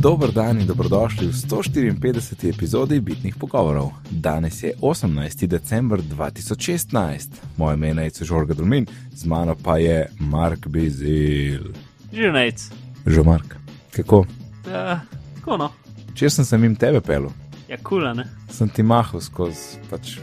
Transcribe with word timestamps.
Dober 0.00 0.32
dan 0.32 0.60
in 0.60 0.66
dobrodošli 0.66 1.26
v 1.28 1.32
154. 1.36 2.48
epizodi 2.48 3.00
Bitnih 3.00 3.36
pogovorov. 3.36 3.92
Danes 4.10 4.62
je 4.62 4.72
18. 4.80 5.46
december 5.46 6.00
2016, 6.00 7.28
moje 7.56 7.74
ime 7.74 8.04
je 8.04 8.24
Žorga 8.24 8.54
Dulmin, 8.54 8.86
z 9.14 9.24
mano 9.24 9.54
pa 9.64 9.76
je 9.76 10.08
Mark 10.18 10.66
Bizil. 10.66 11.72
Že 12.12 12.32
nec. 12.32 12.72
Že 13.06 13.22
Mark, 13.22 13.56
kako? 13.92 14.24
Ja, 14.72 15.00
tako 15.36 15.56
no. 15.56 15.68
Če 16.14 16.30
sem 16.30 16.44
se 16.44 16.56
jim 16.56 16.76
tebe 16.76 17.00
pel, 17.00 17.28
Ja, 17.68 17.76
kula, 17.76 18.14
ne. 18.14 18.24
sem 18.48 18.68
ti 18.68 18.82
mahal 18.82 19.20
skozi 19.20 19.84
pač 19.90 20.16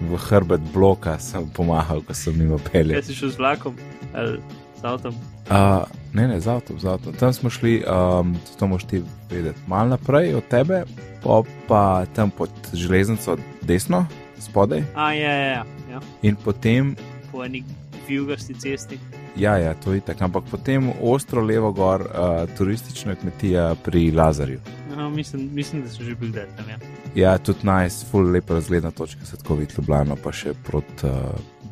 v 0.00 0.16
hrbet 0.16 0.72
bloka, 0.72 1.18
sem 1.20 1.44
pomahal, 1.52 2.00
ko 2.00 2.14
sem 2.14 2.32
jim 2.32 2.56
pel. 2.72 2.96
Kaj 2.96 3.04
si 3.04 3.14
šel 3.14 3.36
z 3.36 3.36
vlakom 3.36 3.76
ali 4.14 4.40
z 4.80 4.84
avtom? 4.88 5.12
Uh, 5.48 5.88
ne, 6.12 6.28
ne, 6.28 6.40
z 6.40 6.46
avtom, 6.46 6.76
z 6.80 6.84
avtom. 6.84 7.12
Tam 7.16 7.32
smo 7.32 7.50
šli, 7.50 7.80
um, 7.88 8.36
to 8.58 8.66
moš 8.66 8.84
ti 8.84 9.02
vedeti, 9.30 9.60
malo 9.66 9.88
naprej 9.88 10.34
od 10.34 10.44
tebe, 10.48 10.84
pa, 11.24 11.42
pa 11.68 12.04
tam 12.14 12.30
pod 12.30 12.50
železnico 12.72 13.38
desno, 13.62 14.06
spodaj, 14.38 14.84
A, 14.94 15.12
ja, 15.12 15.32
ja, 15.32 15.46
ja. 15.46 15.64
ja. 15.90 16.00
in 16.22 16.36
potem, 16.36 16.96
Po 17.32 17.44
eni 17.44 17.64
vijugasti 18.08 18.54
cesti. 18.54 18.98
ja, 19.36 19.56
ja, 19.56 19.74
to 19.74 19.92
je 19.92 20.00
tako, 20.00 20.24
ampak 20.24 20.44
potem 20.50 20.92
ostro 21.02 21.42
levo 21.42 21.72
gor, 21.72 22.00
uh, 22.00 22.56
turistična 22.56 23.14
kmetija 23.14 23.74
pri 23.84 24.10
Lazarju. 24.10 24.60
Aha, 24.92 25.08
mislim, 25.08 25.50
mislim, 25.52 25.82
da 25.82 25.88
so 25.88 26.02
že 26.02 26.14
bili 26.14 26.32
tam. 26.32 26.68
Ja. 26.68 26.78
Ja, 27.14 27.38
tudi 27.38 27.58
nice, 27.62 28.06
full 28.10 28.30
lepa 28.30 28.54
razgledna 28.54 28.90
točka, 28.90 29.24
se 29.24 29.36
tako 29.36 29.54
vidi 29.54 29.74
Ljubljano, 29.78 30.16
pa 30.16 30.32
še 30.32 30.52
proti 30.64 31.06
uh, 31.06 31.12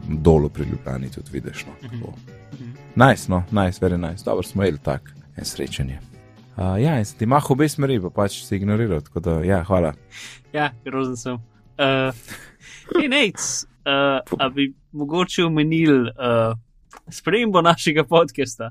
dolu 0.08 0.48
pri 0.48 0.64
Ljubljani 0.64 1.10
tudi 1.10 1.30
vidiš. 1.32 1.66
No, 1.66 1.72
tako. 1.82 2.14
Mhm. 2.54 2.70
Nice, 2.96 3.24
no, 3.28 3.42
nice, 3.50 3.86
very 3.86 4.10
nice. 4.10 4.24
Dobro 4.24 4.42
smo 4.42 4.62
imeli 4.62 4.78
tak 4.78 5.14
en 5.36 5.44
srečanje. 5.44 5.98
Uh, 6.56 6.82
ja, 6.82 6.98
in 6.98 7.04
ti 7.18 7.26
mah 7.26 7.50
obe 7.50 7.68
smeri, 7.68 7.98
pa 8.00 8.10
pač 8.10 8.38
si 8.46 8.56
ignoriral, 8.56 9.02
tako 9.04 9.20
da, 9.20 9.32
ja, 9.44 9.60
hvala. 9.64 9.92
Ja, 10.52 10.70
grozen 10.84 11.16
sem. 11.16 11.34
Uh, 11.76 12.16
hey, 12.94 13.10
nec, 13.12 13.66
uh, 13.84 14.38
a 14.40 14.48
bi 14.48 14.70
mogoče 14.92 15.44
omenil 15.44 16.08
uh, 16.08 16.56
spremembo 17.12 17.60
našega 17.60 18.06
podcasta. 18.08 18.70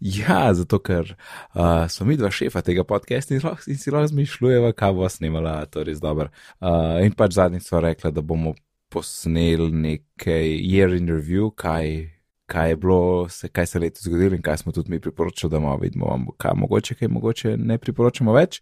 Ja, 0.00 0.52
zato 0.54 0.78
ker 0.84 1.14
uh, 1.54 1.88
smo 1.88 2.06
mi 2.06 2.18
dva 2.20 2.28
šefa 2.30 2.60
tega 2.60 2.84
podcasta 2.84 3.32
in, 3.34 3.40
in 3.66 3.78
si 3.80 3.90
lahko 3.90 4.10
zmišljujeva, 4.12 4.74
kaj 4.76 4.92
bo 4.92 5.08
snimala, 5.08 5.62
to 5.64 5.80
je 5.80 5.88
res 5.88 6.04
dobro. 6.04 6.28
Uh, 6.60 7.00
in 7.00 7.16
pač 7.16 7.38
zadnjič 7.38 7.64
smo 7.70 7.80
rekli, 7.80 8.12
da 8.12 8.20
bomo 8.20 8.52
posneli 8.94 9.70
nekaj 9.72 10.48
year 10.62 10.94
in 10.94 11.10
review, 11.10 11.50
kaj, 11.50 12.10
kaj 12.46 12.70
je 12.70 12.76
bilo, 12.76 13.28
se, 13.28 13.48
kaj 13.48 13.66
se 13.66 13.78
je 13.78 13.82
letos 13.82 14.06
zgodilo 14.06 14.38
in 14.38 14.42
kaj 14.42 14.62
smo 14.62 14.72
tudi 14.72 14.90
mi 14.90 15.00
priporočili, 15.00 15.50
da 15.50 15.60
malo 15.60 15.82
vidimo, 15.82 16.06
vam 16.06 16.26
kaj 16.38 16.54
mogoče, 16.56 16.94
kaj 16.94 17.08
mogoče 17.08 17.56
ne 17.56 17.78
priporočamo 17.78 18.32
več. 18.32 18.60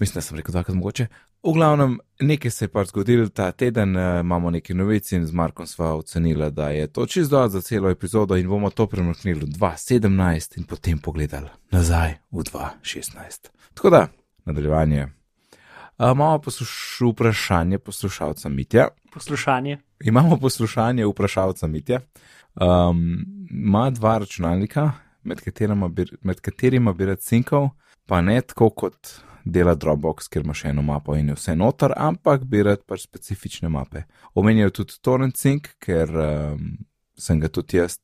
Mislim, 0.00 0.14
da 0.14 0.20
sem 0.20 0.36
rekel, 0.36 0.52
da 0.52 0.64
je 0.68 0.74
mogoče. 0.74 1.06
V 1.42 1.52
glavnem, 1.52 1.96
nekaj 2.20 2.50
se 2.50 2.64
je 2.64 2.70
pač 2.70 2.92
zgodilo 2.92 3.28
ta 3.28 3.48
teden, 3.52 3.96
uh, 3.96 4.20
imamo 4.20 4.50
nekaj 4.54 4.76
novic 4.76 5.08
in 5.12 5.26
z 5.26 5.34
Markom 5.34 5.66
sva 5.66 5.94
ocenila, 5.98 6.50
da 6.50 6.68
je 6.70 6.86
to 6.86 7.06
čisto 7.06 7.34
dovolj 7.34 7.50
za 7.56 7.60
celo 7.60 7.90
epizodo 7.90 8.36
in 8.36 8.48
bomo 8.48 8.70
to 8.70 8.86
premaknili 8.86 9.40
v 9.40 9.48
2017 9.56 10.58
in 10.58 10.64
potem 10.64 10.98
pogledali 10.98 11.50
nazaj 11.70 12.14
v 12.30 12.44
2016. 12.46 13.50
Tako 13.74 13.90
da, 13.90 14.06
nadaljevanje. 14.44 15.08
Imamo 16.02 16.38
posluš 16.38 16.98
vprašanje 17.12 17.78
poslušalca 17.78 18.48
Mitja. 18.48 18.88
Poslušanje. 19.12 19.78
Imamo 20.04 20.36
poslušanje 20.36 21.06
vprašalca 21.06 21.66
Mitja. 21.66 22.00
Um, 22.54 23.24
ima 23.50 23.90
dva 23.90 24.18
računalnika, 24.18 24.92
med 25.22 25.40
katerima 25.40 25.88
bi, 25.88 26.06
med 26.22 26.40
katerima 26.40 26.92
bi 26.92 27.06
rad 27.06 27.20
cinkal, 27.20 27.68
pa 28.06 28.20
ne 28.20 28.40
tako 28.40 28.70
kot 28.70 29.14
dela 29.44 29.74
Dropbox, 29.74 30.26
ker 30.28 30.42
ima 30.42 30.54
še 30.54 30.72
eno 30.74 30.82
mapo 30.82 31.14
in 31.14 31.28
je 31.28 31.38
vse 31.38 31.54
noter, 31.56 31.94
ampak 31.96 32.44
bi 32.44 32.62
rad 32.62 32.82
pač 32.86 33.06
specifične 33.06 33.70
mape. 33.70 34.02
Omenjal 34.34 34.74
tudi 34.74 34.98
Torrent 35.00 35.38
Sync, 35.38 35.70
ker 35.78 36.10
um, 36.10 36.76
sem 37.14 37.40
ga 37.40 37.48
tudi 37.48 37.78
jaz 37.78 38.00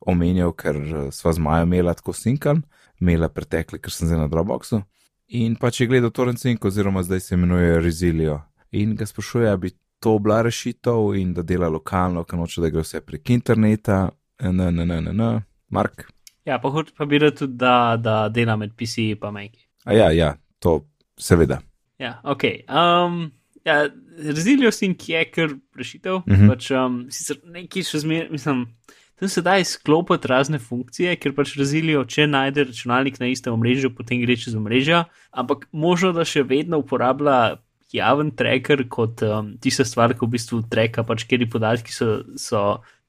omenjal, 0.00 0.56
ker 0.56 0.80
uh, 0.80 1.08
sva 1.12 1.36
z 1.36 1.44
Majo 1.44 1.68
imela 1.68 1.94
tako 1.94 2.16
sinkan, 2.16 2.64
imela 3.00 3.28
pretekli, 3.28 3.80
ker 3.84 3.92
sem 3.92 4.08
zdaj 4.08 4.24
na 4.24 4.32
Dropboxu. 4.32 4.80
In 5.28 5.56
je 5.78 5.86
gledal 5.86 6.10
Torrent 6.10 6.38
Sync, 6.38 6.64
oziroma 6.64 7.02
zdaj 7.02 7.20
se 7.20 7.34
imenuje 7.34 7.80
Resilio. 7.80 8.40
In 8.70 8.96
ga 8.96 9.06
sprašuje, 9.06 9.48
ali 9.48 9.58
bi 9.58 9.70
to 10.00 10.18
bila 10.18 10.42
rešitev 10.42 11.14
in 11.16 11.34
da 11.34 11.42
dela 11.42 11.68
lokalno, 11.68 12.24
ker 12.24 12.38
noče, 12.38 12.60
da 12.60 12.70
gre 12.70 12.80
vse 12.80 13.00
prek 13.00 13.30
interneta. 13.30 14.08
Ne, 14.42 14.70
ne, 14.70 14.86
ne, 14.86 15.00
ne, 15.00 15.12
ne. 15.12 15.30
Mark. 15.68 16.06
Ja, 16.46 16.58
pa, 16.58 16.70
hoč, 16.72 16.94
pa 16.96 17.04
bi 17.04 17.18
rad 17.18 17.36
tudi, 17.36 17.58
da, 17.60 17.96
da 18.00 18.28
dela 18.32 18.56
med 18.56 18.72
PC 18.76 19.10
in 19.10 19.20
pa 19.20 19.30
Meki. 19.30 19.66
A 19.84 19.92
ja, 19.92 20.08
ja, 20.16 20.32
to 20.58 20.80
seveda. 21.20 21.60
Ja, 22.00 22.20
ok. 22.24 22.44
Um, 22.68 23.30
ja, 23.64 23.82
Rezilijo 24.16 24.72
Sync 24.72 25.08
je 25.08 25.24
kar 25.30 25.52
rešitev. 25.76 26.22
Mhm. 26.26 26.48
Pač, 26.48 26.70
um, 26.72 27.02
sicer 27.12 27.42
neki 27.44 27.84
še 27.84 28.00
zmeraj, 28.06 28.30
mislim, 28.32 28.64
tam 29.18 29.28
se 29.28 29.42
da 29.42 29.56
izklopiti 29.58 30.28
razne 30.30 30.58
funkcije, 30.62 31.16
ker 31.18 31.34
pač 31.34 31.56
Rezilijo, 31.58 32.04
če 32.06 32.28
najde 32.30 32.68
računalnik 32.70 33.18
na 33.20 33.30
istem 33.32 33.56
omrežju, 33.56 33.90
potem 33.96 34.22
gre 34.22 34.36
čez 34.38 34.54
omrežja, 34.58 35.06
ampak 35.30 35.66
možno, 35.72 36.12
da 36.16 36.26
še 36.28 36.44
vedno 36.46 36.78
uporablja 36.84 37.58
javen 37.92 38.30
tracker 38.36 38.84
kot 38.88 39.22
um, 39.24 39.54
tista 39.62 39.84
stvar, 39.88 40.14
ki 40.14 40.26
v 40.26 40.32
bistvu 40.36 40.62
treka, 40.70 41.04
pač 41.08 41.24
kjer 41.28 41.46
podatki 41.50 41.94
so, 41.94 42.20
so 42.38 42.62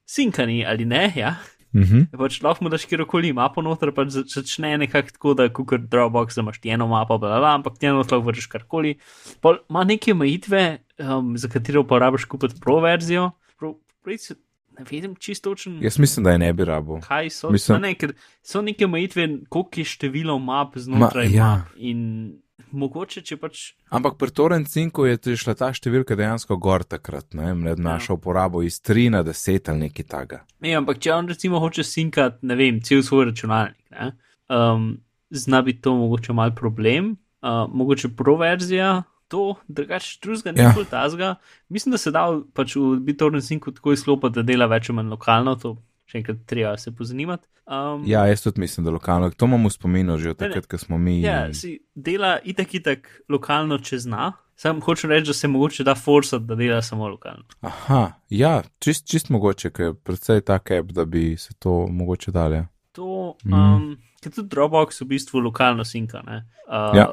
sinkani 0.08 0.64
ali 0.66 0.88
ne. 0.88 1.06
Ja? 1.20 1.36
Mhm. 1.76 2.10
Pač 2.18 2.40
lahko 2.42 2.66
mu 2.66 2.72
daš 2.74 2.88
kjerkoli 2.90 3.30
mapo 3.36 3.62
noter, 3.62 3.92
pač 3.94 4.16
zač- 4.16 4.40
začne 4.40 4.74
nekako 4.82 5.14
tako, 5.14 5.34
da 5.38 5.50
kot 5.54 5.86
Dropbox, 5.92 6.40
imaš 6.42 6.58
eno 6.66 6.88
mapo, 6.90 7.20
bla, 7.22 7.38
bla, 7.38 7.54
ampak 7.60 7.78
ti 7.78 7.86
eno 7.86 8.02
lahko 8.02 8.24
vršiš 8.26 8.48
karkoli. 8.50 8.96
Pol 9.42 9.62
ima 9.70 9.84
neke 9.84 10.16
omejitve, 10.16 10.80
um, 10.98 11.36
za 11.38 11.48
katere 11.48 11.80
uporabiš 11.84 12.26
kupiti 12.26 12.58
pro 12.60 12.80
verzijo. 12.82 13.32
Pro, 13.60 13.76
pravic, 14.02 14.32
ne 14.80 15.02
vem 15.02 15.16
čisto 15.16 15.50
točno, 15.50 15.80
Jaz 15.82 16.00
mislim, 16.00 16.24
da 16.24 16.32
je 16.32 16.38
ne 16.40 16.54
bi 16.54 16.66
rabo. 16.66 17.00
kaj 17.02 17.30
so. 17.30 17.50
mislim- 17.50 17.82
Ne, 17.82 17.94
ker 17.94 18.14
so 18.42 18.62
neke 18.62 18.86
omejitve, 18.86 19.28
koliko 19.50 19.70
je 19.76 19.86
število 19.86 20.40
map 20.40 20.78
znotraj 20.78 21.28
Ma, 21.28 21.36
ja. 21.36 21.48
map. 21.48 21.68
In 21.78 22.34
mogoče, 22.72 23.22
če 23.22 23.38
pač. 23.38 23.74
Ampak 23.90 24.18
pri 24.18 24.32
Torrent 24.32 24.68
Syncu 24.68 25.06
je 25.06 25.38
šla 25.38 25.56
ta 25.56 25.70
številka 25.70 26.16
dejansko 26.16 26.58
gor 26.58 26.84
takrat, 26.84 27.34
ne 27.34 27.46
vem, 27.46 27.62
med 27.62 27.80
našo 27.80 28.14
uporabo 28.14 28.62
iz 28.62 28.82
3 28.82 29.10
na 29.10 29.24
10 29.24 29.70
ali 29.70 29.80
nekaj 29.80 30.06
takega. 30.06 30.42
Ne, 30.60 30.76
ampak 30.76 31.00
če 31.00 31.14
on 31.14 31.28
recimo 31.28 31.60
hoče 31.60 31.84
sinkati, 31.84 32.38
ne 32.42 32.56
vem, 32.56 32.82
cel 32.82 33.02
svoj 33.02 33.26
računalnik, 33.26 33.78
ne, 33.92 34.12
um, 34.50 34.98
zna 35.32 35.62
biti 35.62 35.82
to 35.82 35.96
mogoče 35.96 36.34
mal 36.34 36.52
problem, 36.52 37.18
uh, 37.42 37.66
mogoče 37.68 38.10
pro 38.10 38.36
verzija. 38.36 39.04
To, 39.30 39.42
drugače, 39.68 40.18
drugega 40.22 40.54
Ja. 40.54 40.68
ni 40.68 40.76
bolj 40.76 40.86
tazga. 40.88 41.36
Mislim, 41.70 41.92
da 41.92 41.98
se 41.98 42.12
da 42.12 42.24
pač 42.54 42.76
v 42.76 42.98
BitTorrent 43.00 43.44
Syncu 43.44 43.72
tako 43.72 43.94
izklopiti, 43.94 44.34
da 44.34 44.42
dela 44.44 44.66
več 44.68 44.90
ali 44.90 44.96
manj 44.96 45.10
lokalno, 45.10 45.54
to 45.56 45.76
še 46.06 46.18
enkrat 46.18 46.38
treba 46.46 46.72
se 46.76 46.92
pozanimati. 46.92 47.46
Um, 47.68 48.02
Ja, 48.04 48.24
jaz 48.26 48.42
tudi 48.42 48.60
mislim, 48.60 48.82
da 48.84 48.92
lokalno, 48.92 49.30
to 49.30 49.46
imamo 49.46 49.70
v 49.70 49.72
spominu 49.72 50.18
že 50.18 50.32
od 50.32 50.36
Ne, 50.36 50.48
ne. 50.48 50.50
takrat, 50.50 50.66
ko 50.66 50.78
smo 50.80 50.98
mi. 50.98 51.20
ja, 51.22 51.54
si 51.54 51.76
dela 51.94 52.40
itak 52.44 52.74
itak 52.74 53.00
lokalno, 53.30 53.78
če 53.80 54.00
zna. 54.00 54.32
Sam 54.56 54.82
hočem 54.82 55.10
reči, 55.10 55.28
da 55.28 55.34
se 55.36 55.48
mogoče 55.48 55.84
da 55.84 55.94
forsati, 55.96 56.46
da 56.46 56.56
dela 56.56 56.82
samo 56.82 57.08
lokalno. 57.08 57.46
Aha, 57.62 58.02
ja, 58.30 58.56
čist, 58.80 59.06
čist 59.06 59.30
mogoče, 59.30 59.70
ker 59.70 59.86
je 59.86 59.94
predvsej 59.96 60.42
tak 60.42 60.72
app, 60.72 60.92
da 60.92 61.06
bi 61.06 61.38
se 61.38 61.54
to 61.56 61.88
mogoče 61.88 62.32
dali. 62.34 62.66
To, 62.92 63.36
Mhm. 63.46 63.54
um, 63.56 63.98
ker 64.24 64.34
tudi 64.36 64.50
Dropbox 64.52 65.02
v 65.02 65.08
bistvu 65.14 65.42
lokalno 65.44 65.86
sinka 65.88 66.22
ne, 66.28 66.44
uh, 66.68 66.96
Ja. 66.98 67.08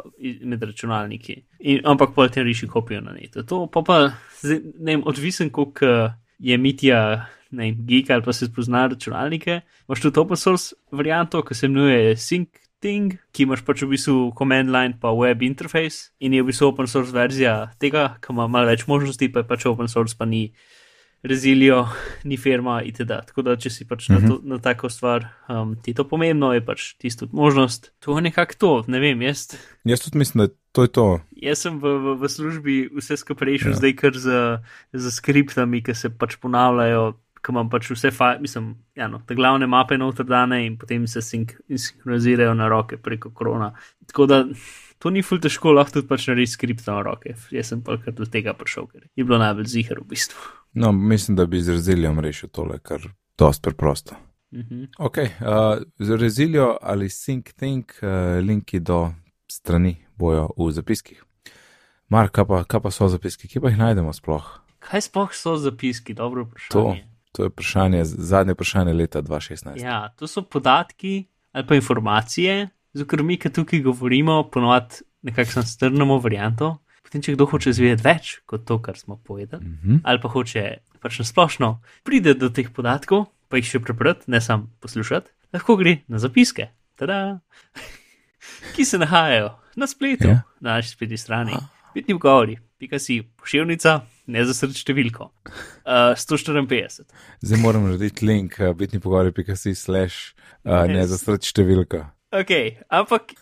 med 0.44 0.62
računalniki. 0.62 1.36
In, 1.60 1.80
ampak 1.84 2.14
pa 2.14 2.28
ti 2.28 2.42
reši 2.42 2.68
kopijo 2.68 3.00
na 3.00 3.12
netu. 3.16 3.42
To 3.46 3.66
pa 3.66 3.82
pa, 3.82 3.98
zdaj, 4.42 4.60
ne 4.78 4.96
vem, 4.96 5.02
odvisen, 5.06 5.50
koliko 5.50 5.86
uh, 5.86 6.12
je 6.38 6.58
mitja, 6.58 7.00
ne 7.50 7.70
vem, 7.70 7.80
geek 7.86 8.10
ali 8.10 8.22
pa 8.22 8.32
se 8.32 8.46
spozna 8.46 8.86
računalnike. 8.86 9.60
Imaš 9.88 10.00
tudi 10.02 10.20
open 10.20 10.36
source 10.36 10.74
varianto, 10.92 11.42
ki 11.42 11.54
se 11.54 11.66
imenuje 11.66 12.16
Sync. 12.16 12.62
Thing, 12.78 13.14
ki 13.32 13.46
imaš 13.46 13.62
pač 13.64 13.80
v 13.82 13.94
bistvu 13.94 14.34
command 14.36 14.68
line 14.68 14.98
pa 15.00 15.08
web 15.16 15.40
interface 15.42 16.12
in 16.20 16.34
je 16.36 16.42
v 16.42 16.50
bistvu 16.50 16.68
open 16.68 16.86
source 16.86 17.08
verzija 17.10 17.70
tega, 17.80 18.18
ki 18.20 18.34
ima 18.34 18.44
malo 18.52 18.68
več 18.68 18.84
možnosti, 18.86 19.30
pa 19.32 19.40
je 19.40 19.48
pač 19.48 19.64
open 19.64 19.88
source, 19.88 20.12
pa 20.12 20.28
ni 20.28 20.50
Rezilijo, 21.26 21.88
ni 22.24 22.36
firma 22.36 22.78
itd. 22.86 23.12
Tako 23.26 23.42
da, 23.42 23.56
če 23.56 23.70
si 23.70 23.84
pač 23.84 24.08
uh 24.10 24.16
-huh. 24.16 24.22
na, 24.22 24.28
to, 24.28 24.40
na 24.44 24.58
tako 24.58 24.88
stvar, 24.88 25.26
um, 25.48 25.76
ti 25.82 25.94
to 25.94 26.04
pomembno, 26.08 26.52
je 26.54 26.64
pač 26.64 26.94
tisto 26.98 27.26
možnost. 27.32 27.92
To 28.00 28.16
je 28.16 28.22
nekako 28.22 28.54
to, 28.58 28.84
ne 28.86 29.00
vem, 29.00 29.22
jaz, 29.22 29.56
Jaz 29.84 30.00
tudi 30.00 30.18
mislim, 30.18 30.46
da 30.46 30.54
to 30.72 30.82
je 30.82 30.88
to. 30.88 31.20
jaz 31.42 31.58
sem 31.58 31.78
v, 31.80 31.98
v, 31.98 32.16
v 32.20 32.28
službi 32.28 32.88
vse 32.96 33.16
skupaj 33.16 33.46
rešil, 33.48 33.70
Ja. 33.70 33.76
zdaj 33.76 33.92
kar 33.96 34.12
z, 34.18 34.58
z 34.92 35.10
skriptami, 35.10 35.82
ki 35.82 35.94
se 35.94 36.10
pač 36.10 36.36
ponavljajo, 36.36 37.12
ki 37.42 37.52
imam 37.52 37.70
pač 37.70 37.90
vse, 37.90 38.10
mislim, 38.40 38.74
ja, 38.96 39.08
no, 39.08 39.22
te 39.26 39.34
glavne 39.34 39.66
mape 39.66 39.98
noter 39.98 40.26
dane 40.26 40.66
in 40.66 40.76
potem 40.76 41.06
se 41.06 41.22
sink, 41.22 41.52
sinhronizirajo 41.68 42.54
na 42.54 42.68
roke 42.68 42.96
preko 42.96 43.30
krona. 43.30 43.72
Tako 44.06 44.26
da 44.26 44.44
to 44.98 45.10
ni 45.10 45.22
ful 45.22 45.38
težko, 45.38 45.72
lahko 45.72 45.92
tudi 45.92 46.08
pač 46.08 46.26
narediš 46.28 46.50
skript 46.52 46.86
na 46.86 47.02
roke. 47.02 47.34
Jaz 47.50 47.66
sem 47.68 47.82
pa 47.82 47.96
kar 47.96 48.12
do 48.12 48.24
tega 48.24 48.52
prišel, 48.52 48.86
ker 48.86 49.02
je 49.16 49.24
bilo 49.24 49.38
najbolj 49.38 49.66
zihar 49.66 50.00
v 50.00 50.08
bistvu. 50.08 50.40
No, 50.76 50.92
mislim, 50.92 51.36
da 51.36 51.46
bi 51.46 51.60
z 51.60 51.72
Rezilijem 51.72 52.18
rešil 52.20 52.48
tole, 52.48 52.78
kar 52.78 53.00
dost 53.38 53.62
preprosto. 53.62 54.14
Mhm. 54.54 54.84
Ok, 54.98 55.16
uh, 55.18 55.26
z 55.98 56.16
Rezilijo 56.16 56.76
ali 56.82 57.08
Think 57.08 57.52
Think, 57.52 57.92
uh, 58.02 58.44
linki 58.46 58.80
do 58.80 59.10
strani 59.48 59.96
bojo 60.16 60.50
v 60.56 60.70
zapiskih. 60.72 61.24
Mark, 62.08 62.30
kaj 62.32 62.44
pa, 62.46 62.64
kaj 62.64 62.80
pa 62.80 62.90
so 62.90 63.08
zapiski, 63.08 63.48
kje 63.48 63.60
pa 63.60 63.68
jih 63.72 63.78
najdemo 63.78 64.12
sploh? 64.12 64.44
Kaj 64.78 65.00
sploh 65.08 65.32
so 65.34 65.56
zapiski? 65.56 66.14
Dobro 66.14 66.44
To, 66.44 66.50
vprašanje. 66.50 67.08
to 67.32 67.42
je 67.42 67.48
vprašanje, 67.48 68.04
zadnje 68.04 68.52
vprašanje 68.52 68.92
leta 68.92 69.22
2016. 69.22 69.82
Ja, 69.82 70.08
to 70.18 70.26
so 70.26 70.42
podatki 70.42 71.24
ali 71.52 71.66
pa 71.66 71.74
informacije, 71.74 72.68
zato 72.92 73.08
ker 73.08 73.22
mi, 73.22 73.38
ki 73.38 73.50
tukaj 73.50 73.80
govorimo, 73.80 74.42
ponovadi 74.52 74.94
nekako 75.22 75.50
sem 75.50 75.62
strnemo 75.62 76.18
varianto. 76.18 76.76
Potem, 77.06 77.22
če 77.22 77.36
kdo 77.36 77.46
hoče 77.46 77.70
izvedeti 77.70 78.02
več 78.02 78.32
kot 78.50 78.64
to, 78.66 78.80
kar 78.82 78.98
smo 78.98 79.16
povedali, 79.22 79.62
mm. 79.62 79.78
-hmm. 79.84 79.98
ali 80.02 80.18
pa 80.20 80.28
hoče 80.28 80.62
pač 81.00 81.18
na 81.22 81.24
splošno 81.24 81.68
pride 82.02 82.34
do 82.34 82.48
teh 82.50 82.66
podatkov, 82.74 83.28
pa 83.48 83.56
jih 83.60 83.68
še 83.70 83.78
prebrati, 83.78 84.26
ne 84.26 84.40
samo 84.40 84.66
poslušati, 84.82 85.30
lahko 85.54 85.76
gre 85.78 86.00
na 86.08 86.18
zapiske, 86.18 86.66
tada, 86.98 87.38
ki 88.74 88.84
se 88.84 88.98
nahajajo 88.98 89.54
na 89.76 89.86
spletu, 89.86 90.26
Ja. 90.28 90.34
yeah. 90.34 90.42
na 90.60 90.70
naši 90.80 90.88
spletni 90.96 91.16
strani. 91.16 91.54
Bitni 91.94 92.14
ugovori, 92.14 92.58
pika 92.78 92.98
si 92.98 93.22
pošiljnica, 93.22 94.00
ne 94.26 94.44
za 94.44 94.54
srč 94.54 94.82
številko. 94.82 95.30
Uh, 95.86 96.12
154. 96.18 97.06
Zdaj 97.40 97.60
moram 97.62 97.86
narediti 97.86 98.26
link, 98.26 98.58
uh, 98.60 98.74
bitni 98.76 99.00
pogovori.si 99.00 99.74
slash 99.74 100.34
uh, 100.64 100.84
ne 100.90 101.00
Yes. 101.04 101.06
za 101.14 101.18
srč 101.18 101.52
številka. 101.54 102.10
Ok, 102.34 102.50
ampak 102.90 103.32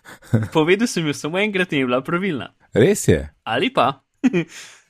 povedal 0.53 0.87
sem 0.87 1.07
jo 1.07 1.15
samo 1.17 1.39
enkrat 1.41 1.73
in 1.73 1.79
je 1.83 1.87
bila 1.89 2.03
pravilna. 2.05 2.53
Res 2.75 3.09
je. 3.09 3.21
Ali 3.45 3.71
pa 3.71 4.03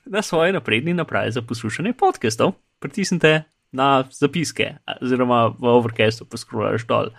na 0.05 0.21
svoji 0.21 0.53
napredni 0.53 0.93
napravi 0.93 1.31
za 1.31 1.41
poslušanje 1.41 1.93
podcastov 1.93 2.53
pritisnite 2.79 3.43
na 3.71 4.05
zapiske, 4.07 4.77
oziroma 5.01 5.47
v 5.59 5.67
Overcastu 5.67 6.25
poskrolaš 6.25 6.85
dol. 6.87 7.09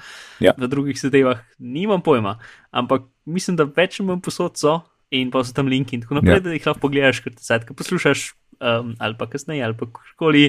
Ja. 0.40 0.54
V 0.56 0.68
drugih 0.68 0.96
zadevah 0.96 1.42
nimam 1.58 2.00
pojma, 2.00 2.38
ampak 2.72 3.02
mislim, 3.24 3.58
da 3.60 3.66
več 3.68 4.00
manj 4.00 4.22
posod 4.24 4.56
so 4.56 4.80
in 5.12 5.30
pa 5.30 5.44
so 5.44 5.52
tam 5.52 5.68
linki 5.68 5.98
in 5.98 6.02
tako 6.02 6.16
naprej, 6.18 6.40
Ja. 6.40 6.40
da 6.40 6.54
jih 6.56 6.66
lahko 6.66 6.80
pogledaš, 6.80 7.20
ker 7.20 7.34
te 7.36 7.44
sadka 7.44 7.74
poslušaš. 7.74 8.32
Um, 8.56 8.94
ali 8.98 9.12
pa 9.20 9.26
kasneje, 9.28 9.60
ali 9.60 9.76
pa 9.76 9.84
kakorkoli, 9.84 10.46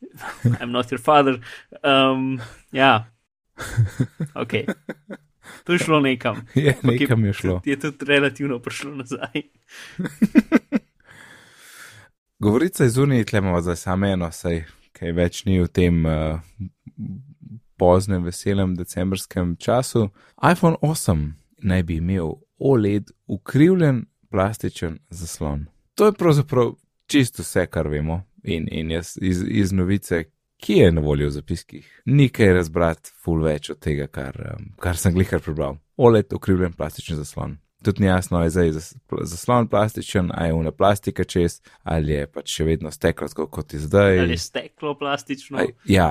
I'm 0.62 0.72
not 0.72 0.88
your 0.88 0.96
father. 1.02 1.36
Um, 1.84 2.40
ja, 2.72 3.12
ok. 4.42 4.54
To 5.64 5.72
je 5.72 5.78
šlo 5.78 6.00
nekam. 6.00 6.46
Je, 6.54 6.76
nekam 6.82 7.24
je 7.24 7.32
šlo. 7.32 7.60
Je 7.64 7.80
tudi 7.80 8.04
relativno 8.04 8.58
prišlo 8.58 8.94
nazaj. 8.94 9.42
Govorica 12.38 12.84
iz 12.84 12.98
Unije 12.98 13.24
tlemo 13.24 13.60
zdaj 13.60 13.76
samo 13.76 14.06
eno, 14.06 14.32
saj 14.32 14.64
kaj 14.92 15.12
več 15.12 15.44
ni 15.44 15.60
v 15.62 15.68
tem 15.68 16.06
uh, 16.06 16.40
poznem, 17.76 18.24
veselem 18.24 18.74
decembrskem 18.74 19.56
času. 19.56 20.08
iPhone 20.52 20.76
8 20.82 21.30
naj 21.62 21.82
bi 21.82 21.96
imel 21.96 22.32
OLED 22.58 23.10
ukrivljen 23.26 24.04
plastičen 24.30 24.98
zaslon. 25.10 25.66
To 25.94 26.06
je 26.06 26.12
pravzaprav 26.12 26.74
čisto 27.06 27.42
vse, 27.42 27.66
kar 27.66 27.88
vemo. 27.88 28.22
In, 28.42 28.68
in 28.70 28.90
jaz 28.90 29.18
iz, 29.22 29.44
iz 29.48 29.72
novice, 29.72 30.24
ki 30.62 30.76
je 30.78 30.92
na 30.94 31.02
voljo 31.02 31.26
v 31.26 31.34
zapiskih, 31.34 31.86
ni 32.06 32.28
kaj 32.30 32.52
razbrati 32.60 33.10
ful 33.24 33.42
več 33.42 33.72
od 33.74 33.80
tega, 33.82 34.06
kar, 34.06 34.36
um, 34.54 34.68
kar 34.78 34.96
sem 34.96 35.14
glihar 35.14 35.42
prebral. 35.42 35.80
OLED 35.98 36.32
ukrivljen 36.32 36.72
plastičen 36.78 37.18
zaslon. 37.18 37.56
Tudi 37.82 38.04
ni 38.04 38.06
jasno, 38.06 38.38
ali 38.38 38.46
je 38.46 38.50
zdaj 38.54 38.70
zas- 38.76 38.92
zaslon 39.32 39.66
plastičen, 39.68 40.30
ali 40.34 40.48
je 40.48 40.54
una 40.54 40.70
plastika 40.70 41.24
čez, 41.24 41.58
ali 41.82 42.12
je 42.14 42.26
pač 42.30 42.52
še 42.56 42.64
vedno 42.68 42.90
steklo, 42.94 43.26
kot 43.50 43.74
je 43.74 43.80
zdaj. 43.82 44.20
Ali 44.22 44.36
je 44.36 44.38
steklo 44.38 44.94
plastično. 44.98 45.58
Aj, 45.58 45.72
ja, 45.84 46.10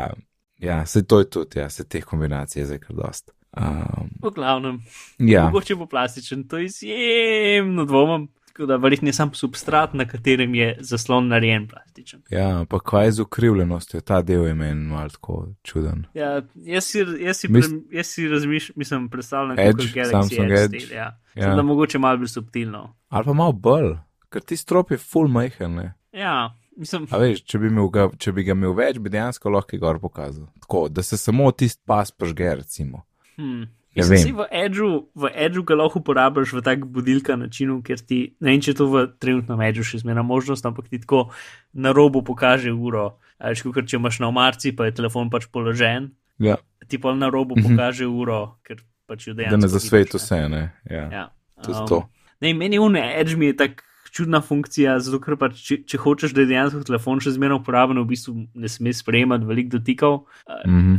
ja, 0.60 0.82
se 0.86 1.06
to 1.08 1.20
je 1.24 1.30
tudi, 1.30 1.60
ja, 1.60 1.70
se 1.70 1.88
teh 1.88 2.04
kombinacij 2.06 2.62
je 2.62 2.66
zdaj 2.66 2.80
kar 2.80 2.96
dost. 2.96 3.32
Um, 3.58 4.12
V 4.24 4.32
glavnem, 4.36 4.82
ja, 5.20 5.46
mogoče 5.48 5.76
bo 5.76 5.86
plastičen, 5.86 6.44
to 6.48 6.60
izjemno 6.60 7.86
dvomim. 7.86 8.28
Tako 8.62 8.68
da 8.68 8.76
verjetno 8.76 9.10
je 9.10 9.14
sam 9.14 9.34
substrat, 9.34 9.94
na 9.94 10.06
katerem 10.06 10.56
je 10.56 10.78
zaslon 10.80 11.28
narejen 11.28 11.68
plastičen. 11.68 12.22
ja, 12.30 12.60
ampak 12.60 12.82
kaj 12.86 13.12
z 13.12 13.20
ukrivljenostjo, 13.20 14.02
ta 14.02 14.22
del 14.22 14.46
je 14.48 14.54
meni 14.54 14.86
malo 14.86 15.10
tako 15.10 15.48
čuden. 15.64 16.06
Ja, 16.14 16.42
jaz 16.56 16.86
si, 16.86 17.00
jaz 17.20 17.38
si, 17.38 17.48
Mis- 17.48 17.70
pre, 17.70 17.98
jaz 17.98 18.08
si 18.08 18.28
razmišljam, 18.28 18.74
mislim, 18.78 19.10
predstavljam 19.10 19.60
Edge, 19.60 19.72
kot 19.72 19.96
Galaxy 19.96 20.44
Edge. 20.44 20.54
Edge. 20.54 20.80
Stil, 20.80 20.96
ja. 20.98 21.18
Ja. 21.36 21.48
Ja. 21.48 21.56
Da 21.56 21.62
mogoče 21.62 22.00
malo 22.00 22.18
bolj 22.18 22.28
subtilno. 22.28 22.96
Ali 23.10 23.26
pa 23.26 23.34
malo 23.34 23.52
bolj, 23.52 23.96
ker 24.30 24.42
ti 24.42 24.58
strop 24.58 24.92
je 24.92 24.98
full 24.98 25.28
majhen. 25.28 25.76
Ne? 25.76 25.94
Ja, 26.12 26.54
mislim, 26.78 27.08
A 27.10 27.18
veš, 27.18 27.42
če 27.44 27.58
bi, 27.58 27.70
ga, 27.92 28.10
če 28.18 28.32
bi 28.32 28.44
ga 28.44 28.52
imel 28.52 28.78
več, 28.78 29.00
bi 29.00 29.10
dejansko 29.10 29.50
lahko 29.50 29.78
gor 29.78 30.00
pokazal. 30.00 30.46
Tako, 30.62 30.86
da 30.90 31.02
se 31.02 31.18
samo 31.18 31.52
tisti 31.52 31.82
pas 31.86 32.12
požge, 32.12 32.56
recimo. 32.56 33.08
Hmm. 33.36 33.66
Mislim, 33.96 34.38
v 34.40 34.46
Edgeu, 34.56 34.92
v 35.16 35.28
Edgeu 35.36 35.64
ga 35.64 35.76
lahko 35.76 36.00
uporabljaš 36.00 36.54
v 36.54 36.62
tak 36.64 36.86
budilka 36.88 37.36
načinu, 37.36 37.82
ker 37.84 38.00
ti, 38.00 38.36
ne 38.40 38.54
vem, 38.54 38.62
če 38.62 38.74
to 38.74 38.88
v 38.88 39.02
trenutnem 39.20 39.60
Edgeu 39.62 39.84
še 39.84 40.00
zmerna 40.00 40.24
možnost, 40.24 40.64
ampak 40.64 40.88
ti 40.88 41.00
tako 41.00 41.28
na 41.74 41.92
robu 41.92 42.24
pokaže 42.24 42.72
uro. 42.72 43.18
Veš, 43.38 43.66
kot 43.68 43.84
če 43.86 43.98
imaš 43.98 44.22
na 44.22 44.30
omarci, 44.30 44.72
pa 44.72 44.88
je 44.88 44.96
telefon 44.96 45.30
pač 45.30 45.48
položen, 45.48 46.12
Ja, 46.40 46.56
ti 46.88 46.98
pa 46.98 47.12
na 47.14 47.28
robu 47.30 47.54
pokaže 47.56 48.08
uro, 48.08 48.58
ker 48.64 48.80
pač 49.06 49.28
jo 49.28 49.34
dejansko. 49.36 49.54
da 49.54 49.60
ne 49.60 49.68
zasveti 49.70 50.18
vse, 50.18 50.40
ne. 50.50 50.64
Ja, 50.84 50.96
ja. 50.96 51.08
Ja. 51.12 51.26
to 51.60 51.70
je 51.70 51.82
to. 51.86 52.00
Ne, 52.40 52.54
meni 52.54 52.80
une 52.80 52.98
Edge 53.14 53.36
mi 53.36 53.46
je 53.46 53.58
tak 53.58 53.84
čudna 54.10 54.42
funkcija, 54.42 54.98
zato 55.00 55.20
ker 55.20 55.36
pač, 55.36 55.60
če, 55.60 55.84
če 55.86 55.98
hočeš, 55.98 56.34
da 56.34 56.42
je 56.42 56.50
dejansko 56.50 56.82
telefon 56.84 57.20
še 57.20 57.32
zmerno 57.32 57.60
uporaben, 57.60 58.00
v 58.00 58.08
bistvu 58.08 58.34
ne 58.56 58.68
smeš 58.68 59.04
sprejemati 59.04 59.46
veliko 59.46 59.78
dotikov. 59.78 60.24
Uh, 60.48 60.64
Mhm. 60.66 60.96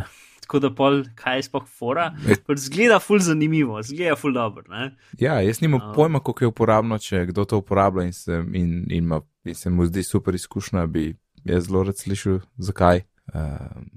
Tako 0.53 0.61
da 0.61 0.75
pol, 0.75 1.05
kaj 1.17 1.39
je 1.39 1.43
sploh 1.43 1.65
fora. 1.65 2.13
E- 2.29 2.57
zgleda 2.57 2.99
ful 3.01 3.19
zanimivo, 3.19 3.81
zgleda 3.83 4.17
ful 4.17 4.33
dobro. 4.33 4.65
Ne? 4.69 4.91
Ja, 5.19 5.41
jaz 5.41 5.61
nimam 5.61 5.81
A. 5.81 5.93
pojma, 5.97 6.21
kako 6.21 6.45
je 6.45 6.49
uporabno, 6.49 6.99
če 6.99 7.25
kdo 7.31 7.45
to 7.45 7.59
uporablja 7.59 8.05
in 8.05 8.13
se, 8.13 8.45
in, 8.53 8.85
in 8.91 9.05
ima, 9.05 9.23
in 9.45 9.55
se 9.55 9.71
mu 9.71 9.87
zdi 9.87 10.03
super 10.03 10.35
izkušnja, 10.35 10.87
bi 10.87 11.15
jaz 11.45 11.71
zelo 11.71 11.87
rad 11.89 11.97
slišal, 11.97 12.43
zakaj. 12.57 13.01
Um, 13.33 13.89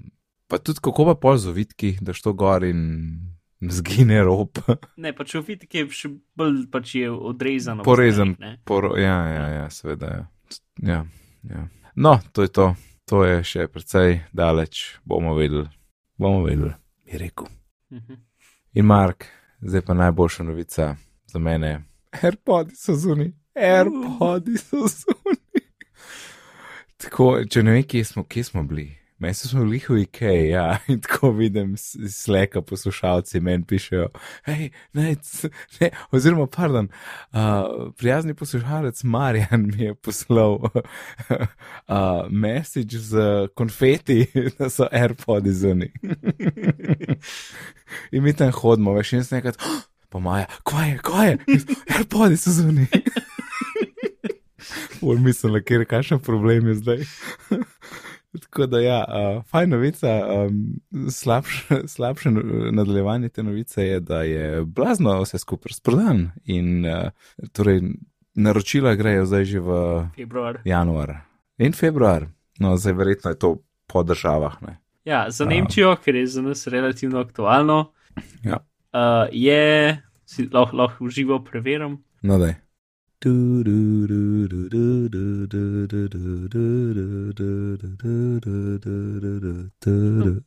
pa 0.48 0.58
tudi 0.58 0.80
kako 0.80 1.06
pa 1.12 1.16
pol 1.20 1.38
z 1.38 1.52
ovitki, 1.52 1.98
da 2.02 2.14
što 2.14 2.34
gor 2.34 2.64
in 2.64 3.20
zgine 3.62 4.24
rob. 4.24 4.56
Ne, 5.04 5.12
pač 5.12 5.36
v 5.36 5.44
vidik 5.52 5.76
je 5.76 5.90
še 5.92 6.16
bolj 6.40 6.70
pač 6.72 6.96
je 6.96 7.12
odrezano. 7.12 7.84
po 7.84 7.92
Porezan. 7.92 8.38
Poro, 8.64 8.96
ja, 8.96 9.20
ja, 9.28 9.46
ja, 9.60 9.70
seveda. 9.70 10.08
Ja. 10.08 10.28
Ja, 10.80 11.06
ja. 11.44 11.68
No, 11.96 12.20
to 12.32 12.48
je 12.48 12.48
to. 12.48 12.76
To 13.06 13.22
je 13.22 13.44
še 13.46 13.68
precej 13.70 14.24
daleč, 14.34 14.98
bomo 15.06 15.36
videli. 15.38 15.68
Bomo 16.18 16.44
videli, 16.44 16.74
je 17.06 17.18
rekel. 17.18 17.48
Mhm. 17.92 18.14
In 18.74 18.86
Mark, 18.86 19.26
zdaj 19.62 19.82
pa 19.82 19.94
najboljša 19.94 20.44
novica 20.44 20.96
za 21.26 21.40
mene. 21.40 21.84
AirPods 22.12 22.86
so 22.86 22.96
zunaj, 22.96 23.32
AirPods 23.56 24.70
so 24.70 24.78
zunaj. 24.78 25.62
Tako, 26.98 27.44
če 27.50 27.64
ne 27.64 27.72
vem, 27.72 27.84
kje 27.84 28.04
smo, 28.04 28.24
kje 28.24 28.44
smo 28.44 28.64
bili. 28.64 28.98
Meni 29.18 29.34
smo 29.34 29.64
bili 29.64 29.82
v 29.90 30.02
IKEA, 30.02 30.50
ja, 30.50 30.78
in 30.92 31.00
tako 31.02 31.32
vidim 31.32 31.76
sleka 32.10 32.62
poslušalci, 32.62 33.40
meni 33.40 33.64
pišejo, 33.64 34.10
hej, 34.46 34.70
ne, 34.94 35.16
ne, 35.80 35.90
oziroma, 36.12 36.48
pardon, 36.48 36.90
uh, 37.32 37.94
prijazni 37.98 38.34
poslušalec 38.34 39.04
Marjan 39.04 39.72
mi 39.76 39.84
je 39.84 39.96
poslal 39.96 40.54
uh, 40.60 41.40
message 42.30 42.98
z 42.98 43.48
konfeti, 43.56 44.26
da 44.60 44.70
so 44.70 44.88
AirPods 44.92 45.50
zunaj. 45.50 45.92
in 48.12 48.24
mi 48.24 48.34
tam 48.34 48.52
hodimo, 48.52 48.94
veš, 48.94 49.14
in 49.14 49.24
sem 49.24 49.38
enkrat, 49.40 49.56
oh, 49.64 49.82
pa 50.10 50.20
Maja, 50.20 50.46
kaj 50.64 50.90
je, 50.90 50.98
kaj 50.98 51.30
je, 51.30 51.38
AirPods 51.96 52.44
so 52.44 52.52
zunaj. 52.52 52.92
Ul 55.02 55.20
mislim, 55.24 55.62
ker 55.64 55.86
kakšen 55.86 56.20
problem 56.20 56.68
je 56.68 56.76
zdaj. 56.76 57.06
Tako 58.42 58.66
da, 58.66 58.80
ja, 58.80 59.06
uh, 59.08 59.44
fajn 59.46 59.70
novica, 59.70 60.08
um, 60.48 60.80
slabše, 61.12 61.88
slabše 61.88 62.32
nadaljevanje 62.72 63.30
te 63.30 63.44
novice 63.44 63.84
je, 63.88 64.00
da 64.00 64.22
je 64.22 64.66
blazno 64.66 65.22
vse 65.22 65.38
skupaj 65.38 65.70
razprodan 65.70 66.32
in 66.46 66.86
uh, 66.86 67.10
torej 67.52 67.82
naročila 68.34 68.96
grejo 68.96 69.26
zdaj 69.26 69.46
že 69.46 69.60
v 69.60 69.70
Februar. 70.16 70.60
januar 70.66 71.14
in 71.58 71.74
februar, 71.74 72.28
no 72.60 72.78
zdaj 72.78 72.94
verjetno 72.94 73.32
je 73.32 73.40
to 73.40 73.56
po 73.88 74.04
državah. 74.04 74.62
Ne? 74.62 74.78
Ja, 75.06 75.32
za. 75.32 75.46
Nemčijo, 75.46 75.96
ker 75.96 76.16
je 76.16 76.28
za 76.28 76.42
nas 76.42 76.68
relativno 76.68 77.20
aktualno, 77.20 77.92
Ja, 78.44 78.58
uh, 78.94 79.28
je, 79.32 80.02
si 80.26 80.50
lahko, 80.54 80.78
lahko 80.78 81.06
uživo 81.06 81.44
preverim. 81.44 82.04
no 82.22 82.38
da. 82.38 82.54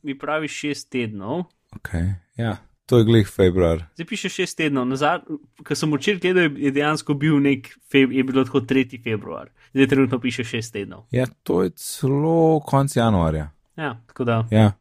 Mi 0.03 0.17
pravi 0.17 0.47
šest 0.47 0.89
tednov. 0.89 1.43
Okay, 1.71 2.13
ja, 2.35 2.57
to 2.85 2.97
je 2.97 3.03
glih 3.03 3.27
februar. 3.27 3.83
Zdaj 3.93 4.05
piše 4.05 4.29
šest 4.29 4.57
tednov. 4.57 4.87
Nazad, 4.87 5.21
ko 5.63 5.75
sem 5.75 5.93
včeraj 5.93 6.19
gledal, 6.19 6.57
je- 6.57 6.71
dejansko 6.71 7.13
bil 7.13 7.39
nek, 7.39 7.67
feb, 7.91 8.11
je 8.11 8.23
bilo 8.23 8.43
tako 8.43 8.59
3. 8.61 9.03
februar. 9.03 9.49
Zdaj 9.73 9.87
trenutno 9.87 10.19
piše 10.19 10.43
šest 10.43 10.73
tednov. 10.73 11.05
Ja, 11.11 11.25
to 11.43 11.63
je 11.63 11.69
celo 11.69 12.59
konc 12.59 12.95
januarja. 12.95 13.51
Ja, 13.77 14.01
tako 14.07 14.23
da 14.23 14.47
Ja, 14.51 14.71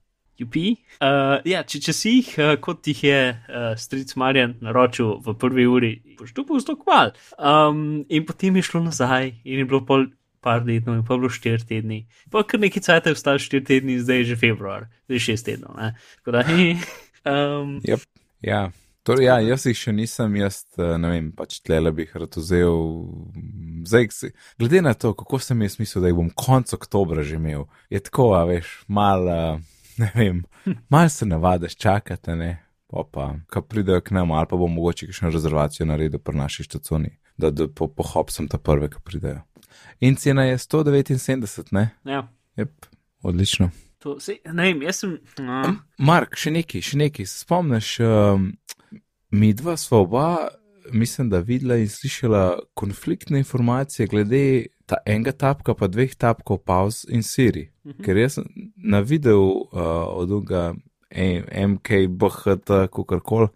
UP. 0.42 0.54
Uh, 0.54 1.38
ja, 1.49 1.62
če, 1.66 1.80
če 1.83 1.95
si 1.97 2.12
jih, 2.18 2.30
uh, 2.38 2.52
kot 2.62 2.87
jih 2.87 3.00
je 3.04 3.21
uh, 3.35 3.73
stric 3.78 4.14
Marjan 4.21 4.57
naročil 4.64 5.16
v 5.25 5.35
prvi 5.38 5.66
uri, 5.66 5.92
boš 6.18 6.35
to 6.37 6.45
pol 6.47 6.62
stok 6.62 6.85
mal. 6.88 7.14
Um, 7.38 8.04
in 8.09 8.26
potem 8.28 8.59
je 8.59 8.68
šlo 8.71 8.85
nazaj 8.87 9.33
in 9.42 9.62
je 9.62 9.68
bilo 9.68 9.83
pol 9.87 10.09
par 10.45 10.62
tednov 10.66 11.00
in 11.00 11.07
pa 11.07 11.18
bilo 11.18 11.30
štiri 11.33 11.64
tedni. 11.66 12.02
Pa 12.30 12.45
kar 12.47 12.62
nekaj 12.62 12.87
cajt 12.87 13.11
je 13.11 13.16
vstal 13.18 13.40
štiri 13.42 13.66
tedni, 13.66 13.99
zdaj 14.02 14.23
je 14.23 14.28
že 14.33 14.40
februar, 14.40 14.90
zdaj 15.07 15.18
je 15.18 15.25
šest 15.26 15.49
tednov. 15.50 15.75
Ne? 15.78 15.95
Tako 16.21 16.37
da, 16.37 16.45
um, 17.33 17.80
yep. 17.87 18.07
ja. 18.45 18.68
Torej, 19.09 19.25
ja, 19.25 19.38
jaz 19.40 19.62
jih 19.64 19.78
še 19.78 19.92
nisem, 19.97 20.35
jaz 20.37 20.59
ne 20.76 21.09
vem, 21.09 21.28
pač 21.33 21.62
tlele 21.64 21.95
bi 21.97 22.04
jih 22.04 22.16
rad 22.21 22.35
vzel. 22.37 22.75
Zdaj, 23.88 24.35
glede 24.61 24.83
na 24.85 24.92
to, 24.92 25.14
kako 25.16 25.40
sem 25.40 25.64
jaz 25.64 25.78
mislil, 25.80 26.04
da 26.04 26.11
jih 26.11 26.18
bom 26.18 26.28
konec 26.37 26.75
oktobra 26.76 27.25
že 27.25 27.38
imel, 27.40 27.64
je 27.88 28.02
tako, 28.04 28.35
a 28.37 28.42
veš, 28.50 28.68
malo. 28.85 29.38
Uh, 29.57 29.77
ne 29.99 30.12
vem, 30.14 30.43
malo 30.88 31.09
se 31.09 31.26
navadiš, 31.26 31.76
čakate, 31.76 32.37
ne. 32.37 32.64
Pa, 32.88 33.05
pa 33.12 33.35
ko 33.52 33.62
pridejo 33.62 34.00
k 34.00 34.14
nam, 34.17 34.31
ali 34.33 34.49
pa 34.49 34.57
bom 34.57 34.73
mogoče 34.73 35.11
še 35.12 35.28
rezervacijo 35.28 35.87
naredil 35.87 36.23
pri 36.25 36.38
naši 36.38 36.64
štacuni, 36.64 37.11
da, 37.37 37.50
da 37.50 37.69
po, 37.69 37.90
pohop 37.93 38.33
sem 38.33 38.49
ta 38.49 38.57
prve, 38.59 38.88
ki 38.88 39.02
pridejo. 39.05 39.43
In 40.00 40.17
cena 40.17 40.47
je 40.49 40.57
179, 40.59 41.69
ne? 41.76 41.90
Ja. 42.09 42.23
Yep, 42.57 42.88
odlično. 43.23 43.71
To, 43.99 44.17
se, 44.21 44.38
ne 44.47 44.71
vem, 44.71 44.83
jaz 44.87 45.02
sem. 45.02 45.19
No. 45.43 45.61
Mark, 45.99 46.38
še 46.38 46.52
neki, 46.55 46.81
še 46.83 47.00
neki. 47.00 47.26
Spomniš, 47.26 47.97
um, 48.07 48.49
mi 49.35 49.52
dva 49.59 49.75
sva 49.76 50.02
oba, 50.05 50.26
mislim, 50.95 51.28
da 51.33 51.43
videla 51.45 51.76
in 51.76 51.90
slišala 51.90 52.45
konfliktne 52.78 53.43
informacije 53.43 54.07
glede 54.09 54.43
ta 54.88 54.99
enega 55.07 55.33
tapka, 55.33 55.75
pa 55.76 55.87
dveh 55.87 56.14
tapkov, 56.16 56.62
pauz 56.64 57.04
in 57.09 57.23
siri. 57.23 57.68
Uh 57.68 57.90
mhm. 57.90 57.99
-huh. 57.99 58.04
Ker 58.04 58.16
jaz 58.16 58.38
na 58.76 59.00
videu 59.00 59.42
uh, 59.42 60.18
od 60.21 60.30
Uga, 60.30 60.75
MKBHT, 61.68 62.66
kako 62.66 63.21
koli, 63.21 63.49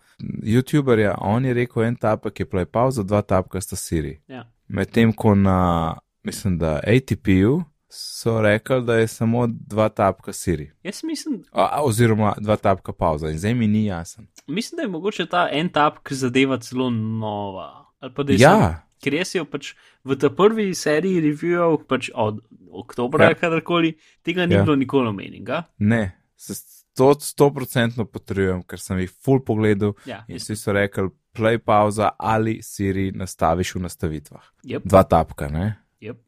YouTuberja, 0.42 1.14
on 1.20 1.44
je 1.44 1.54
rekel, 1.54 1.82
en 1.82 1.96
tapek 1.96 2.40
je 2.40 2.46
play 2.46 2.64
pauza, 2.64 3.02
dva 3.02 3.22
tapka 3.22 3.60
sta 3.60 3.76
siri. 3.76 4.20
Ja. 4.28 4.46
Medtem 4.68 5.12
ko 5.12 5.34
na, 5.34 5.98
mislim, 6.22 6.58
da 6.58 6.80
ATP-ju. 6.86 7.62
So 7.94 8.40
rekli, 8.40 8.82
da 8.82 8.94
je 8.94 9.06
samo 9.06 9.46
dva 9.46 9.88
tapka 9.88 10.32
siri. 10.32 10.70
Jaz 10.82 11.04
mislim, 11.04 11.42
o, 11.52 11.68
oziroma 11.84 12.34
dva 12.40 12.56
tapka 12.56 12.92
pauza, 12.92 13.30
in 13.30 13.38
zdaj 13.38 13.54
mi 13.54 13.66
ni 13.66 13.84
jasen. 13.84 14.26
Mislim, 14.46 14.76
da 14.76 14.82
je 14.82 14.88
mogoče 14.88 15.26
ta 15.26 15.48
en 15.52 15.68
tapk 15.68 16.12
zadeva 16.12 16.58
celo 16.58 16.90
nova. 16.90 17.92
Ja, 18.28 18.86
ker 19.02 19.16
jaz 19.18 19.34
jo 19.34 19.44
pač 19.48 19.72
v 20.06 20.16
tej 20.20 20.32
prvi 20.38 20.68
seriji 20.78 21.22
revijev, 21.26 21.80
pač 21.90 22.10
od 22.14 22.40
oktobra, 22.70 23.32
ja. 23.32 23.38
kadarkoli, 23.38 23.96
tega 24.24 24.46
ni 24.46 24.56
ja. 24.56 24.62
bilo 24.64 24.76
nikoli 24.78 25.10
omenjenega. 25.10 25.64
Ne, 25.78 26.04
se 26.36 26.56
to 26.96 27.14
sto 27.20 27.50
procentno 27.54 28.04
potrjujem, 28.04 28.62
ker 28.68 28.80
sem 28.80 29.00
jih 29.02 29.12
full 29.24 29.42
pogledal 29.44 29.94
ja, 30.08 30.22
in 30.28 30.40
vsi 30.40 30.56
so 30.58 30.74
rekli, 30.76 31.08
play 31.32 31.58
pauza 31.58 32.10
ali 32.18 32.58
siri 32.62 33.10
nastaviš 33.16 33.76
v 33.76 33.84
nastavitvah. 33.86 34.48
Yep. 34.68 34.88
Dva 34.88 35.04
tapka, 35.08 35.48
ne? 35.48 35.74
Yep. 36.04 36.18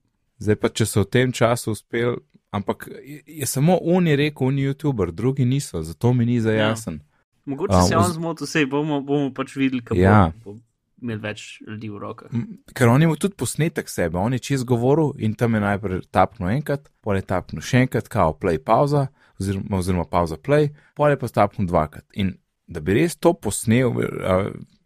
Zdaj 0.45 0.61
pa, 0.61 0.71
če 0.73 0.87
so 0.88 1.04
v 1.04 1.11
tem 1.16 1.35
času 1.37 1.75
uspel, 1.76 2.16
ampak 2.54 2.88
je, 2.88 3.21
je 3.43 3.49
samo 3.49 3.76
on 3.83 4.09
je 4.09 4.16
rekel, 4.16 4.49
on 4.49 4.59
je 4.59 4.71
YouTuber, 4.73 5.12
drugi 5.12 5.45
niso, 5.45 5.83
zato 5.83 6.12
mi 6.12 6.26
ni 6.26 6.40
za 6.40 6.52
jasen. 6.57 7.00
Ja. 7.02 7.11
Mogoče 7.45 7.76
um, 7.76 7.88
se 7.88 7.97
on 7.97 8.12
zmotil, 8.12 8.49
vse 8.49 8.64
bomo, 8.66 9.02
bomo 9.04 9.28
pač 9.37 9.57
videli, 9.57 9.85
kako 9.85 10.00
ja. 10.00 10.33
bo 10.45 10.57
imeli 11.04 11.20
več 11.23 11.44
ljudi 11.62 11.90
v 11.92 12.00
rokah. 12.02 12.32
Ker 12.75 12.90
on 12.90 13.04
ima 13.04 13.16
tudi 13.20 13.37
posnetek 13.38 13.90
sebe, 13.92 14.18
on 14.18 14.34
je 14.34 14.42
čez 14.49 14.64
govoril 14.66 15.12
in 15.23 15.37
tam 15.38 15.54
je 15.54 15.62
najprej 15.64 16.02
tapnil 16.14 16.50
enkrat, 16.56 16.88
pol 17.04 17.20
je 17.20 17.26
tapnil 17.28 17.64
še 17.64 17.84
enkrat, 17.84 18.08
kao 18.12 18.32
play 18.40 18.58
pauza, 18.58 19.06
oziroma, 19.40 19.78
oziroma 19.78 20.06
pauza 20.11 20.40
play, 20.40 20.73
pol 20.96 21.12
je 21.12 21.20
pa 21.20 21.30
tapnil 21.40 21.68
dvakrat. 21.70 22.06
In 22.16 22.34
da 22.66 22.80
bi 22.80 22.96
res 22.96 23.18
to 23.20 23.34
posnel, 23.37 23.92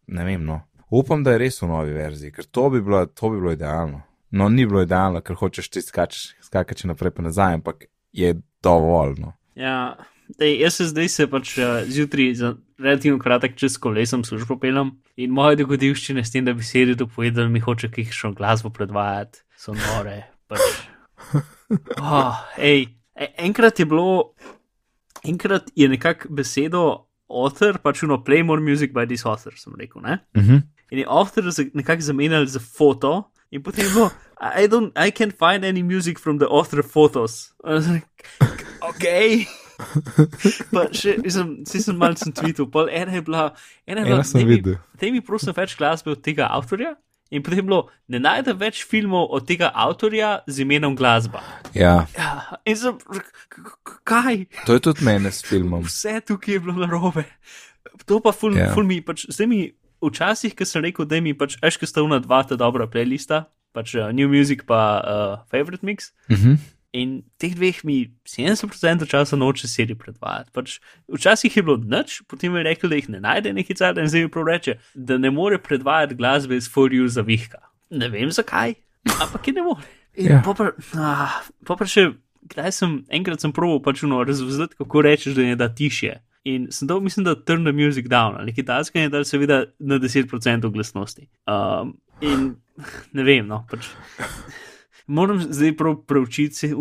ne 0.09 0.27
vem, 0.27 0.45
no. 0.45 0.65
Upam, 0.91 1.23
da 1.23 1.35
je 1.35 1.43
res 1.45 1.61
v 1.63 1.69
novi 1.71 1.93
verziji, 1.95 2.33
ker 2.35 2.47
to 2.49 2.69
bi 2.73 2.81
bilo, 2.83 3.05
to 3.13 3.29
bi 3.31 3.41
bilo 3.41 3.53
idealno. 3.55 4.03
No, 4.31 4.49
ni 4.53 4.67
bilo 4.69 4.83
idealno, 4.85 5.21
ker 5.25 5.37
hočeš 5.41 5.69
ti 5.73 5.83
skakati 5.85 6.89
naprej 6.89 7.13
pa 7.17 7.25
nazaj, 7.25 7.59
ampak 7.61 7.87
je 8.13 8.35
dovolj. 8.65 9.19
No. 9.21 9.35
Ja, 9.57 9.97
Dej, 10.37 10.59
jaz 10.61 10.75
se 10.77 10.87
zdaj 10.91 11.09
se 11.09 11.27
pač 11.31 11.55
uh, 11.59 11.81
zjutraj 11.89 12.35
za 12.35 12.51
relativno 12.79 13.19
kratek 13.19 13.57
čas 13.57 13.79
kolesom 13.81 14.25
službo 14.25 14.59
pelem 14.61 14.91
in 15.17 15.33
moje 15.33 15.57
dogodivščine 15.63 16.25
s 16.25 16.35
tem, 16.35 16.45
da 16.45 16.53
bi 16.53 16.67
sedel 16.67 16.99
tu 17.01 17.09
povedal, 17.09 17.49
mi 17.49 17.63
hoče 17.65 17.89
kakšno 17.89 18.35
glasbo 18.37 18.71
predvajati, 18.71 19.41
so 19.57 19.77
nore. 19.77 20.23
Pač. 20.49 20.61
Oh, 22.01 22.33
ej, 22.57 22.87
e, 23.13 23.27
enkrat 23.45 23.77
je 23.77 23.85
bilo, 23.85 24.33
enkrat 25.21 25.67
je 25.77 25.85
nekako 25.89 26.31
besedo 26.33 26.85
author, 27.29 27.77
pač 27.85 28.01
uno 28.07 28.17
play 28.25 28.41
more 28.41 28.63
music 28.65 28.95
by 28.97 29.05
this 29.05 29.27
author, 29.29 29.53
sem 29.61 29.75
rekel. 29.77 30.01
Ne? 30.01 30.19
Uh 30.33 30.43
-huh. 30.43 30.63
In 30.91 30.99
je 30.99 31.05
author 31.05 31.45
nekako 31.75 32.01
zamenjal 32.03 32.47
za 32.47 32.61
foto. 32.61 33.31
In 33.51 33.63
potem 33.63 33.85
je 33.85 33.91
bilo, 33.91 34.11
I, 34.41 34.69
don't, 34.69 34.93
I 34.97 35.11
can't 35.11 35.37
find 35.37 35.65
any 35.65 35.83
music 35.83 36.19
from 36.19 36.39
the 36.39 36.47
author 36.47 36.83
photos. 36.83 37.53
Ok, 38.81 39.05
pa 40.75 40.87
še, 40.95 41.17
mislim, 41.23 41.53
si 41.69 41.81
sem 41.83 41.99
malce 41.99 42.31
tweetil, 42.35 42.67
pol 42.73 42.91
ena 42.91 43.19
je 43.19 43.23
bila, 43.27 43.45
ena 43.87 44.03
je 44.03 44.11
bila, 44.11 44.25
sem 44.27 44.47
videl. 44.49 44.79
Te 44.99 45.11
mi 45.15 45.23
prosim 45.25 45.55
več 45.57 45.77
glasbe 45.79 46.15
od 46.17 46.25
tega 46.25 46.51
avtorja. 46.51 46.97
In 47.29 47.43
potem 47.45 47.61
je 47.61 47.65
bilo, 47.67 47.81
ne 48.09 48.19
najdem 48.25 48.57
več 48.57 48.81
filmov 48.89 49.27
od 49.37 49.45
tega 49.45 49.69
avtorja 49.77 50.39
z 50.49 50.65
imenom 50.65 50.95
glasba. 50.97 51.43
Ja. 51.77 52.07
ja 52.17 52.57
in 52.65 52.79
sem, 52.81 52.97
kaj? 54.09 54.47
To 54.65 54.79
je 54.79 54.85
tudi 54.87 55.05
mene 55.05 55.29
s 55.29 55.45
filmom. 55.45 55.85
Vse 55.85 56.23
tukaj 56.25 56.57
je 56.57 56.63
bilo 56.65 56.79
narobe. 56.81 57.27
To 58.09 58.23
pa 58.25 58.33
ful, 58.33 58.57
ja. 58.57 58.71
ful 58.73 58.89
mi, 58.89 59.03
pač, 59.05 59.27
zdaj 59.29 59.51
mi, 59.51 59.61
včasih, 60.01 60.57
ki 60.57 60.65
sem 60.69 60.87
rekel, 60.87 61.05
da 61.11 61.21
mi 61.21 61.37
pač, 61.37 61.59
eške 61.65 61.85
sta 61.91 62.01
una 62.07 62.17
dva 62.23 62.41
ta 62.49 62.57
dobra 62.57 62.89
playlista, 62.89 63.45
pač 63.77 63.93
uh, 63.99 64.09
New 64.15 64.33
Music 64.33 64.65
pa 64.65 64.81
uh, 64.97 65.37
Favorite 65.53 65.85
Mix. 65.85 66.15
Mhm. 66.33 66.57
Mm 66.57 66.78
In 66.99 67.19
teh 67.39 67.55
dveh 67.55 67.83
mi 67.87 67.99
70% 68.27 69.07
časa 69.11 69.39
noče 69.39 69.69
sedi 69.71 69.95
predvajati. 69.99 70.51
Pač 70.57 70.79
včasih 71.15 71.57
je 71.57 71.63
bilo 71.63 71.77
noč, 71.79 72.23
potem 72.31 72.57
je 72.59 72.65
rekel, 72.67 72.91
da 72.91 72.99
jih 72.99 73.11
ne 73.15 73.21
najde 73.23 73.53
neki 73.55 73.77
car 73.79 73.99
in 73.99 74.11
zdaj 74.11 74.27
mi 74.27 74.33
prav 74.35 74.49
reče, 74.49 74.79
da 74.95 75.19
ne 75.19 75.31
more 75.31 75.61
predvajati 75.63 76.19
glasbe 76.19 76.59
iz 76.59 76.71
For 76.71 76.91
You 76.91 77.07
za 77.07 77.23
vihka. 77.23 77.63
Ne 77.91 78.09
vem 78.13 78.33
zakaj, 78.35 78.75
ampak 79.21 79.49
je 79.49 79.55
ne 79.61 79.67
more. 79.69 79.87
In 80.19 80.33
ja. 80.33 80.41
pa, 80.43 80.73
ah, 80.99 81.37
pa 81.69 81.87
še, 81.87 82.09
kdaj 82.51 82.73
sem, 82.75 82.97
enkrat 83.15 83.45
sem 83.45 83.55
proval 83.55 83.79
pač 83.85 84.03
no, 84.09 84.25
razvzeti, 84.27 84.81
kako 84.81 85.05
rečeš, 85.07 85.37
da 85.39 85.47
je 85.47 85.59
da 85.61 85.69
tišje. 85.71 86.17
In 86.49 86.69
sem 86.75 86.89
dal, 86.89 87.01
mislim, 87.05 87.27
da 87.27 87.37
turn 87.37 87.67
the 87.67 87.75
music 87.77 88.09
down, 88.11 88.39
ali 88.41 88.55
kitajska 88.57 89.05
je 89.05 89.13
dal 89.13 89.27
seveda 89.29 89.67
na 89.79 89.99
10% 90.03 90.71
glasnosti. 90.75 91.29
Um, 91.47 91.99
in 92.25 92.57
ne 93.13 93.27
vem, 93.27 93.47
no, 93.47 93.63
pač 93.71 93.91
moram 95.09 95.41
zdaj 95.41 95.77
prav 95.77 95.97
preučiti, 96.07 96.75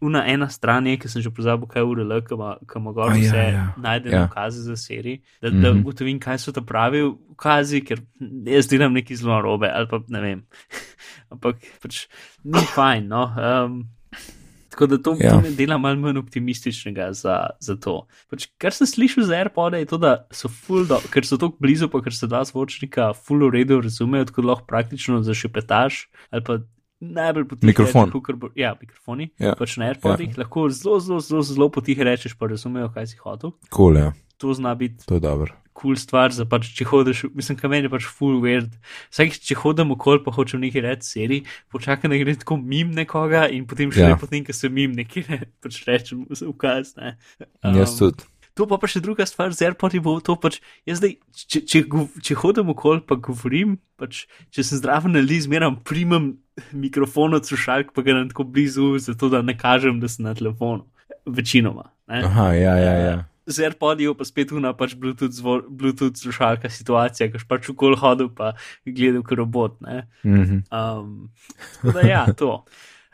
una 0.00 0.24
ena 0.26 0.48
stran 0.50 0.86
je, 0.86 0.96
ki 0.98 1.08
sem 1.08 1.22
že 1.22 1.30
pozabil, 1.34 1.68
kaj 1.70 1.82
je 1.82 1.86
URL, 1.86 2.12
ima 2.76 2.92
gor 2.92 3.12
vse 3.14 3.36
ja, 3.36 3.50
ja. 3.54 3.66
najdene 3.76 4.16
ja. 4.16 4.24
ukaze 4.30 4.62
za 4.62 4.76
seriji, 4.76 5.22
da, 5.42 5.50
mm 5.50 5.54
-hmm. 5.54 5.62
da 5.62 5.72
ugotovim, 5.72 6.18
kaj 6.20 6.38
so 6.38 6.52
ta 6.52 6.60
pravi 6.60 7.02
ukazi, 7.04 7.80
ker 7.80 8.00
jaz 8.46 8.68
delam 8.68 8.92
neki 8.92 9.16
zelo 9.16 9.40
robe 9.40 9.70
ali 9.74 9.86
pa 9.90 10.00
ne 10.08 10.20
vem. 10.20 10.42
Ampak 11.32 11.56
pač 11.82 12.06
ni 12.44 12.60
fajn. 12.74 13.06
No? 13.06 13.30
Um, 13.36 13.86
Tako 14.78 14.86
da 14.86 15.02
to, 15.02 15.16
ja. 15.20 15.30
to 15.30 15.40
me 15.40 15.50
dela 15.50 15.78
malo 15.78 15.96
manj 15.96 16.18
optimističnega 16.18 17.12
za, 17.12 17.50
za 17.60 17.74
to. 17.76 18.06
Pač, 18.30 18.46
kar 18.62 18.70
sem 18.70 18.86
slišal 18.86 19.24
za 19.24 19.34
AirPod, 19.34 19.74
je 19.74 19.88
to, 19.90 19.98
da 19.98 20.26
so 20.30 20.46
full, 20.46 20.86
do, 20.86 21.00
ker 21.10 21.26
so 21.26 21.34
tako 21.34 21.58
blizu, 21.58 21.88
pa 21.90 21.98
ker 21.98 22.14
se 22.14 22.28
dva 22.30 22.44
zvočnika 22.46 23.08
full 23.12 23.42
uredu 23.42 23.80
razumejo, 23.80 24.28
tako 24.30 24.42
lahko 24.42 24.66
praktično 24.70 25.18
zašepetaš 25.26 26.06
ali 26.30 26.44
pa 26.46 26.60
najbolj 27.00 27.48
potiho. 27.48 27.66
Mikrofon. 27.66 28.12
Bo, 28.38 28.50
ja, 28.58 28.74
mikrofoni. 28.80 29.30
Ja. 29.38 29.54
Pač 29.58 29.76
na 29.78 29.92
AirPodih 29.92 30.34
ja. 30.34 30.42
lahko 30.42 30.68
zelo, 30.70 30.98
zelo, 31.00 31.20
zelo, 31.24 31.42
zelo 31.46 31.70
potiho 31.72 32.06
rečeš, 32.06 32.34
pa 32.38 32.50
razumejo, 32.50 32.90
kaj 32.94 33.12
si 33.12 33.22
hotel. 33.22 33.54
Cool, 33.74 34.00
ja. 34.00 34.12
To 34.38 34.54
zna 34.54 34.74
biti. 34.78 35.06
To 35.06 35.18
je 35.18 35.20
dobro. 35.20 35.54
Kul 35.78 35.94
cool 35.94 35.98
stvar, 35.98 36.32
za 36.34 36.42
pač, 36.46 36.72
če 36.74 36.86
hodiš, 36.90 37.24
mislim, 37.38 37.58
kamen 37.58 37.86
je 37.86 37.90
pač 37.90 38.06
full 38.06 38.40
weird. 38.42 38.72
Vsak, 39.12 39.36
če 39.46 39.54
hodim 39.60 39.94
okol, 39.94 40.18
pa 40.24 40.34
hočem 40.34 40.62
nekaj 40.62 40.82
reči 40.82 41.06
seri, 41.06 41.38
počakaj, 41.74 42.10
da 42.10 42.18
gre 42.18 42.34
tako 42.38 42.58
mim 42.58 42.90
nekoga 42.94 43.44
in 43.54 43.66
potem 43.70 43.94
še 43.94 44.02
ja. 44.02 44.08
ne 44.14 44.18
potem, 44.18 44.42
ko 44.46 44.54
se 44.54 44.70
mim 44.70 44.96
nekaj 44.98 45.26
ne, 45.30 45.38
pač 45.62 45.78
rečem, 45.86 46.26
ukaz. 46.50 46.96
Ne. 46.98 47.14
Um, 47.62 47.78
Jaz 47.78 47.94
tudi. 47.98 48.26
To 48.58 48.66
pa, 48.66 48.74
pa 48.82 48.90
še 48.90 48.98
druga 49.04 49.22
stvar, 49.28 49.54
z 49.54 49.68
AirPodi 49.68 50.00
bo 50.02 50.16
to 50.24 50.34
pač. 50.40 50.58
Jaz 50.88 50.98
zdaj, 50.98 51.14
če, 51.30 51.62
če, 51.62 51.82
če 52.26 52.36
hodim 52.40 52.72
okol, 52.74 52.98
pa 53.06 53.14
govorim, 53.22 53.76
pač, 54.00 54.24
če 54.50 54.66
sem 54.66 54.80
zdraven 54.80 55.14
ali 55.20 55.38
zmeram, 55.44 55.78
primem 55.86 56.32
mikrofon 56.74 57.38
od 57.38 57.46
slušalk, 57.46 57.94
pa 57.94 58.02
ga 58.02 58.16
ne 58.18 58.26
tako 58.32 58.48
blizu, 58.50 58.96
zato 59.04 59.30
da 59.30 59.44
ne 59.46 59.54
kažem, 59.54 60.02
da 60.02 60.10
sem 60.10 60.26
na 60.26 60.34
telefonu. 60.34 60.88
Večinoma. 61.28 61.86
Ne? 62.10 62.24
Aha, 62.26 62.50
ja, 62.58 62.74
ja. 62.82 62.94
ja. 63.04 63.16
Z 63.48 63.64
AirPodi 63.64 64.10
pa 64.18 64.26
spet 64.26 64.50
una 64.52 64.74
pač 64.76 64.98
Bluetooth, 64.98 65.32
zvor, 65.38 65.62
Bluetooth 65.70 66.18
slušalka 66.18 66.68
situacija, 66.72 67.30
ki 67.30 67.46
pač 67.48 67.70
v 67.70 67.78
kol 67.78 67.94
hodil, 68.00 68.32
pa 68.34 68.56
gledal 68.84 69.22
kot 69.22 69.38
robot. 69.38 69.78
Mm 69.80 70.02
-hmm. 70.24 70.60
um, 70.74 71.30
da 71.94 72.02
ja, 72.02 72.26
to. 72.34 72.64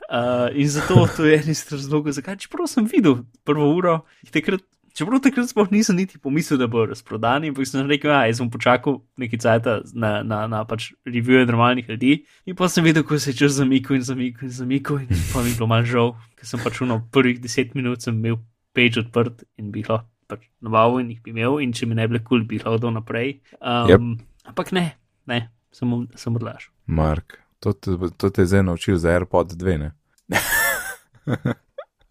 Uh, 0.05 0.49
in 0.53 0.69
zato 0.69 1.07
to 1.17 1.25
je 1.25 1.37
en 1.37 1.51
iz 1.51 1.65
razlogov, 1.73 2.13
zakaj 2.13 2.37
čeprav 2.37 2.67
sem 2.69 2.85
videl 2.85 3.25
prvo 3.45 3.71
uro, 3.77 4.05
takrat 4.31 4.61
čeprav 4.95 5.21
takrat 5.25 5.51
sploh 5.51 5.71
nisem 5.75 5.99
niti 5.99 6.19
pomislil, 6.23 6.59
da 6.61 6.69
bo 6.71 6.87
razprodan, 6.87 7.45
ampak 7.49 7.67
sem 7.69 7.89
rekel, 7.91 8.13
ja, 8.15 8.25
jaz 8.31 8.41
bom 8.43 8.51
počakal 8.53 9.01
nekaj 9.21 9.43
časa 9.43 9.77
na, 9.93 10.23
na, 10.23 10.45
na 10.51 10.63
pač 10.69 10.93
revije 11.07 11.45
normalnih 11.51 11.89
ljudi. 11.91 12.17
In 12.47 12.57
pa 12.57 12.69
sem 12.71 12.87
videl, 12.87 13.03
kako 13.03 13.19
se 13.19 13.35
je 13.35 13.43
čas 13.43 13.59
zamikal 13.59 13.99
in 13.99 14.07
zamikal 14.07 14.49
in 14.49 14.55
zamikal, 14.55 15.03
in 15.03 15.23
pa 15.33 15.43
mi 15.43 15.51
je 15.53 15.59
bilo 15.59 15.71
malo 15.71 15.89
žal, 15.89 16.15
ker 16.39 16.49
sem 16.49 16.63
pač 16.63 16.81
v 16.81 17.01
prvih 17.13 17.41
deset 17.43 17.75
minut 17.75 18.03
sem 18.07 18.15
imel 18.15 18.39
page 18.75 19.03
odprt 19.03 19.45
in 19.59 19.71
bi 19.75 19.83
lahko 19.87 20.09
pač 20.31 20.47
navalo 20.65 21.03
in 21.03 21.11
jih 21.13 21.21
bi 21.23 21.35
imel, 21.35 21.59
in 21.61 21.75
če 21.77 21.87
mi 21.87 21.99
ne 21.99 22.07
bi 22.09 22.15
bilo 22.15 22.25
kul, 22.25 22.41
cool, 22.41 22.47
bi 22.49 22.63
lahko 22.63 22.79
dal 22.87 22.95
naprej. 22.97 23.41
Um, 23.61 23.91
Yep. 23.91 24.01
Ampak 24.45 24.73
ne, 24.77 24.85
ne, 25.27 25.49
samo 25.73 26.05
sem 26.17 26.37
odlaš. 26.37 26.71
Mark, 26.87 27.39
to, 27.61 27.73
te- 27.73 27.97
to 28.17 28.31
te 28.31 28.45
je 28.45 28.47
zdaj 28.53 28.63
naučil 28.63 28.97
za 29.01 29.11
AirPod 29.17 29.57
2, 29.57 29.79
ne? 29.81 29.93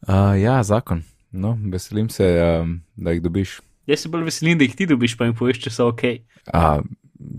uh, 0.10 0.34
ja, 0.38 0.63
zakon. 0.66 1.04
No, 1.34 1.58
veselim 1.74 2.10
se, 2.13 2.28
um, 2.62 2.78
da 2.96 3.12
jih 3.12 3.22
dobiš. 3.25 3.60
Jaz 3.90 4.00
se 4.06 4.10
bolj 4.10 4.24
veselim, 4.30 4.58
da 4.58 4.63
jih 4.63 4.75
ti 4.75 4.86
dobiš, 4.86 5.18
pa 5.18 5.25
jim 5.25 5.34
poveš, 5.36 5.63
če 5.66 5.70
so 5.74 5.88
ok. 5.90 6.04
Uh, 6.54 6.84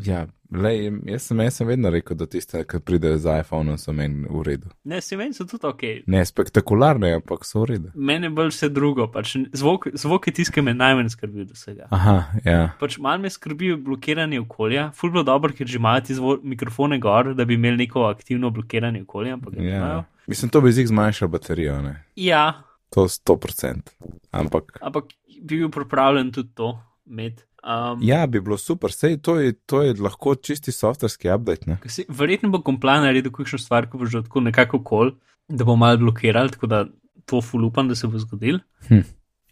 ja, 0.05 0.25
lej, 0.53 0.91
jaz, 1.09 1.23
sem, 1.31 1.41
jaz 1.41 1.55
sem 1.61 1.69
vedno 1.69 1.91
rekel, 1.95 2.17
da 2.19 2.27
tiste, 2.27 2.61
ki 2.69 2.81
pridejo 2.85 3.17
z 3.23 3.39
iPhonom, 3.41 3.79
so 3.79 3.95
meni 3.97 4.27
v 4.29 4.43
redu. 4.45 4.69
Ne, 4.85 4.99
se 5.01 5.17
meni 5.17 5.33
so 5.37 5.47
tudi 5.49 5.67
ok. 5.71 5.85
Ne 6.11 6.25
spektakularne, 6.27 7.15
ampak 7.21 7.47
so 7.49 7.63
v 7.63 7.71
redu. 7.71 7.93
Mene 7.95 8.29
bolj 8.35 8.51
vse 8.53 8.69
drugo, 8.69 9.07
pač 9.15 9.37
zvok, 9.57 9.89
zvok 9.95 10.29
je 10.29 10.35
tisto, 10.41 10.53
kar 10.59 10.67
me 10.67 10.75
najmanj 10.75 11.15
skrbi 11.15 11.47
od 11.47 11.55
vsega. 11.57 11.89
Aha, 11.95 12.17
ja. 12.45 12.59
Pač 12.83 12.99
malo 12.99 13.23
me 13.25 13.31
skrbi 13.31 13.73
blokiranje 13.79 14.43
okolja, 14.43 14.91
ful 14.99 15.15
bilo 15.15 15.25
dobro, 15.25 15.55
ker 15.55 15.71
že 15.71 15.79
imajo 15.81 16.05
ti 16.11 16.19
zvo- 16.19 16.41
mikrofone 16.43 16.99
gor, 16.99 17.33
da 17.35 17.45
bi 17.45 17.55
imeli 17.57 17.87
neko 17.87 18.05
aktivno 18.11 18.51
blokiranje 18.51 19.03
okolja, 19.07 19.39
ampak 19.39 19.55
ga 19.55 19.63
nimajo. 19.63 20.03
ja. 20.03 20.05
Mislim, 20.27 20.49
to 20.51 20.61
bi 20.61 20.73
z 20.73 20.81
jih 20.81 20.89
zmanjšal 20.89 21.29
baterijo, 21.29 21.81
ne? 21.85 21.99
Ja, 22.17 22.63
To 22.95 23.09
100%. 23.09 23.91
Ampak. 24.31 24.79
ampak 24.81 25.11
bi 25.43 25.59
bil 25.59 25.71
pripravljen 25.71 26.33
tudi 26.33 26.53
to 26.55 26.79
imeti. 27.07 27.43
Um, 27.65 27.99
Ja, 28.05 28.27
bi 28.27 28.41
bilo 28.41 28.59
super, 28.61 28.93
sej 28.93 29.17
to 29.19 29.39
je, 29.41 29.53
to 29.67 29.83
je 29.83 29.95
lahko 29.97 30.35
čisti 30.37 30.73
softverski 30.73 31.31
update, 31.31 31.79
si- 31.89 32.05
Verjetno 32.09 32.51
bo 32.51 32.61
komplan 32.61 33.03
naredil 33.03 33.33
kakšno 33.33 33.59
stvar, 33.59 33.89
ko 33.89 33.99
bo 33.99 34.07
že 34.07 34.21
tako 34.23 34.41
nekako 34.41 34.83
kol, 34.85 35.15
da 35.49 35.65
bo 35.65 35.77
malo 35.77 35.97
blokiral, 35.99 36.51
tako 36.51 36.67
da 36.67 36.85
to 37.25 37.41
ful 37.41 37.65
upam, 37.65 37.89
da 37.89 37.95
se 37.95 38.07
bo 38.07 38.19
zgodil. 38.19 38.61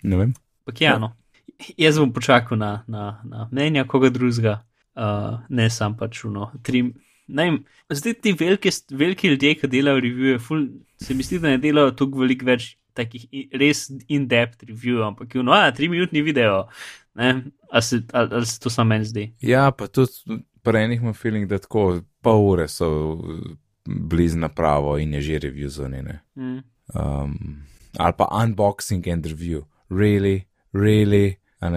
Ne 0.03 0.17
vem. 0.17 0.35
Ampak 0.63 0.81
ja, 0.81 0.99
no. 0.99 1.13
Jaz 1.79 1.99
bom 1.99 2.13
počakal 2.13 2.59
na, 2.59 2.85
na, 2.87 3.23
na 3.25 3.49
mnenja 3.51 3.85
koga 3.85 4.11
drugega, 4.11 4.59
uh, 4.95 5.41
ne 5.49 5.71
sam 5.71 5.97
pač 5.97 6.25
uno. 6.25 6.51
Tri, 6.63 6.85
vem, 7.29 7.63
zdaj 7.91 8.15
ti 8.21 8.33
veliki, 8.35 8.71
veliki 8.93 9.29
ljudje, 9.29 9.55
ki 9.55 9.69
delajo 9.69 10.01
revije, 10.01 10.39
ful, 10.39 10.69
se 11.01 11.15
mi 11.15 11.23
zdi, 11.23 11.39
da 11.39 11.49
ne 11.49 11.59
delajo 11.59 11.95
toliko 11.97 12.19
veliko 12.19 12.47
več 12.47 12.77
takih 12.95 13.27
res 13.59 13.87
in-depth 14.09 14.65
reviewov, 14.69 15.13
ampak 15.13 15.35
je 15.35 15.43
no, 15.43 15.53
a 15.53 15.73
tri 15.75 15.89
minutni 15.89 16.23
video, 16.23 16.67
ne, 17.15 17.45
ali 17.71 17.83
se, 17.83 18.03
ali, 18.13 18.29
ali 18.33 18.47
se 18.47 18.61
to 18.61 18.71
samo 18.71 18.89
meni 18.89 19.05
zdi. 19.09 19.27
Ja, 19.41 19.71
pa 19.71 19.87
tudi 19.87 20.41
pri 20.63 20.85
enih 20.85 21.03
imam 21.03 21.15
feeling, 21.15 21.49
da 21.51 21.59
tako 21.59 22.01
pol 22.23 22.47
ure 22.53 22.69
so 22.69 23.19
blizu 23.87 24.39
napravo 24.39 24.97
in 24.99 25.15
je 25.15 25.21
že 25.21 25.39
review 25.49 25.69
zunaj. 25.69 26.03
Mm. 26.37 26.63
Um, 26.95 27.63
ali 27.99 28.13
pa 28.19 28.29
unboxing 28.45 29.09
and 29.13 29.27
review. 29.27 29.65
Really, 29.91 30.45
really. 30.73 31.43
a 31.63 31.71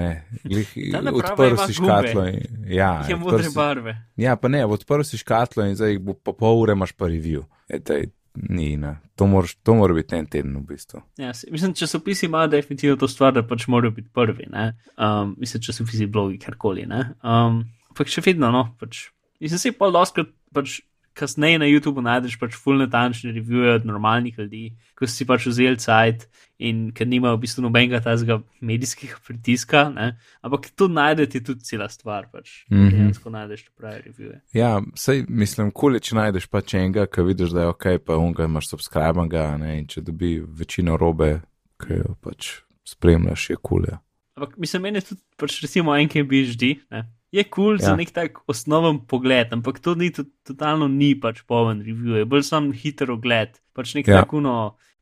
odprl 1.14 1.58
si 1.68 1.74
škatlo. 1.74 2.26
In, 2.28 2.66
ja, 2.66 3.06
Je 3.10 3.16
modre 3.16 3.44
si- 3.44 3.56
barve. 3.56 3.94
ja, 4.18 4.36
pa 4.36 4.48
ne, 4.48 4.66
odprl 4.66 5.04
si 5.06 5.18
škatlo 5.18 5.66
in 5.66 5.76
zdaj 5.76 6.00
bo 6.02 6.14
po 6.14 6.34
pol 6.34 6.62
ure 6.66 6.74
imaš 6.74 6.92
pa 6.98 7.06
review. 7.06 7.46
E, 7.70 7.80
tej, 7.80 8.10
ni, 8.36 8.78
ne. 8.78 8.98
To, 9.16 9.28
moraš, 9.28 9.56
to 9.64 9.76
mora 9.76 9.94
biti 9.94 10.16
en 10.16 10.26
teden 10.26 10.58
v 10.58 10.66
bistvu. 10.70 11.02
Ja, 11.18 11.34
se, 11.34 11.48
mislim, 11.52 11.74
časopisi 11.74 12.26
imajo 12.26 12.48
definitivno 12.48 12.98
to 13.00 13.08
stvar, 13.08 13.34
da 13.34 13.44
pač 13.48 13.68
morajo 13.68 13.92
biti 13.92 14.10
prvi. 14.14 14.48
ne. 14.52 14.74
Um, 14.98 15.36
mislim, 15.40 15.64
časopisi, 15.64 16.06
blogi, 16.06 16.38
karkoli. 16.40 16.86
ne. 16.86 17.14
Um, 17.24 17.64
ampak 17.90 18.12
še 18.12 18.22
vedno, 18.26 18.52
no, 18.52 18.68
pač. 18.80 19.08
Mislim, 19.40 19.60
se 19.60 19.72
pa 19.72 19.92
doskrat 19.92 20.28
pač 20.54 20.80
kasneje 21.16 21.60
na 21.60 21.68
YouTubu 21.70 22.04
najdeš 22.04 22.36
pač 22.40 22.56
full 22.60 22.82
natančne 22.84 23.32
revije 23.36 23.78
od 23.80 23.86
normalnih 23.88 24.36
ljudi, 24.40 24.66
ko 25.00 25.08
si 25.08 25.26
pač 25.28 25.48
vzel 25.48 25.78
cajt 25.80 26.28
in 26.60 26.90
ker 26.96 27.08
nimajo 27.08 27.38
v 27.38 27.42
bistvu 27.46 27.64
nobenega 27.66 28.02
tazga 28.04 28.42
medijskega 28.62 29.20
pritiska, 29.28 29.88
ne. 29.96 30.12
ampak 30.44 30.70
tu 30.76 30.88
najdete 30.92 31.44
tudi 31.44 31.64
cela 31.68 31.88
stvar, 31.90 32.28
pač. 32.32 32.66
Mm. 32.70 32.78
-hmm. 32.78 32.92
Dejansko 32.92 33.30
najdeš 33.30 33.66
prave 33.78 34.02
revije. 34.06 34.42
Ja, 34.54 34.82
sej 34.96 35.26
mislim, 35.30 35.72
če 36.02 36.16
najdeš 36.16 36.48
pač 36.48 36.74
enega, 36.74 37.08
ki 37.08 37.22
vidiš, 37.22 37.50
da 37.50 37.62
je 37.62 37.68
ok, 37.68 37.86
pa 38.06 38.18
unga 38.18 38.46
imaš 38.46 38.70
subscribenga, 38.70 39.58
ne, 39.58 39.80
in 39.80 39.88
če 39.88 40.02
dobi 40.02 40.40
večino 40.48 40.98
robe, 40.98 41.42
ki 41.80 41.94
jo 41.94 42.16
pač 42.22 42.62
spremljaš, 42.84 43.50
je 43.50 43.56
kul. 43.62 43.86
Ja. 43.90 44.00
Ampak 44.36 44.58
mislim, 44.58 44.82
meni 44.82 44.98
je 44.98 45.02
tudi, 45.02 45.22
pač 45.38 45.62
recimo, 45.64 45.96
NKBHD, 45.96 46.76
ne, 46.92 47.06
je 47.36 47.44
kul 47.44 47.76
cool 47.76 47.82
ja. 47.82 47.92
za 47.92 47.96
nek 48.00 48.12
tak 48.16 48.40
osnoven 48.52 49.02
pogled, 49.10 49.54
ampak 49.54 49.80
to 49.84 49.96
ni, 50.00 50.12
to, 50.16 50.26
totalno 50.48 50.88
ni 50.92 51.14
pač 51.20 51.44
poven 51.48 51.84
review, 51.86 52.22
je 52.22 52.26
bolj 52.30 52.48
sam 52.48 52.72
hiter 52.76 53.12
ogled, 53.12 53.60
pač 53.76 53.96
nek 53.98 54.08
ja. 54.08 54.20
Ja. 54.20 54.26
tako 54.26 54.42
no, 54.46 54.56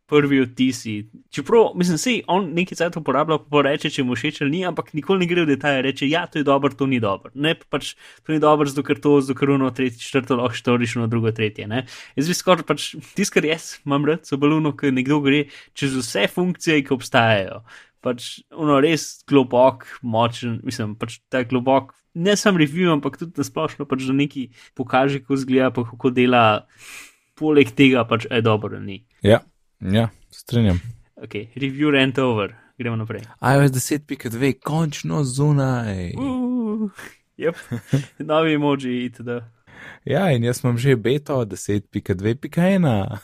prvi 0.10 0.42
odtisi. 0.44 0.96
Čeprav, 1.34 1.72
mislim, 1.80 1.98
si 1.98 2.16
on 2.30 2.50
nekaj 2.54 2.78
cajt 2.82 2.98
uporablja, 3.00 3.38
pa 3.50 3.62
reče, 3.66 3.90
če 3.94 4.04
mu 4.06 4.18
všeč 4.18 4.42
ali 4.44 4.52
ni, 4.58 4.66
ampak 4.68 4.92
nikoli 4.98 5.24
ne 5.24 5.30
gre 5.30 5.46
v 5.46 5.54
detajle, 5.54 5.86
reče, 5.88 6.10
ja, 6.12 6.26
to 6.30 6.42
je 6.42 6.48
dobro, 6.48 6.74
to 6.78 6.90
ni 6.90 7.00
dobro. 7.04 7.32
Ne, 7.34 7.56
pa 7.58 7.78
pač 7.78 7.94
to 8.26 8.36
ni 8.36 8.42
dobro, 8.44 8.68
zato 8.70 8.84
ker 8.86 9.00
to, 9.02 9.16
zato 9.24 9.38
ker 9.40 9.56
ono, 9.56 9.72
tretje, 9.74 10.04
četrto, 10.04 10.38
lahko 10.42 10.60
štoriš, 10.60 10.98
ono, 11.00 11.08
drugo, 11.10 11.32
tretje. 11.34 11.70
Ne. 11.72 11.86
Jaz 12.20 12.30
bi 12.30 12.38
skoraj 12.38 12.68
pač, 12.68 12.92
tisto, 13.16 13.38
kar 13.38 13.48
jaz 13.48 13.78
imam 13.88 14.06
rad, 14.10 14.28
so 14.28 14.38
baluno, 14.42 14.76
ker 14.78 14.94
nekdo 14.94 15.22
gre 15.24 15.46
čez 15.78 15.96
vse 16.02 16.28
funkcije, 16.36 16.84
ki 16.84 16.96
obstajajo 16.98 17.64
pač 18.04 18.44
ono 18.52 18.82
res 18.84 19.24
globok, 19.30 19.88
močen, 20.04 20.60
mislim, 20.68 20.98
pač 21.00 21.22
ta 21.32 21.46
globok, 21.48 21.94
ne 22.14 22.36
samo 22.38 22.58
review, 22.58 22.92
ampak 22.94 23.18
tudi 23.18 23.34
na 23.38 23.44
splošno, 23.44 23.86
pač 23.90 24.06
da 24.08 24.14
neki 24.14 24.50
pokaže, 24.78 25.22
kako 25.24 25.38
zgleda, 25.38 25.72
pa 25.74 25.86
kako 25.88 26.14
dela, 26.14 26.44
poleg 27.40 27.72
tega 27.76 28.06
pač 28.10 28.28
je 28.30 28.42
dobro, 28.46 28.80
ni. 28.80 29.04
Ja, 29.26 29.42
ja, 29.80 30.10
strinjam. 30.32 30.82
Ok, 31.24 31.36
review 31.56 31.94
rent 31.94 32.20
over, 32.20 32.56
gremo 32.78 32.96
naprej. 33.00 33.26
iOS 33.40 33.72
10.2, 33.72 34.54
končno 34.64 35.24
zunaj. 35.24 36.14
Uh, 36.20 36.90
yep. 37.38 37.56
Novi 38.30 38.58
emoji, 38.60 39.06
itd. 39.10 39.42
Ja, 40.08 40.30
in 40.32 40.44
jaz 40.44 40.62
imam 40.64 40.78
že 40.78 40.96
beto 40.96 41.46
10.2.1. 41.46 43.18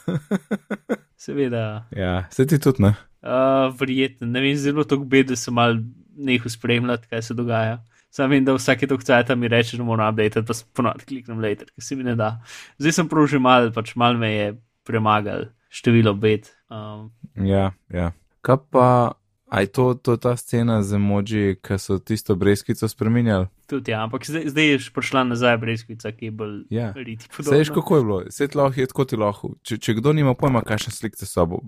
Seveda, 1.23 1.87
ja, 1.91 2.27
se 2.31 2.47
ti 2.47 2.59
tudi 2.59 2.83
ne. 2.83 2.93
uh, 3.21 3.69
verjetno, 3.79 4.27
ne 4.27 4.41
vem, 4.41 4.55
zelo 4.55 4.83
to 4.87 4.97
bed, 4.97 5.27
da 5.33 5.35
sem 5.35 5.53
mal 5.53 5.75
nehal 6.15 6.49
spremljati, 6.49 7.07
kaj 7.11 7.21
se 7.21 7.33
dogaja. 7.35 7.81
Sam 8.09 8.29
vem, 8.29 8.45
da 8.45 8.55
vsake 8.57 8.87
tok 8.89 9.03
cajta 9.05 9.35
mi 9.35 9.47
reče, 9.47 9.77
da 9.77 9.83
moram 9.83 10.09
update, 10.13 10.41
pa 10.45 10.53
ponovadi 10.73 11.05
kliknem 11.05 11.39
later, 11.39 11.69
ker 11.69 11.83
se 11.83 11.95
mi 11.95 12.03
ne 12.03 12.15
da. 12.15 12.39
Zdaj 12.79 12.91
sem 12.91 13.09
že 13.27 13.39
mal, 13.39 13.71
pač 13.71 13.95
mal 13.95 14.17
me 14.17 14.31
je 14.33 14.47
premagal 14.83 15.49
število 15.69 16.13
bed. 16.13 16.49
Um, 16.69 17.11
Ja, 17.37 17.71
ja. 17.89 18.11
Kaj 18.41 18.57
pa, 18.71 19.13
aj 19.51 19.65
to, 19.67 19.93
to 19.93 20.17
ta 20.17 20.33
scena 20.37 20.81
z 20.83 20.95
emoji, 20.95 21.55
ki 21.61 21.77
so 21.77 21.99
tisto 21.99 22.35
brezkico 22.35 22.87
spremenjali? 22.87 23.47
tudi 23.69 23.91
ja, 23.91 24.01
ampak 24.03 24.25
zdaj, 24.25 24.49
zdaj 24.49 24.65
je 24.65 24.77
prišla 24.93 25.23
nazaj 25.23 25.57
brezkvica, 25.57 26.11
ki 26.11 26.25
je 26.25 26.31
bolj 26.31 26.63
Ja. 26.69 26.89
riti 26.97 27.29
podobna. 27.29 27.53
kako 27.69 27.97
je 27.97 28.03
bilo? 28.03 28.23
Sej 28.29 28.47
lahko 28.55 28.81
je 28.81 28.87
tako 28.87 29.05
ti 29.05 29.15
lahko. 29.15 29.53
Če, 29.61 29.77
če 29.77 29.93
kdo 29.93 30.13
nima 30.13 30.33
pojma, 30.33 30.61
kakšne 30.65 30.89
slike 30.91 31.17
so, 31.21 31.61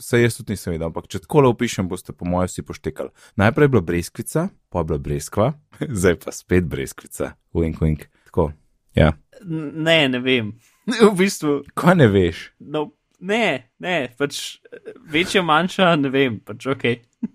se 0.00 0.20
jaz 0.22 0.36
tudi 0.38 0.54
nisem 0.54 0.72
videl, 0.72 0.88
ampak 0.90 1.08
če 1.10 1.22
tako 1.24 1.42
le 1.44 1.52
opišem, 1.52 1.88
boste 1.90 2.12
po 2.12 2.28
mojem 2.28 2.48
vsi 2.50 2.64
poštekali. 2.66 3.10
Najprej 3.40 3.68
je 3.68 3.72
bila 3.74 3.82
breskvica, 3.82 4.48
pa 4.70 4.82
je 4.82 4.88
bila 4.90 4.98
breskva, 4.98 5.52
zdaj 6.00 6.18
pa 6.24 6.34
spet 6.34 6.68
breskvica, 6.70 7.32
wink, 7.56 7.80
wink. 7.84 8.06
Tako. 8.30 8.52
Ja. 8.96 9.12
Ne, 9.44 10.08
ne 10.08 10.20
vem. 10.24 10.54
V 10.88 11.12
bistvu, 11.18 11.62
Kaj 11.76 11.98
ne 12.00 12.08
veš? 12.08 12.48
no, 12.58 12.88
ne, 13.20 13.68
ne, 13.78 13.96
pač 14.18 14.58
eh, 14.72 14.94
večja, 15.10 15.42
manjša, 15.44 15.96
ne 16.00 16.12
vem, 16.14 16.40
pač 16.40 16.66
ok. 16.66 16.86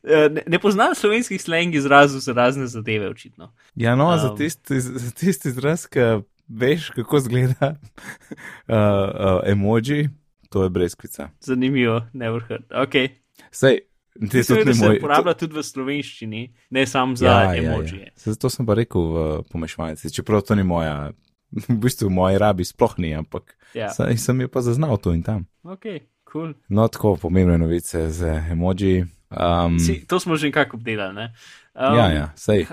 Eh, 0.00 0.30
Ne, 0.32 0.40
ne 0.48 0.58
poznam 0.62 0.94
slovenskih 0.96 1.36
slang 1.42 1.74
izrazov 1.76 2.22
za 2.24 2.32
razne 2.32 2.64
zadeve, 2.72 3.10
očitno. 3.10 3.50
Ja, 3.76 3.92
no, 3.98 4.06
um. 4.08 4.16
za 4.16 4.30
tisti 4.32 4.80
za 4.80 5.10
tisti 5.12 5.50
izraz, 5.52 5.84
ki 5.84 6.22
veš, 6.48 6.86
kako 6.96 7.20
zgleda 7.20 7.74
uh, 7.76 8.72
uh, 8.72 9.42
emoji, 9.44 10.08
to 10.48 10.62
je 10.62 10.70
breskvica. 10.70 11.28
Zanimivo, 11.40 12.02
never 12.12 12.40
heard. 12.42 12.64
Ok. 12.72 12.94
Sej, 13.50 13.80
ti 14.20 14.36
Mislim, 14.36 14.44
tudi 14.48 14.60
da 14.60 14.70
ni 14.70 14.74
se 14.74 14.86
moj. 14.86 14.96
uporablja 14.96 15.34
tudi 15.36 15.54
v 15.54 15.62
slovenščini, 15.62 16.40
ne 16.70 16.86
samo 16.86 17.14
za 17.14 17.26
Ja, 17.26 17.32
ja, 17.32 17.52
ja, 17.52 17.62
ja. 17.62 17.72
emojije. 17.72 18.12
Zato 18.16 18.48
sem 18.48 18.66
pa 18.66 18.74
rekel 18.74 19.02
v 19.04 19.16
pomešalnici, 19.44 20.10
čeprav 20.10 20.42
to 20.42 20.54
ni 20.54 20.62
moja, 20.64 21.12
v 21.68 21.76
bistvu 21.76 22.08
v 22.08 22.12
moji 22.12 22.38
rabi 22.38 22.64
sploh 22.64 22.98
ni, 22.98 23.14
ampak 23.14 23.54
Ja. 23.70 23.88
saj 23.88 24.16
sem 24.16 24.40
jo 24.40 24.48
pa 24.48 24.60
zaznal 24.60 24.96
tu 24.96 25.12
in 25.12 25.22
tam. 25.22 25.46
Ok, 25.62 25.84
cool. 26.24 26.54
No, 26.68 26.88
tako 26.88 27.16
pomembne 27.16 27.58
novice 27.58 28.08
z 28.08 28.24
emoji. 28.50 29.04
Um, 29.30 29.76
Si, 29.78 30.02
to 30.02 30.16
smo 30.16 30.34
že 30.34 30.46
nekako 30.46 30.76
obdelali. 30.76 31.14
Ne? 31.14 31.26
Um, 31.74 31.94
ja, 31.94 32.06
ja, 32.10 32.26
sej. 32.34 32.64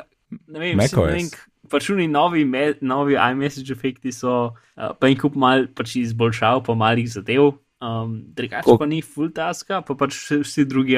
Ne 0.47 0.55
vem, 0.57 0.77
macOS. 0.77 0.89
si, 0.89 0.99
ne 1.05 1.13
vem, 1.13 1.27
k- 1.27 1.43
pač 1.67 1.89
oni 1.89 2.07
novi, 2.07 2.45
me, 2.45 2.73
novi 2.81 3.13
iMessage 3.13 3.69
efekti 3.69 4.11
so, 4.11 4.49
uh, 4.73 4.91
pa 4.93 5.07
en 5.07 5.15
kup 5.15 5.35
mal 5.35 5.67
pač 5.67 5.95
izboljšav, 5.97 6.63
pa 6.63 6.73
malih 6.73 7.05
zadev. 7.05 7.59
Um, 7.85 8.23
drugače 8.33 8.63
Koliko- 8.63 8.79
pa 8.79 8.85
ni 8.85 9.01
full 9.01 9.29
taska, 9.29 9.81
pa 9.81 9.95
pač 9.95 10.15
vsi, 10.41 10.65
drugi 10.65 10.97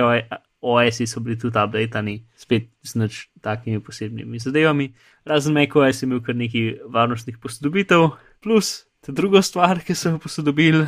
OS-i 0.61 1.07
so 1.07 1.19
bili 1.19 1.37
tudi 1.39 1.59
updatani, 1.59 2.25
spet 2.35 2.69
z 2.83 2.95
nič 2.95 3.29
takimi 3.41 3.79
posebnimi 3.83 4.39
zadevami. 4.39 4.93
Razen 5.25 5.53
macOS 5.53 6.01
je 6.01 6.07
imel 6.07 6.21
kar 6.21 6.35
nekaj 6.35 6.79
varnostnih 6.89 7.37
posodobitev, 7.37 8.09
plus 8.41 8.85
ta 9.01 9.11
druga 9.11 9.41
stvar, 9.41 9.79
ki 9.83 9.95
so 9.95 10.09
jo 10.09 10.19
posodobili. 10.19 10.87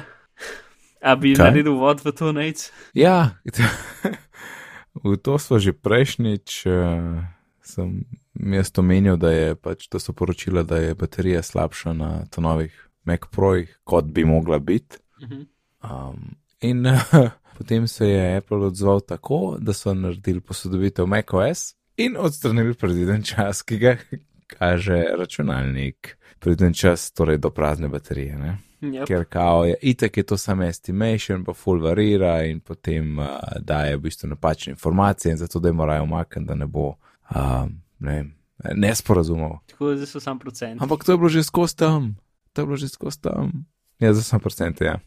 A 1.02 1.16
bi 1.16 1.36
Kaj? 1.36 1.46
naredil 1.52 1.76
vod 1.80 2.02
v 2.04 2.12
to 2.12 2.32
nec? 2.32 2.72
Ja, 2.94 3.40
v 5.04 5.18
to 5.18 5.40
smo 5.40 5.60
že 5.60 5.74
prejšnjič, 5.74 6.66
uh, 6.68 7.24
sem 7.64 8.04
jaz 8.36 8.72
omenil, 8.78 9.18
da, 9.18 9.32
je 9.32 9.56
pač, 9.56 9.88
da 9.92 10.00
so 10.00 10.14
poročila, 10.14 10.64
da 10.64 10.78
je 10.78 10.96
baterija 10.96 11.44
slabša 11.44 11.94
na 11.94 12.26
novih 12.38 12.74
Mac 13.06 13.28
Projih, 13.32 13.80
kot 13.84 14.06
bi 14.06 14.26
mogla 14.26 14.60
biti. 14.60 14.98
Mhm. 15.22 15.59
Um, 15.84 16.36
in 16.62 16.86
uh, 16.86 17.02
potem 17.58 17.88
se 17.88 18.08
je 18.08 18.38
Apple 18.38 18.58
odzval 18.58 19.02
tako, 19.02 19.58
da 19.60 19.74
so 19.74 19.94
naredili 19.94 20.40
posodobitev 20.40 21.08
macOS 21.08 21.76
in 21.98 22.16
odstranili 22.20 22.74
predviden 22.74 23.24
čas, 23.24 23.62
ki 23.62 23.78
ga 23.78 23.98
kaže 24.58 25.04
računalnik. 25.18 26.18
Predviden 26.40 26.74
čas, 26.74 27.12
torej 27.12 27.38
do 27.38 27.50
prazne 27.50 27.88
baterije. 27.88 28.38
Ne? 28.38 28.58
Yep. 28.82 29.08
ker 29.08 29.26
kao 29.26 29.66
je 29.66 29.76
itek 29.82 30.18
je 30.18 30.24
to 30.24 30.38
samo 30.38 30.64
estimation, 30.64 31.44
pa 31.44 31.54
full 31.54 31.82
varira 31.84 32.44
in 32.44 32.60
potem 32.60 33.20
uh, 33.20 33.26
daje 33.60 33.98
v 33.98 34.02
bistvu 34.02 34.30
napačne 34.30 34.72
informacije 34.72 35.32
in 35.32 35.38
zato 35.38 35.60
da 35.60 35.70
jim 35.70 35.76
morajo 35.76 36.04
umakniti, 36.04 36.48
da 36.48 36.56
ne 36.56 36.68
bo 36.68 36.94
um, 37.36 37.82
ne 38.00 38.16
vem, 38.16 38.36
nesporazumov. 38.76 39.58
Tako 39.68 39.94
da 39.94 40.06
so 40.06 40.20
sam 40.20 40.40
procent. 40.40 40.82
Ampak 40.82 41.04
to 41.04 41.12
je 41.12 41.18
bilo 41.18 41.30
že 41.30 41.44
skozi 41.44 41.76
tam, 41.76 42.16
to 42.54 42.62
je 42.62 42.66
bilo 42.66 42.78
že 42.78 42.88
skozi 42.88 43.22
tam. 43.22 43.52
Ja, 44.00 44.14
za 44.14 44.24
sam 44.24 44.40
procent, 44.40 44.82
ja. 44.82 45.00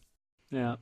Ja. 0.52 0.76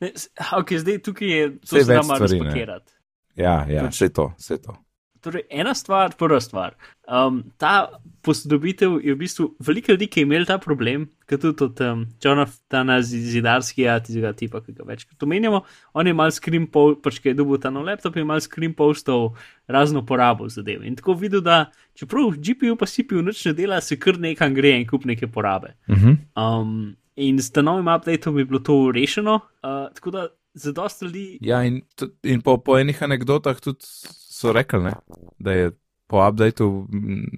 Ne, 0.00 0.12
s- 0.14 0.28
Ok, 0.52 0.72
zdaj 0.74 0.98
tukaj 1.00 1.28
je 1.30 1.44
to 1.60 1.76
da 1.78 1.94
ne. 1.94 2.18
razpakirati. 2.20 2.92
ja, 3.36 3.66
ja, 3.68 3.82
Pač- 3.82 3.92
vse 3.92 4.08
to, 4.08 4.32
vse 4.38 4.58
to. 4.58 4.76
Torej, 5.20 5.42
ena 5.50 5.74
stvar, 5.74 6.12
prva 6.14 6.40
stvar. 6.40 6.74
Um, 7.08 7.40
ta 7.58 7.88
posodobitev 8.22 9.00
je 9.02 9.14
v 9.14 9.18
bistvu 9.18 9.56
veliko 9.60 9.92
ljudi, 9.92 10.06
ki 10.06 10.20
je 10.20 10.22
imel 10.22 10.44
ta 10.44 10.58
problem, 10.58 11.06
kot 11.26 11.40
tudi 11.40 11.64
od 11.64 11.80
um, 11.80 12.04
Jonathana 12.22 13.00
Zidarskega, 13.02 14.00
tistega 14.00 14.32
tipa, 14.32 14.60
ki 14.60 14.72
ga 14.72 14.84
večkrat 14.84 15.22
omenjamo. 15.22 15.62
On 15.94 16.06
je 16.06 16.14
mal 16.14 16.30
screen 16.30 16.66
post, 16.66 17.00
pač 17.02 17.18
ki 17.18 17.28
je 17.28 17.34
dobil 17.34 17.58
ta 17.58 17.70
nov 17.70 17.84
laptop, 17.84 18.16
je 18.16 18.24
mal 18.24 18.40
screen 18.40 18.74
postov 18.74 19.34
razno 19.66 20.04
porabo 20.04 20.48
zadev. 20.48 20.84
In 20.84 20.94
tako 20.94 21.14
videl, 21.14 21.40
da 21.40 21.64
čeprav 21.94 22.36
GPU 22.36 22.76
pa 22.76 22.86
CPU 22.86 23.22
nič 23.22 23.44
ne 23.44 23.52
dela, 23.54 23.80
se 23.80 23.96
kar 23.96 24.18
nekam 24.18 24.54
gre 24.54 24.76
in 24.76 24.86
kup 24.86 25.04
neke 25.04 25.26
porabe. 25.26 25.74
Uh 25.88 25.96
-huh. 25.96 26.16
Um, 26.36 26.96
in 27.16 27.38
tem 27.52 27.64
novim 27.64 27.88
updateom 27.88 28.38
je 28.38 28.44
bilo 28.44 28.60
to 28.60 28.92
rešeno. 28.94 29.40
Uh, 29.62 29.88
tako 29.94 30.10
da 30.10 30.28
za 30.54 30.72
dosta 30.72 31.06
ljudi 31.06 31.38
Ja, 31.40 31.64
in, 31.64 31.82
in 32.22 32.40
po, 32.40 32.56
po 32.58 32.78
enih 32.78 33.02
anekdotah 33.02 33.60
tudi 33.60 33.84
so 33.84 34.52
rekli, 34.52 34.82
ne, 34.84 34.94
da 35.38 35.52
je 35.52 35.70
po 36.06 36.22
updateu 36.28 36.86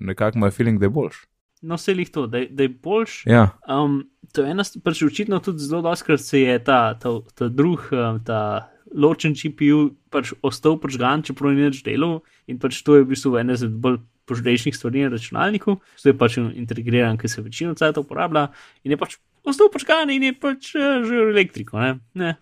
nekako 0.01 0.38
moj 0.38 0.51
feeling, 0.51 0.79
da 0.79 0.87
je 0.87 0.91
boljš. 0.91 1.25
No, 1.62 1.75
vse 1.75 1.93
jih 1.93 2.11
to, 2.14 2.27
da, 2.31 2.45
da 2.51 2.62
je 2.62 2.69
boljš. 2.69 3.23
Ja, 3.27 3.49
Um, 3.69 4.05
to 4.33 4.43
je 4.43 4.51
ena 4.51 4.64
stvar, 4.64 4.83
pač 4.85 5.03
očitno 5.03 5.41
tudi 5.43 5.64
zelo 5.64 5.83
doskrat 5.83 6.21
se 6.21 6.41
je 6.41 6.59
ta, 6.64 6.95
ta, 7.01 7.17
ta 7.35 7.49
drug, 7.49 7.88
um, 7.93 8.21
ta 8.25 8.69
ločen 8.95 9.35
GPU 9.35 9.91
pač 10.11 10.33
ostal 10.43 10.79
prižgan, 10.81 11.25
čeprav 11.27 11.53
ni 11.53 11.67
več 11.67 11.83
delal 11.85 12.21
in 12.47 12.61
pač 12.61 12.81
to 12.87 12.97
je 12.97 13.05
v 13.05 13.11
bistvu 13.12 13.37
ena 13.41 13.59
izmed 13.59 13.77
bolj 13.83 13.99
požrešnih 14.29 14.77
stvari 14.77 15.07
na 15.07 15.12
računalniku, 15.14 15.79
zdaj 15.97 16.12
je 16.12 16.19
pač 16.21 16.37
integriran, 16.38 17.17
ker 17.17 17.31
se 17.33 17.43
večino 17.43 17.75
cajt 17.75 18.01
uporablja 18.01 18.51
in 18.85 18.93
je 18.93 19.01
pač 19.01 19.17
ostal 19.44 19.70
prižgan 19.74 20.11
in 20.14 20.31
je 20.31 20.33
pač 20.38 20.72
uh, 20.74 21.03
že 21.07 21.22
elektriko. 21.29 21.79
Ne? 21.79 21.98
Ne. 22.14 22.35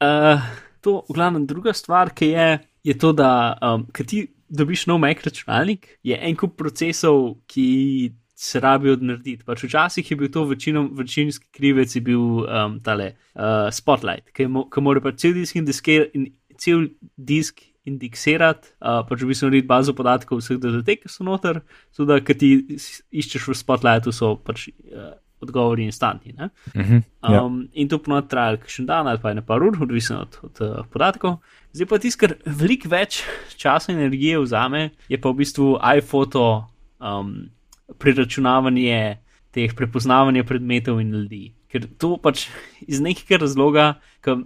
Uh, 0.00 0.40
to, 0.84 1.02
v 1.08 1.16
glavnem, 1.18 1.46
druga 1.48 1.74
stvar, 1.74 2.12
ki 2.14 2.30
je, 2.32 2.48
je 2.86 2.94
to, 3.00 3.12
da 3.16 3.56
um, 3.58 3.86
ti 4.06 4.26
dobiš 4.48 4.86
nov 4.86 5.00
Mac 5.02 5.24
računalnik, 5.24 5.98
je 6.06 6.14
en 6.14 6.36
kup 6.38 6.54
procesov, 6.58 7.40
ki 7.50 8.12
se 8.36 8.60
rabijo 8.60 8.98
narediti. 9.00 9.44
Pač 9.48 9.64
včasih 9.64 10.10
je 10.10 10.16
bil 10.16 10.30
to 10.30 10.44
večinom, 10.44 10.90
večinski 10.94 11.48
krivec, 11.56 11.94
je 11.96 12.02
bil 12.04 12.44
um, 12.44 12.76
tale 12.84 13.14
uh, 13.34 13.72
Spotlight, 13.72 14.30
ki, 14.36 14.46
mo 14.52 14.66
ki 14.70 14.84
mora 14.84 15.00
pač 15.02 15.24
cel 15.24 15.34
disk, 15.34 15.56
indisker, 15.56 16.10
in, 16.14 16.28
cel 16.60 16.90
disk 17.16 17.64
indeksirati, 17.88 18.74
uh, 18.82 19.00
pač 19.08 19.24
v 19.24 19.30
bistvu 19.32 19.48
narediti 19.48 19.70
bazo 19.70 19.94
podatkov 19.96 20.42
vseh 20.42 20.60
datotek, 20.60 21.06
ki 21.06 21.12
so 21.12 21.26
noter, 21.26 21.62
zato 21.94 22.08
da 22.12 22.20
ki 22.20 22.36
ti 22.36 22.50
iščeš 23.10 23.48
v 23.48 23.56
Spotlightu, 23.56 24.12
so 24.14 24.34
pač 24.36 24.68
uh, 24.68 25.14
odgovori 25.40 25.84
instantni. 25.84 26.32
Ne? 26.32 26.48
uh 26.74 26.82
-huh. 26.82 27.02
ja. 27.22 27.42
Um, 27.42 27.68
in 27.72 27.88
to 27.88 27.98
ponovadi 27.98 28.28
traja 28.28 28.58
še 28.66 28.82
dan 28.82 29.08
ali 29.08 29.18
pa 29.22 29.30
ene 29.30 29.42
par 29.46 29.62
ur, 29.62 29.76
odvisno 29.82 30.20
od, 30.20 30.38
od 30.42 30.60
uh, 30.60 30.86
podatkov. 30.92 31.36
Zdaj 31.72 31.86
pa 31.86 31.98
tisto, 31.98 32.26
kar 32.26 32.34
veliko 32.46 32.88
več 32.88 33.22
časa 33.56 33.92
in 33.92 33.98
energije 33.98 34.38
vzame, 34.38 34.90
je 35.08 35.20
pa 35.20 35.28
v 35.30 35.34
bistvu 35.34 35.78
iPhoto 35.96 36.66
um, 37.00 37.50
preračunavanje 37.98 39.18
teh 39.50 39.74
prepoznavanja 39.74 40.44
predmetov 40.44 41.00
in 41.00 41.12
ljudi. 41.12 41.52
Ker 41.68 41.86
to 41.98 42.16
pač 42.16 42.48
iz 42.86 43.00
nekega 43.00 43.40
razloga, 43.44 44.00
ki 44.20 44.44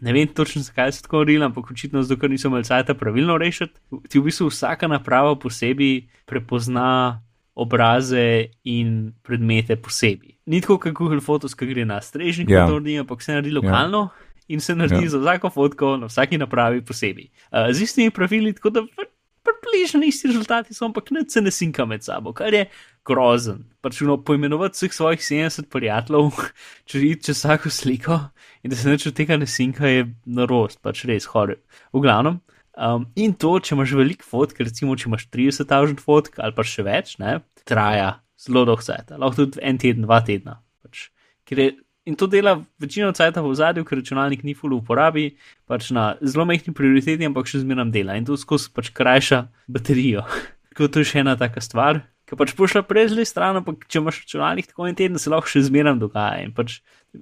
ne 0.00 0.12
vem 0.12 0.28
točno 0.28 0.62
zakaj 0.62 0.92
se 0.92 1.02
tako 1.02 1.22
naredili, 1.22 1.44
ampak 1.44 1.70
očitno 1.70 2.02
zato, 2.02 2.20
ker 2.20 2.30
niso 2.30 2.48
imeli 2.48 2.64
sajta 2.64 2.94
pravilno 2.94 3.38
rešiti, 3.38 3.80
ti 4.08 4.18
v 4.18 4.28
bistvu 4.28 4.50
vsaka 4.50 4.88
naprava 4.88 5.36
posebej 5.38 6.08
prepozna 6.26 7.22
obraze 7.60 8.24
in 8.64 9.12
predmete 9.26 9.76
posebej. 9.76 10.38
Ni 10.50 10.62
tako, 10.64 10.78
kot 10.82 10.96
Google 10.96 11.20
Photos, 11.20 11.54
ki 11.54 11.68
gre 11.70 11.84
na 11.86 12.00
strežnik, 12.02 12.48
Ja. 12.50 12.64
ja. 12.64 12.66
to 12.66 12.80
naredi, 12.80 12.98
ampak 13.04 13.22
se 13.22 13.36
naredi 13.36 13.52
lokalno 13.54 14.08
ja. 14.08 14.34
in 14.56 14.64
se 14.64 14.74
naredi 14.74 15.04
Ja. 15.04 15.08
ja. 15.10 15.14
za 15.14 15.20
vsako 15.22 15.50
fotko 15.54 15.94
na 16.00 16.08
vsaki 16.10 16.40
napravi 16.40 16.82
posebej. 16.84 17.28
Uh, 17.52 17.68
z 17.70 17.86
istimi 17.86 18.10
pravili, 18.10 18.54
tako 18.56 18.70
da 18.70 18.80
pr- 18.88 19.10
približno 19.44 20.04
isti 20.06 20.28
rezultati 20.28 20.74
so, 20.74 20.84
ampak 20.84 21.10
ne 21.10 21.24
se 21.28 21.40
ne 21.40 21.50
sinka 21.50 21.84
med 21.84 22.04
sabo, 22.04 22.32
kar 22.32 22.54
je 22.54 22.66
grozen. 23.06 23.64
Pač 23.80 24.00
no, 24.06 24.16
poimenovati 24.22 24.76
vseh 24.76 24.92
svojih 24.94 25.20
70 25.20 25.68
prijateljev, 25.72 26.30
če 26.88 27.02
iti 27.06 27.30
čez 27.30 27.36
vsako 27.44 27.70
sliko 27.70 28.20
in 28.62 28.70
da 28.70 28.76
se 28.76 28.90
nič 28.90 29.06
od 29.10 29.16
tega 29.16 29.36
ne 29.40 29.46
sinka, 29.48 29.86
je 29.88 30.06
norost, 30.26 30.80
pač 30.84 31.04
res 31.08 31.28
hore. 31.32 31.60
V 31.92 32.02
glavnem. 32.04 32.40
Um, 32.80 33.06
in 33.18 33.32
to, 33.36 33.58
če 33.60 33.74
imaš 33.74 33.92
veliko 33.98 34.24
fotk, 34.24 34.60
recimo, 34.64 34.94
če 34.96 35.08
imaš 35.10 35.26
30.000 35.34 36.00
fotk 36.00 36.38
ali 36.40 36.54
pa 36.56 36.64
še 36.64 36.84
več, 36.86 37.16
ne, 37.20 37.40
traja 37.68 38.18
zelo 38.40 38.64
dolgo 38.64 38.82
časa, 38.82 39.18
lahko 39.18 39.44
tudi 39.44 39.60
en 39.62 39.78
teden, 39.80 40.06
dva 40.08 40.20
tedna. 40.24 40.60
Pač, 40.84 41.08
je, 41.50 41.70
in 42.08 42.16
to 42.16 42.28
dela 42.30 42.56
večino 42.80 43.12
časa 43.16 43.42
v 43.44 43.54
zadju, 43.54 43.84
ker 43.84 44.00
računalnik 44.00 44.44
ni 44.46 44.54
full 44.56 44.76
uporabi, 44.78 45.34
pač 45.68 45.90
na 45.94 46.14
zelo 46.22 46.46
mehki 46.48 46.72
prioriteti, 46.76 47.26
ampak 47.28 47.50
še 47.50 47.64
zmeraj 47.64 47.92
dela 47.94 48.16
in 48.16 48.28
to 48.28 48.38
skozi 48.40 48.72
pač 48.74 48.92
krajša 48.96 49.44
baterijo. 49.68 50.24
Tako 50.70 50.88
to 50.88 51.02
je 51.02 51.10
še 51.12 51.20
ena 51.24 51.36
taka 51.36 51.60
stvar. 51.60 52.04
Ker 52.30 52.38
pač 52.38 52.52
pošla 52.54 52.84
prej 52.86 53.08
zle 53.10 53.24
stran, 53.26 53.58
ampak 53.58 53.88
če 53.90 53.98
imaš 53.98 54.20
računalnik 54.22 54.68
tako 54.70 54.86
en 54.86 54.94
teden, 54.94 55.18
se 55.18 55.32
lahko 55.32 55.50
še 55.50 55.64
zmeraj 55.66 55.96
dogaja. 55.98 56.44
In 56.46 56.52
pač, 56.54 56.76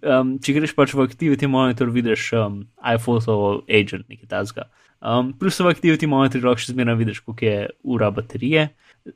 um, 0.05 0.35
če 0.37 0.53
greš 0.53 0.74
pač 0.77 0.92
v 0.92 1.07
Activity 1.09 1.48
Monitor, 1.48 1.88
vidiš 1.88 2.27
um, 2.37 2.59
iPhoto 2.85 3.38
Agent, 3.64 4.05
nekaj 4.12 4.29
tasga. 4.29 4.66
Um, 5.01 5.33
plus 5.33 5.57
v 5.64 5.72
Activity 5.72 6.05
Monitor 6.05 6.44
lahko 6.44 6.61
še 6.61 6.74
zmeraj 6.74 6.98
vidiš, 7.01 7.22
koliko 7.24 7.48
je 7.48 7.57
ura 7.88 8.12
baterije. 8.12 8.66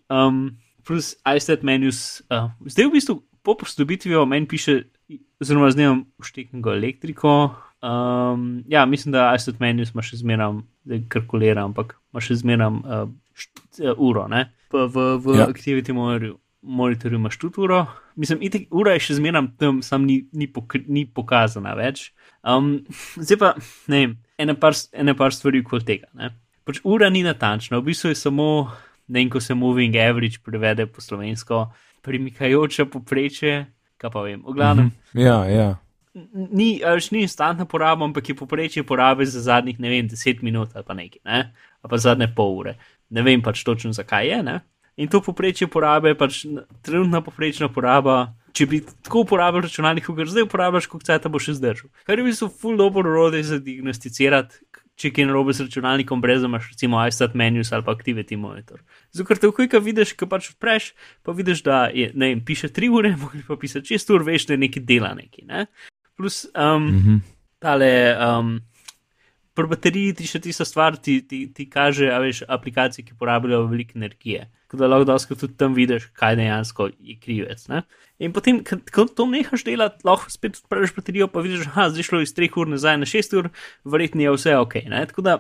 Um, 0.08 0.56
plus 0.86 1.14
iStat 1.36 1.62
menus, 1.66 2.22
uh, 2.30 2.50
zdaj 2.66 2.88
v 2.88 2.94
bistvu 2.96 3.18
po 3.42 3.56
posodobitvijo 3.58 4.24
meni 4.26 4.46
piše, 4.48 4.82
oziroma 5.42 5.70
zdaj 5.70 5.84
imam 5.84 6.04
uštekengo 6.22 6.74
elektriko. 6.74 7.54
Um, 7.82 8.62
ja, 8.70 8.86
mislim, 8.86 9.12
da 9.12 9.32
iStat 9.34 9.58
menus 9.60 9.90
ima 9.90 10.04
še 10.06 10.20
zmeraj, 10.20 10.60
da 10.86 11.00
kalkulira, 11.10 11.64
ampak 11.66 11.96
ima 12.12 12.22
še 12.22 12.38
zmeraj 12.38 12.76
uh, 12.78 13.08
št- 13.34 13.82
uh, 13.82 13.96
uro, 13.98 14.28
ne? 14.30 14.46
Pa 14.70 14.86
v, 14.86 15.08
v 15.18 15.38
Ja. 15.40 15.48
Activity 15.50 15.94
Monitorju. 15.96 16.38
Monitorju 16.62 17.18
imaš 17.18 17.40
tudi 17.42 17.58
uro, 17.58 17.80
mislim, 18.14 18.38
itek, 18.46 18.68
ura 18.70 18.92
je 18.94 19.00
še 19.08 19.16
zmeraj 19.18 19.48
tam, 19.58 19.80
sam 19.82 20.04
ni, 20.06 20.20
ni, 20.30 20.46
pokri, 20.46 20.84
ni 20.86 21.02
pokazana 21.10 21.74
več. 21.74 22.12
Um, 22.46 22.84
zdaj 23.18 23.38
pa, 23.40 23.50
ne 23.90 23.98
vem, 23.98 24.12
ene 24.38 24.54
par, 24.54 24.78
par 25.18 25.34
stvari 25.34 25.64
okoli 25.64 25.86
tega. 25.88 26.06
Ne? 26.14 26.30
Pač 26.62 26.78
ura 26.86 27.10
ni 27.10 27.24
natančna, 27.26 27.80
v 27.82 27.90
bistvu 27.90 28.12
je 28.12 28.20
samo, 28.20 28.46
ne 29.08 29.20
vem, 29.20 29.30
ko 29.30 29.40
se 29.40 29.54
moving 29.54 29.96
average 29.96 30.38
prevede 30.44 30.86
po 30.86 31.00
slovensko, 31.00 31.66
premikajoče 32.02 32.84
poprečje, 32.86 33.66
kaj 33.98 34.10
pa 34.10 34.22
vem. 34.22 34.42
V 34.42 34.52
glavnem, 34.52 34.90
ja, 35.14 35.44
ja. 35.46 35.68
n- 36.14 36.48
ni, 36.52 36.82
a 36.84 36.94
veš, 36.94 37.10
ni 37.10 37.22
instantna 37.22 37.64
poraba, 37.64 38.04
ampak 38.04 38.28
je 38.28 38.34
poprečje 38.34 38.82
porabe 38.82 39.26
za 39.26 39.40
zadnjih, 39.40 39.78
ne 39.80 39.88
vem, 39.88 40.08
10 40.08 40.42
minut 40.42 40.74
ali 40.74 40.84
pa 40.84 40.94
nekaj, 40.94 41.22
ne? 41.24 41.40
ali 41.82 41.90
pa 41.90 41.96
zadnje 41.98 42.28
pol 42.36 42.58
ure. 42.58 42.76
Ne 43.10 43.22
vem 43.22 43.42
pač 43.42 43.62
točno, 43.64 43.92
zakaj 43.92 44.28
je. 44.28 44.42
Ne? 44.42 44.60
In 44.96 45.08
to 45.08 45.20
poprečje 45.20 45.66
porabe, 45.66 46.14
pač 46.14 46.44
n- 46.44 46.62
trenutna 46.82 47.20
poprečna 47.20 47.68
poraba, 47.68 48.34
če 48.52 48.66
bi 48.66 48.80
tako 48.84 49.22
uporabljal 49.24 49.62
računalnik, 49.64 50.04
kot 50.04 50.16
ga 50.16 50.26
zdaj 50.28 50.44
uporabljaš, 50.44 50.86
koliko 50.86 51.06
cajt 51.06 51.28
bo 51.32 51.40
še 51.40 51.54
zdržal. 51.56 51.88
Kar 52.04 52.18
je 52.18 52.24
v 52.24 52.28
bistvu 52.28 52.48
full 52.52 52.76
dobro 52.76 53.08
orodje 53.08 53.40
za 53.44 53.58
diagnosticirati, 53.58 54.60
če 55.02 55.22
je 55.22 55.26
narobe 55.26 55.54
s 55.54 55.60
računalnikom, 55.64 56.20
brez 56.22 56.42
da 56.42 56.50
imaš 56.50 56.70
recimo 56.70 57.00
iStat 57.06 57.34
menus 57.34 57.72
ali 57.72 57.84
pa 57.84 57.94
Activity 57.94 58.36
Monitor. 58.38 58.80
Zato, 59.10 59.26
ker 59.28 59.40
takoj, 59.42 59.68
ko 59.68 59.80
vidiš, 59.82 60.14
ko 60.16 60.28
pač 60.30 60.50
odpreš, 60.54 60.92
pa 61.26 61.34
vidiš, 61.34 61.62
da 61.66 61.84
je, 61.94 62.10
ne 62.14 62.32
vem, 62.32 62.44
piše 62.44 62.68
3 62.68 62.90
ure, 62.94 63.14
mogli 63.22 63.42
pa 63.48 63.56
pisati 63.56 63.94
6 63.94 64.14
ur, 64.14 64.24
veš, 64.30 64.46
da 64.50 64.54
je 64.56 64.62
nekaj 64.66 64.84
dela 64.88 65.14
neki. 65.18 65.46
Ne? 65.48 65.66
Plus, 66.16 66.44
um, 66.54 66.86
Mhm. 66.92 67.16
tale 67.62 67.90
um, 68.18 68.56
pri 69.54 69.68
bateriji 69.68 70.14
ti 70.16 70.26
še 70.28 70.40
tista 70.44 70.64
stvar, 70.68 70.96
ti, 70.96 71.18
ti, 71.28 71.44
ti 71.52 71.66
kaže, 71.70 72.08
a 72.12 72.18
veš, 72.22 72.42
aplikacije, 72.48 73.04
ki 73.04 73.16
porabljajo 73.20 73.66
veliko 73.70 73.98
energije. 74.00 74.46
Tako 74.66 74.80
da 74.80 74.88
lahko 74.88 75.08
dosti 75.10 75.36
tudi 75.36 75.56
tam 75.60 75.74
vidiš, 75.76 76.06
kaj 76.16 76.38
dejansko 76.40 76.88
je 76.96 77.18
krivec. 77.20 77.66
Ne? 77.68 77.82
In 78.24 78.32
potem, 78.32 78.62
ko 78.64 79.04
to 79.04 79.26
nehaš 79.28 79.66
delati, 79.68 80.06
lahko 80.08 80.32
spet 80.32 80.56
odpreš 80.62 80.94
baterijo, 80.96 81.28
pa 81.28 81.44
vidiš, 81.44 81.66
da 81.74 81.90
je 81.92 82.06
šlo 82.08 82.22
iz 82.24 82.32
3 82.36 82.48
ur 82.56 82.72
nazaj 82.72 83.00
na 83.02 83.08
6 83.08 83.36
ur, 83.38 83.50
verjetno 83.84 84.24
je 84.24 84.36
vse 84.38 84.56
ok. 84.56 84.78
Ne? 84.88 85.04
Tako 85.10 85.26
da 85.28 85.36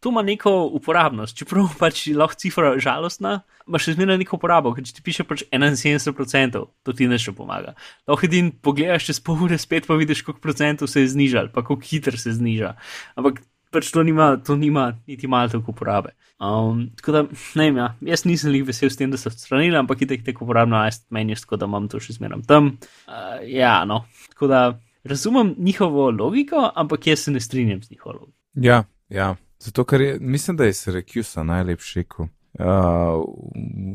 to 0.00 0.12
ima 0.12 0.22
neko 0.22 0.52
uporabnost, 0.78 1.36
čeprav 1.38 1.72
pač 1.82 2.06
lahko 2.14 2.38
cifra 2.38 2.72
žalostna, 2.80 3.40
imaš 3.68 3.88
še 3.88 3.96
zmeraj 3.98 4.20
neko 4.22 4.38
uporabo, 4.38 4.72
ker 4.76 4.86
če 4.86 4.96
ti 4.98 5.04
piše 5.04 5.26
pač 5.28 5.44
71%, 5.50 6.64
to 6.84 6.96
ti 6.96 7.10
ne 7.10 7.18
še 7.20 7.34
pomaga. 7.36 7.74
Lahko 8.08 8.28
edin 8.28 8.50
pogledaš 8.52 9.10
čez 9.10 9.22
pol 9.24 9.46
ure 9.48 9.58
spet, 9.60 9.88
pa 9.88 9.98
vidiš, 9.98 10.24
koliko 10.26 10.44
procentov 10.44 10.90
se 10.90 11.04
je 11.04 11.12
znižal, 11.14 11.52
pa 11.54 11.66
koliko 11.66 11.88
hiter 11.90 12.18
se 12.20 12.34
zniža. 12.36 12.74
Ampak 13.18 13.42
pač 13.74 13.90
to 13.92 14.02
nima, 14.06 14.36
to 14.40 14.56
nima 14.56 14.92
niti 15.06 15.28
malo 15.28 15.50
tako 15.52 15.74
uporabe. 15.74 16.14
Um, 16.38 16.86
tako 16.96 17.12
da, 17.12 17.22
ne 17.58 17.66
vem, 17.66 17.80
ja, 17.80 17.88
jaz 18.12 18.24
nisem 18.28 18.54
jih 18.54 18.66
vesel 18.68 18.92
s 18.92 18.98
tem, 19.00 19.10
da 19.10 19.18
so 19.20 19.32
odstranili, 19.32 19.76
ampak 19.76 20.04
itek 20.06 20.22
tako 20.26 20.46
uporabno 20.46 20.78
najst 20.78 21.08
meni, 21.14 21.36
tako 21.36 21.58
da 21.60 21.68
imam 21.68 21.88
to 21.90 22.00
še 22.02 22.16
zmeraj 22.16 22.46
tam. 22.48 22.76
Uh, 23.10 23.42
ja, 23.50 23.82
no, 23.88 24.04
tako 24.32 24.50
da 24.52 24.62
razumem 25.08 25.54
njihovo 25.58 26.10
logiko, 26.14 26.68
ampak 26.74 27.10
jaz 27.10 27.26
se 27.26 27.34
ne 27.34 27.42
strinjam 27.42 27.82
z 27.82 27.90
njihovo 27.90 28.20
logiko. 28.20 28.38
Ja, 28.54 28.84
ja. 29.12 29.34
Zato, 29.58 29.84
ker 29.84 30.00
je, 30.00 30.18
mislim, 30.20 30.56
da 30.56 30.64
je 30.64 30.72
Syracuse 30.72 31.42
najlepši 31.42 31.98
rekel. 31.98 32.28
Uh, 32.58 33.24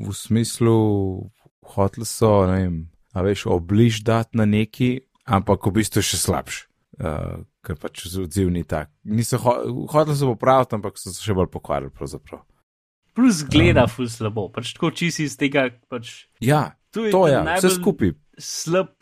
v 0.07 0.13
smislu, 0.15 0.75
hoteli 1.75 2.05
so, 2.05 2.45
ne 2.47 2.59
vem, 2.61 2.75
a 3.13 3.23
veš, 3.23 3.45
obliž 3.51 4.03
dati 4.03 4.37
na 4.37 4.45
neki, 4.45 4.99
ampak 5.25 5.67
v 5.67 5.79
bistvu 5.79 6.03
še 6.03 6.19
slabš, 6.19 6.59
uh, 6.99 7.43
ker 7.63 7.79
pač 7.79 8.05
odziv 8.11 8.51
ni 8.51 8.63
tak. 8.67 8.91
Niso 9.03 9.39
ho 9.43 9.55
hoteli 9.91 10.17
so 10.19 10.31
popraviti, 10.35 10.75
ampak 10.79 10.99
so 10.99 11.11
se 11.11 11.23
še 11.23 11.35
bolj 11.37 11.51
pokvarili 11.53 11.91
pravzaprav. 11.95 12.43
Plus 13.13 13.43
gleda 13.45 13.85
um, 13.85 13.91
ful 13.93 14.09
slabo, 14.09 14.47
pač 14.53 14.73
tako 14.73 14.91
čisi 14.95 15.27
iz 15.29 15.37
tega. 15.37 15.67
Pač, 15.91 16.25
ja, 16.41 16.73
to 16.91 17.05
je, 17.07 17.11
to 17.13 17.27
je 17.29 17.41
vse 17.45 17.73
skupaj. 17.77 18.15
Slab 18.41 18.95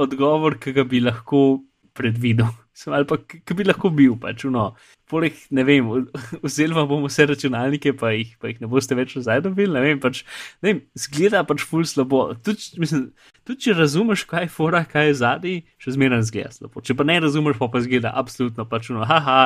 odgovor, 0.00 0.56
ki 0.60 0.72
ga 0.72 0.86
bi 0.88 1.02
lahko 1.04 1.60
predvidel 1.96 2.50
ali 2.96 3.04
pa 3.04 3.18
ki 3.20 3.54
bi 3.56 3.66
lahko 3.66 3.90
bil. 3.92 4.14
Pač, 4.20 4.44
no. 4.48 4.70
Poleg, 5.10 5.36
ne 5.54 5.64
vem, 5.66 5.88
vzeli 6.44 6.76
vam 6.76 6.88
bomo 6.88 7.10
vse 7.10 7.26
računalnike, 7.30 7.92
pa 7.98 8.12
jih, 8.14 8.36
pa 8.40 8.50
jih 8.50 8.60
ne 8.62 8.70
boste 8.70 8.96
več 8.96 9.16
nazaj 9.18 9.42
dobili. 9.44 9.72
Ne 9.74 9.82
vem, 9.84 10.00
pač, 10.02 10.22
ne 10.62 10.72
vem, 10.72 10.82
zgleda 10.98 11.42
pač 11.48 11.64
ful 11.66 11.84
slabo. 11.88 12.22
Tudi, 12.46 12.80
mislim, 12.80 13.08
tudi 13.48 13.66
če 13.66 13.76
razumeš, 13.78 14.24
kaj 14.30 14.46
je 14.46 14.52
fora, 14.54 14.84
kaj 14.88 15.10
je 15.10 15.16
zadnji, 15.22 15.56
še 15.82 15.96
zmeraj 15.96 16.28
zgleda 16.30 16.54
slabo. 16.56 16.84
Če 16.86 16.96
pa 16.98 17.06
ne 17.08 17.18
razumeš, 17.24 17.58
pa 17.60 17.70
pa 17.72 17.82
zgleda 17.84 18.14
absolutno 18.22 18.66
pač, 18.70 18.92
no, 18.94 19.04
haha, 19.08 19.40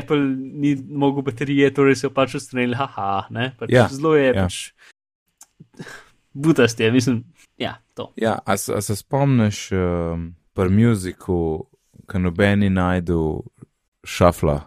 Apple 0.00 0.22
ni 0.64 0.74
mogel 1.04 1.26
baterije, 1.28 1.70
torej 1.76 2.00
so 2.02 2.10
pač 2.14 2.38
ustrenili, 2.40 2.78
haha, 2.78 3.28
ne, 3.34 3.52
pač 3.60 3.74
ja, 3.74 3.86
zelo 3.92 4.16
je 4.18 4.32
ja. 4.32 4.48
pač. 4.48 4.64
Butast 6.34 6.80
je, 6.82 6.88
mislim, 6.90 7.20
ja, 7.62 7.76
to. 7.94 8.08
Ja, 8.18 8.40
a, 8.42 8.56
a 8.58 8.80
se 8.82 8.96
spomniš 8.98 9.68
um, 9.78 10.32
pri 10.50 10.72
muziku? 10.74 11.68
Ki 12.08 12.18
nobeni 12.18 12.70
najdu 12.70 13.42
šafla. 14.04 14.60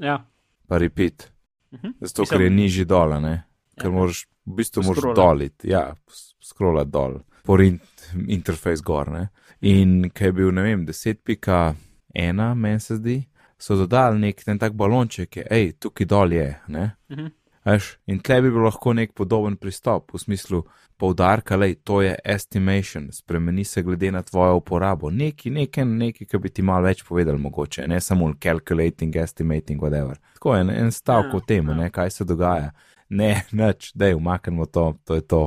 Ja. 0.00 0.24
Pa 0.68 0.78
repeat. 0.78 1.30
Uh 1.70 1.80
-huh. 1.80 1.92
Zato, 2.00 2.24
ker 2.24 2.40
je 2.40 2.50
nižji 2.50 2.84
dol, 2.84 3.20
ne? 3.20 3.44
ker 3.80 3.90
ja, 3.90 3.94
moraš 3.94 4.24
v 4.46 4.56
bistvu 4.58 4.82
moraš 4.82 5.16
doliti, 5.16 5.70
ja, 5.72 5.94
scrollati 6.42 6.90
dol, 6.90 7.18
porint 7.44 8.08
interfejs 8.28 8.82
gor. 8.82 9.10
Ne? 9.10 9.28
In 9.60 10.10
kaj 10.10 10.28
je 10.28 10.32
bil, 10.32 10.50
ne 10.54 10.62
vem, 10.62 10.86
10.1, 10.86 12.54
meni 12.54 12.80
se 12.80 12.96
zdi, 12.96 13.22
so 13.58 13.76
dodali 13.76 14.20
nek 14.20 14.44
ten 14.44 14.58
tak 14.58 14.76
balonček, 14.78 15.40
hej, 15.50 15.72
tukaj 15.80 16.06
dol 16.06 16.32
je. 16.32 16.48
Uh 16.68 16.76
-huh. 16.76 17.30
Eš, 17.64 17.94
in 18.06 18.18
tle 18.20 18.42
bi 18.44 18.50
bil 18.52 18.66
lahko 18.66 18.92
nek 18.92 19.14
podoben 19.16 19.56
pristop 19.56 20.12
v 20.12 20.20
smislu, 20.20 20.60
poudarka, 21.00 21.56
da 21.56 21.66
to 21.84 22.02
je 22.04 22.14
estimation, 22.24 23.08
spremeni 23.12 23.64
se 23.64 23.82
glede 23.82 24.10
na 24.12 24.22
tvojo 24.22 24.56
uporabo. 24.60 25.10
Neki, 25.10 25.50
nekaj, 25.50 25.84
nekaj, 25.84 26.26
ki 26.30 26.38
bi 26.38 26.52
ti 26.52 26.62
malo 26.62 26.84
več 26.84 27.02
povedal, 27.08 27.38
mogoče, 27.40 27.86
ne 27.88 28.00
samo 28.00 28.30
calculating, 28.40 29.16
estimating, 29.16 29.80
whatever. 29.82 30.20
Tako 30.34 30.56
je 30.56 30.76
en 30.76 30.92
stavek 30.92 31.32
ja, 31.32 31.36
o 31.36 31.40
tem, 31.40 31.72
ja. 31.80 31.88
kaj 31.90 32.10
se 32.10 32.24
dogaja. 32.28 32.70
Ne, 33.08 33.32
nič, 33.52 33.92
da 33.94 34.12
je 34.12 34.16
umaknemo 34.16 34.66
to, 34.66 34.94
to 35.04 35.14
je 35.14 35.26
to. 35.28 35.42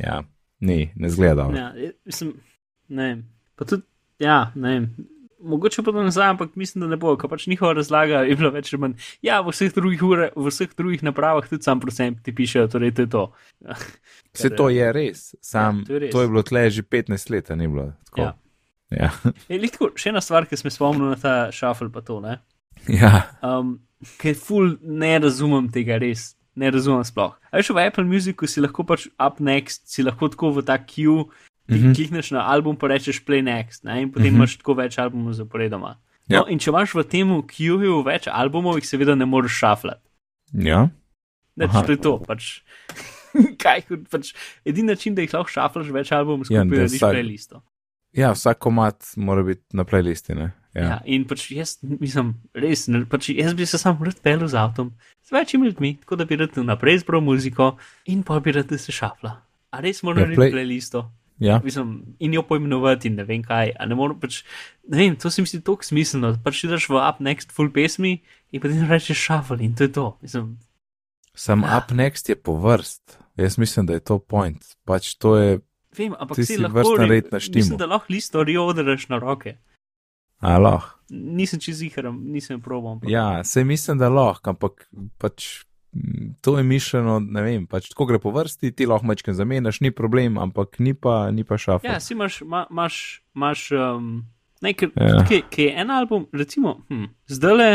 Ja, 0.00 0.22
ni, 0.60 0.92
ne 0.96 1.08
zgleda. 1.08 1.48
Ja, 1.56 1.72
mislim, 2.04 2.36
ne. 2.88 3.16
Pa 3.56 3.64
tudi, 3.64 3.88
ja, 4.20 4.52
ne 4.54 4.76
mogoče 5.42 5.82
pa 5.82 5.92
nazaj, 5.92 6.28
ampak 6.34 6.54
mislim, 6.56 6.84
da 6.84 6.90
ne 6.92 6.98
bo, 7.00 7.14
ker 7.20 7.30
pač 7.30 7.46
njihova 7.50 7.72
razlaga 7.78 8.22
je 8.28 8.36
bila 8.36 8.52
več 8.54 8.72
ali 8.72 8.80
manj. 8.80 9.08
Ja, 9.22 9.40
v 9.42 9.54
vseh 9.54 9.74
drugih, 9.74 10.02
ure, 10.06 10.28
v 10.36 10.52
vseh 10.52 10.74
drugih 10.78 11.02
napravah 11.06 11.48
tudi 11.48 11.66
sam 11.66 11.80
procent 11.82 12.22
ti 12.24 12.34
pišejo, 12.34 12.68
torej 12.72 12.94
to 12.96 13.06
je 13.06 13.10
to. 13.12 13.24
Vse 14.32 14.48
to 14.56 14.70
je 14.72 14.86
res, 14.96 15.34
sam, 15.44 15.82
ja, 15.82 15.86
to, 15.86 15.92
je 15.92 15.98
res. 16.06 16.12
to 16.14 16.22
je 16.22 16.28
bilo 16.30 16.42
tle 16.46 16.62
že 16.72 16.82
15 16.82 17.32
let, 17.34 17.50
ni 17.60 17.68
bilo 17.68 17.90
tako. 18.08 18.22
Ja. 18.22 18.32
Ja. 18.96 19.10
je, 19.52 19.58
litko, 19.60 19.90
še 19.96 20.12
ena 20.12 20.22
stvar, 20.24 20.46
ki 20.48 20.58
sem 20.60 20.72
spomnil 20.72 21.12
na 21.12 21.18
ta 21.20 21.34
šafel, 21.54 21.90
pa 21.92 22.04
to. 22.04 22.20
Ne? 22.24 22.38
Ja. 22.88 23.28
Um, 23.44 23.78
ker 24.20 24.36
ful 24.38 24.76
ne 24.82 25.14
razumem 25.22 25.68
tega 25.72 26.00
res. 26.02 26.32
Ne 26.58 26.68
razumem 26.68 27.04
sploh. 27.08 27.32
A 27.48 27.60
veš, 27.60 27.70
v 27.72 27.86
Apple 27.86 28.04
Musicu 28.04 28.48
si 28.50 28.60
lahko 28.60 28.84
pač 28.84 29.06
up 29.16 29.40
next, 29.40 29.86
si 29.88 30.04
lahko 30.04 30.28
tako 30.32 30.50
v 30.58 30.64
ta 30.68 30.76
queue 30.76 31.30
Ti 31.72 31.78
mm 31.78 31.84
-hmm. 31.84 31.96
klikneš 31.96 32.30
na 32.30 32.46
album, 32.52 32.76
pa 32.76 32.88
rečeš 32.88 33.24
play 33.24 33.42
next, 33.42 33.84
ne? 33.84 34.02
in 34.02 34.12
potem 34.12 34.26
mm 34.26 34.32
-hmm. 34.32 34.36
imaš 34.36 34.56
tako 34.56 34.74
več 34.74 34.98
albumov 34.98 35.32
zaporedoma. 35.32 35.96
No, 36.28 36.36
ja. 36.36 36.44
In 36.48 36.58
če 36.58 36.70
imaš 36.70 36.94
v 36.94 37.04
tem 37.04 37.28
QU 37.42 38.02
več 38.06 38.28
albumov, 38.30 38.78
jih 38.78 38.86
seveda 38.86 39.14
ne 39.14 39.26
moreš 39.26 39.58
šaflati. 39.58 40.04
Ja. 40.52 40.88
Ne, 41.56 41.68
to 41.68 41.92
je 41.92 42.00
to. 42.00 42.18
Pač. 42.26 42.62
Kaj, 43.62 43.84
pač, 44.10 44.34
edini 44.64 44.92
način, 44.92 45.14
da 45.14 45.24
jih 45.24 45.34
lahko 45.34 45.50
šaflaš 45.50 45.90
več 45.92 46.12
albumov, 46.12 46.46
ja, 46.50 46.62
skupaj 46.62 46.78
ja, 46.78 46.82
rediš 46.82 47.00
playlisto. 47.00 47.62
Ja, 48.12 48.32
vsak 48.36 48.58
komat 48.60 49.14
mora 49.16 49.42
biti 49.42 49.76
na 49.76 49.84
playlisti. 49.88 50.36
Ja. 50.36 50.50
ja, 50.74 50.98
in 51.04 51.24
pač 51.28 51.46
jaz 51.52 51.78
mislim, 51.82 52.34
res, 52.56 52.86
ne, 52.88 53.02
pač 53.08 53.30
jaz 53.32 53.56
bi 53.56 53.66
se 53.68 53.80
sam 53.80 53.98
rad 54.04 54.20
pelil 54.24 54.48
z 54.48 54.56
avtom, 54.60 54.92
z 55.24 55.32
večjimi 55.32 55.68
ljudmi, 55.68 55.94
tako 56.04 56.16
da 56.20 56.24
bi 56.28 56.36
rad 56.40 56.56
naprej 56.64 57.02
zbral 57.04 57.24
muziko 57.24 57.74
in 58.08 58.22
pa 58.24 58.38
bi 58.40 58.52
rad, 58.56 58.68
da 58.68 58.78
se 58.80 58.92
šafla. 58.92 59.34
A 59.72 59.80
res 59.84 60.02
moram 60.04 60.24
ja, 60.24 60.28
narediti 60.28 60.42
play... 60.44 60.54
playlisto? 60.56 61.06
Ja. 61.42 61.58
Mislim, 61.64 62.16
in 62.22 62.34
jo 62.36 62.44
pojmenovati, 62.46 63.10
in 63.10 63.18
ne 63.18 63.24
vem 63.26 63.42
kaj. 63.42 63.72
Ne 63.90 63.96
morem, 63.98 64.18
pač, 64.22 64.44
ne 64.86 65.00
vem, 65.00 65.16
to 65.18 65.30
se 65.30 65.42
mi 65.42 65.50
zdi 65.50 65.58
tako 65.66 65.82
smiselno. 65.86 66.36
Pač 66.44 66.62
ideš 66.68 66.86
v 66.92 67.00
up 67.02 67.18
next 67.24 67.50
full 67.54 67.72
pesmi 67.74 68.20
in 68.54 68.62
potem 68.62 68.86
rečeš 68.86 69.24
shuffle 69.26 69.58
in 69.64 69.74
to 69.74 69.88
je 69.88 69.92
to. 69.96 70.06
Mislim, 70.22 70.54
Sam 71.34 71.64
ja. 71.66 71.78
up 71.78 71.90
next 71.90 72.28
je 72.28 72.36
po 72.36 72.54
vrst. 72.60 73.18
Jaz 73.36 73.58
mislim, 73.58 73.86
da 73.86 73.92
je 73.92 74.00
to 74.00 74.18
point. 74.18 74.64
Pač 74.84 75.14
to 75.14 75.36
je. 75.36 75.60
Vem, 75.98 76.14
ampak 76.18 76.36
ti 76.36 76.46
si 76.46 76.58
lahko 76.60 76.96
red 76.96 77.32
na 77.32 77.40
štimu. 77.40 77.56
Mislim, 77.56 77.78
da 77.78 77.86
lahko 77.86 78.12
listo 78.12 78.44
reoderaš 78.44 79.08
na 79.08 79.18
roke. 79.18 79.56
A 80.40 80.58
lahko. 80.58 80.98
Nisem 81.10 81.60
čez 81.60 81.82
jihram, 81.82 82.20
nisem 82.32 82.60
probal. 82.60 83.00
Ja, 83.08 83.44
se 83.44 83.64
mislim, 83.64 83.98
da 83.98 84.08
lahko, 84.08 84.54
ampak 84.54 84.88
pač 85.18 85.64
to 86.40 86.58
je 86.58 86.64
mišljeno, 86.64 87.18
ne 87.20 87.42
vem, 87.42 87.66
pač 87.68 87.90
tako 87.92 88.06
gre 88.08 88.18
po 88.20 88.32
vrsti, 88.32 88.72
ti 88.72 88.86
lahko 88.88 89.06
mečke 89.10 89.34
zamenjaš, 89.36 89.82
ni 89.84 89.92
problem, 89.92 90.38
ampak 90.40 90.78
ni 90.80 90.94
pa, 90.94 91.30
ni 91.30 91.44
pa 91.44 91.58
šaf. 91.60 91.84
Ja, 91.84 92.00
si 92.00 92.14
imaš, 92.16 92.40
imaš, 92.42 92.98
imaš 93.36 93.66
um, 93.76 94.08
nekaj, 94.64 94.94
ja. 94.96 95.22
ki, 95.28 95.42
ki 95.52 95.68
je 95.68 95.74
en 95.84 95.92
album, 95.92 96.26
recimo, 96.32 96.80
hm, 96.88 97.10
zdaj 97.28 97.58
le. 97.58 97.72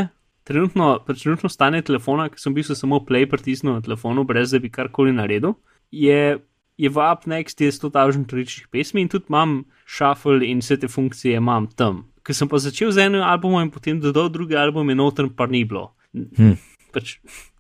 Trenutno, 0.48 0.94
pač 1.04 1.26
trenutno 1.26 1.50
stane 1.52 1.82
telefona, 1.84 2.30
ki 2.32 2.40
sem 2.40 2.54
bil 2.56 2.64
samo 2.64 3.02
play 3.04 3.28
pritisnil 3.28 3.74
na 3.76 3.84
telefonu, 3.84 4.24
brez 4.24 4.54
da 4.56 4.62
bi 4.64 4.72
karkoli 4.72 5.12
naredil, 5.12 5.58
je, 5.92 6.38
je 6.80 6.90
v 6.90 7.08
UpNext 7.12 7.60
100.000 7.60 8.24
tričnih 8.32 8.70
pesmi 8.72 9.04
in 9.04 9.12
tudi 9.12 9.28
imam 9.28 9.58
shuffle 9.84 10.48
in 10.48 10.64
vse 10.64 10.80
te 10.80 10.88
funkcije 10.88 11.42
imam 11.44 11.68
tam. 11.68 12.06
Ker 12.24 12.36
sem 12.36 12.48
pa 12.48 12.62
začel 12.64 12.96
z 12.96 13.10
enim 13.10 13.28
albumom 13.28 13.68
in 13.68 13.74
potem 13.76 14.00
dodal 14.00 14.32
drugi 14.32 14.56
album 14.56 14.88
in 14.90 15.04
noter 15.04 15.28
pa 15.36 15.50
ni 15.52 15.66
bilo. 15.68 15.90
Hm. 16.16 16.56
Pač, 16.96 17.18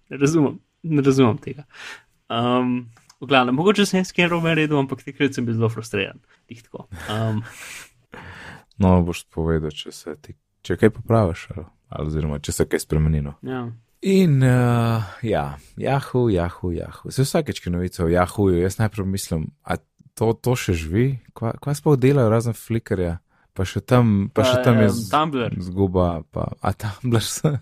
ne 0.09 0.19
razumem, 0.21 0.59
ne 0.83 1.03
razumem 1.05 1.37
tega. 1.43 1.65
Um, 2.29 2.89
v 3.21 3.29
glavnem, 3.31 3.55
mogoče 3.57 3.85
sem 3.87 4.01
jaz 4.01 4.13
kaj 4.15 4.29
robe 4.31 4.51
naredil, 4.51 4.77
ampak 4.79 5.01
takrat 5.05 5.35
sem 5.35 5.45
bil 5.47 5.57
zelo 5.57 5.69
frustriran. 5.73 6.21
Um, 7.09 7.41
no, 8.81 8.99
boš 9.07 9.25
povedal, 9.33 9.73
če 9.73 9.93
se 9.95 10.15
ti, 10.21 10.37
če 10.65 10.77
kaj 10.79 10.93
popraviš, 10.99 11.47
ali, 11.55 11.67
oziroma 12.05 12.39
če 12.43 12.55
se 12.59 12.67
kaj 12.69 12.85
spremenilo. 12.85 13.37
Ja. 13.47 13.65
In 14.07 14.43
uh, 14.45 15.05
ja, 15.25 15.45
jahu, 15.81 16.27
jahu, 16.29 16.71
jahu. 16.75 17.11
Se 17.11 17.25
vsakeč, 17.25 17.63
ki 17.63 17.73
novice 17.73 18.03
o 18.05 18.11
jahuju, 18.11 18.59
jaz 18.61 18.77
najprej 18.77 19.07
mislim, 19.09 19.47
a 19.65 19.79
to, 20.17 20.33
to 20.37 20.53
še 20.57 20.75
živi, 20.77 21.07
kva, 21.37 21.55
kva 21.61 21.73
sploh 21.77 21.97
delajo 21.99 22.29
razen 22.29 22.57
flikarja 22.57 23.17
pa 23.57 23.65
še 23.65 23.81
tam, 23.81 24.29
pa 24.29 24.43
še 24.43 24.59
tam 24.61 24.77
je 24.77 24.89
Tumblr. 25.09 25.55
zguba, 25.59 26.21
pa, 26.29 26.51
a 26.61 26.73
Tumblr 26.73 27.23
se. 27.23 27.55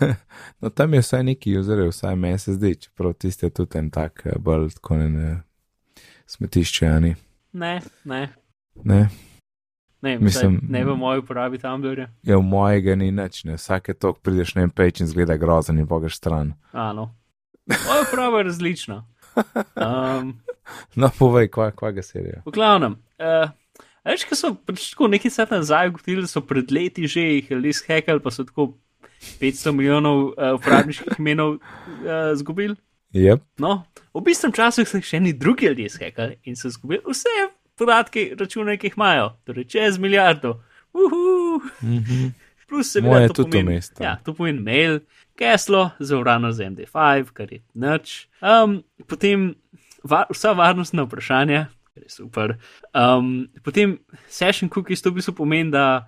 no, 0.60 0.70
tam 0.70 0.94
je 0.94 1.00
vsaj 1.00 1.22
neki 1.24 1.58
uzer, 1.58 1.84
vsaj 1.84 2.16
meni 2.16 2.38
se 2.38 2.54
zdi, 2.54 2.72
čeprav 2.78 3.12
tiste 3.14 3.50
tudi 3.50 3.78
en 3.78 3.90
tak, 3.90 4.24
eh, 4.24 4.38
bolj 4.38 4.72
tako 4.74 4.96
ne 4.98 5.34
smetišče, 6.26 6.86
ani. 6.88 7.12
Ne, 7.52 7.74
ne. 8.04 8.22
Ne. 8.82 9.02
Ne, 10.02 10.18
Mislim- 10.18 10.60
ne 10.62 10.84
v 10.84 10.96
moji 10.96 11.18
uporabi 11.18 11.58
Tumblrja. 11.58 12.08
Ja, 12.22 12.36
v 12.36 12.42
mojega 12.44 12.94
ni 12.94 13.10
nič, 13.10 13.44
ne. 13.44 13.54
Vsake 13.54 13.94
tok 13.94 14.18
prideš 14.20 14.54
na 14.54 14.62
en 14.62 14.70
peč 14.70 15.00
in 15.00 15.06
zgleda 15.06 15.36
grozen 15.36 15.78
in 15.78 15.86
pogaš 15.86 16.16
stran. 16.16 16.54
A, 16.72 16.92
no. 16.92 17.14
Moja 17.66 18.02
uporaba 18.02 18.38
je 18.38 18.44
različna. 18.44 19.04
Um, 19.76 20.38
No, 20.96 21.10
povej, 21.10 21.48
kva, 21.50 21.68
kva 21.70 21.90
ga 21.92 22.00
serija. 22.02 22.38
v 22.46 22.50
glavnem. 22.50 22.94
Uh, 23.18 23.50
Veš, 24.04 24.26
ko 24.28 24.36
so 24.36 24.52
pač 24.54 24.90
tako 24.92 25.08
nekaj 25.08 25.32
let 25.38 25.52
nazaj 25.54 25.92
ugotovili, 25.92 26.28
so 26.28 26.42
pred 26.44 26.72
leti 26.72 27.08
že 27.08 27.20
jih 27.20 27.50
ljudje 27.50 27.72
skekali, 27.80 28.20
pa 28.20 28.30
so 28.30 28.44
tako 28.44 28.74
500 29.40 29.72
milijonov 29.72 30.18
uh, 30.34 30.54
uporabniških 30.58 31.18
imenov 31.18 31.56
uh, 31.56 32.32
zgubili. 32.36 32.76
Yep. 33.14 33.40
No, 33.62 33.84
v 34.14 34.24
bistvu 34.26 34.50
času 34.52 34.84
so 34.84 35.00
še 35.00 35.20
eni 35.22 35.32
drugi 35.32 35.70
ljudje 35.70 35.94
skekali 35.96 36.40
in 36.44 36.58
so 36.58 36.68
izgubili 36.68 37.00
vse 37.06 37.48
podatke, 37.78 38.34
račune, 38.38 38.76
ki 38.78 38.90
jih 38.90 38.96
imajo, 38.98 39.30
torej 39.46 39.68
čez 39.70 39.98
milijardo. 39.98 40.58
Uhu. 40.94 41.62
Plus 42.68 42.92
se 42.92 43.02
tudi 43.34 43.62
vmes 43.62 43.90
tam. 43.90 44.04
Ja, 44.04 44.16
to 44.24 44.34
pomeni 44.34 44.60
mail, 44.60 45.00
geslo, 45.38 45.90
zavrano 45.98 46.52
z 46.52 46.70
MD5, 46.70 47.32
kar 47.32 47.52
je 47.52 47.60
nič. 47.74 48.28
Um, 48.42 48.82
potem 49.06 49.54
va, 50.02 50.24
vsa 50.30 50.54
varnostna 50.56 51.04
vprašanja, 51.06 51.66
je 51.96 52.10
super. 52.10 52.58
Um, 52.94 53.48
potem 53.62 53.98
session 54.28 54.68
cookies, 54.68 55.02
to 55.02 55.10
v 55.10 55.20
bistvu 55.20 55.34
pomeni, 55.38 55.70
da, 55.70 56.06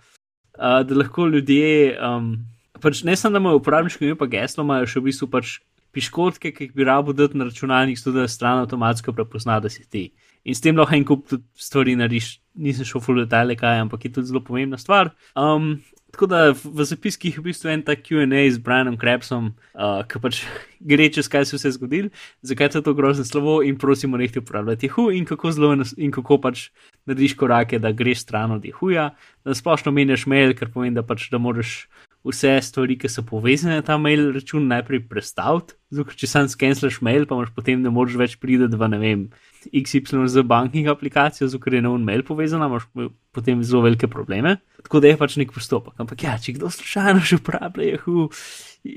uh, 0.58 0.82
da 0.82 0.98
lahko 0.98 1.28
ljudje, 1.30 1.96
um, 2.02 2.34
pač 2.82 3.04
ne 3.06 3.16
samo 3.16 3.36
da 3.36 3.42
imajo 3.42 3.60
uporabniško 3.62 4.04
ime, 4.04 4.18
pa 4.18 4.28
geslo, 4.30 4.66
imajo 4.66 4.88
še 4.90 5.00
v 5.00 5.08
bistvu 5.10 5.30
pač 5.30 5.58
piškotke, 5.96 6.52
ki 6.52 6.68
jih 6.68 6.74
bi 6.76 6.84
rabo 6.84 7.14
dati 7.16 7.38
na 7.38 7.46
računalnik, 7.48 7.98
zato 7.98 8.18
da 8.18 8.28
stran 8.28 8.64
avtomatsko 8.64 9.14
prepozna, 9.16 9.60
da 9.60 9.70
si 9.72 9.86
ti. 9.88 10.10
In 10.44 10.54
s 10.54 10.62
tem 10.62 10.76
lahko 10.76 10.94
en 10.94 11.06
kup 11.06 11.24
tudi 11.30 11.46
stvari 11.58 11.96
narediš. 11.98 12.36
Nisem 12.62 12.86
šel 12.88 13.02
v 13.02 13.22
detajle, 13.24 13.56
kaj, 13.58 13.80
ampak 13.86 14.04
je 14.04 14.12
tudi 14.18 14.30
zelo 14.30 14.42
pomembna 14.44 14.78
stvar. 14.78 15.14
Um, 15.34 15.78
tako 16.16 16.26
da 16.26 16.54
v, 16.56 16.84
zapiskih 16.88 17.34
je 17.36 17.40
v 17.40 17.44
bistvu 17.44 17.68
en 17.68 17.82
tak 17.84 18.00
QA 18.00 18.24
z 18.24 18.56
Brianom 18.64 18.96
Krebsom, 18.96 19.52
uh, 19.76 20.00
ki 20.08 20.20
pač 20.24 20.40
gre 20.90 21.10
čez 21.12 21.28
kaj 21.28 21.44
se 21.44 21.56
je 21.56 21.58
vse 21.60 21.72
zgodilo, 21.76 22.08
zakaj 22.40 22.72
je 22.72 22.80
to 22.80 22.94
grozno 22.96 23.24
slovo 23.24 23.60
in 23.60 23.76
prosimo, 23.76 24.16
nehte 24.16 24.40
uporabljati 24.40 24.88
Yahoo 24.88 25.12
in 25.12 25.28
kako 25.28 25.52
zelo 25.52 25.76
in 25.76 26.10
kako 26.10 26.40
pač 26.40 26.70
narediš 27.04 27.36
korake, 27.36 27.78
da 27.78 27.92
greš 27.92 28.24
stran 28.24 28.56
od 28.56 28.64
Yahooja, 28.64 29.10
da 29.44 29.54
splošno 29.54 29.92
menjaš 29.92 30.24
mail, 30.26 30.56
kar 30.56 30.72
pomeni, 30.72 30.96
da 30.96 31.04
pač 31.04 31.28
da 31.28 31.38
moraš 31.38 31.84
vse 32.26 32.56
stvari, 32.62 32.96
ki 32.98 33.10
so 33.10 33.22
povezane 33.26 33.78
na 33.78 33.84
ta 33.86 33.96
mail 34.00 34.32
račun, 34.34 34.66
najprej 34.70 35.04
prestaviti. 35.10 35.76
Zato, 35.94 36.16
če 36.18 36.28
sam 36.30 36.48
skenslaš 36.50 36.98
mail, 37.06 37.28
pa 37.28 37.38
imaš 37.38 37.52
potem 37.54 37.82
ne 37.82 37.92
moreš 37.94 38.18
več 38.18 38.34
priti 38.42 38.66
v 38.66 38.90
ne 38.90 39.00
vem. 39.02 39.22
XY 39.70 40.26
z 40.30 40.42
banking 40.46 40.90
aplikacijo, 40.90 41.48
zato 41.48 41.62
ker 41.62 41.78
je 41.78 41.84
na 41.86 41.94
un 41.94 42.04
mail 42.06 42.26
povezana, 42.26 42.68
imaš 42.70 42.88
potem 43.34 43.62
zelo 43.62 43.84
velike 43.86 44.10
probleme. 44.10 44.58
Tako 44.82 45.02
da 45.02 45.12
je 45.12 45.20
pač 45.22 45.38
nek 45.40 45.54
postopek. 45.54 45.94
Ampak 46.02 46.26
ja, 46.26 46.36
če 46.38 46.58
kdo 46.58 46.70
slučajno 46.70 47.22
že 47.26 47.38
uporablja 47.40 47.94
Yahoo, 47.94 48.28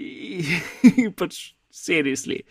pač 1.19 1.53
seriously. 1.73 2.43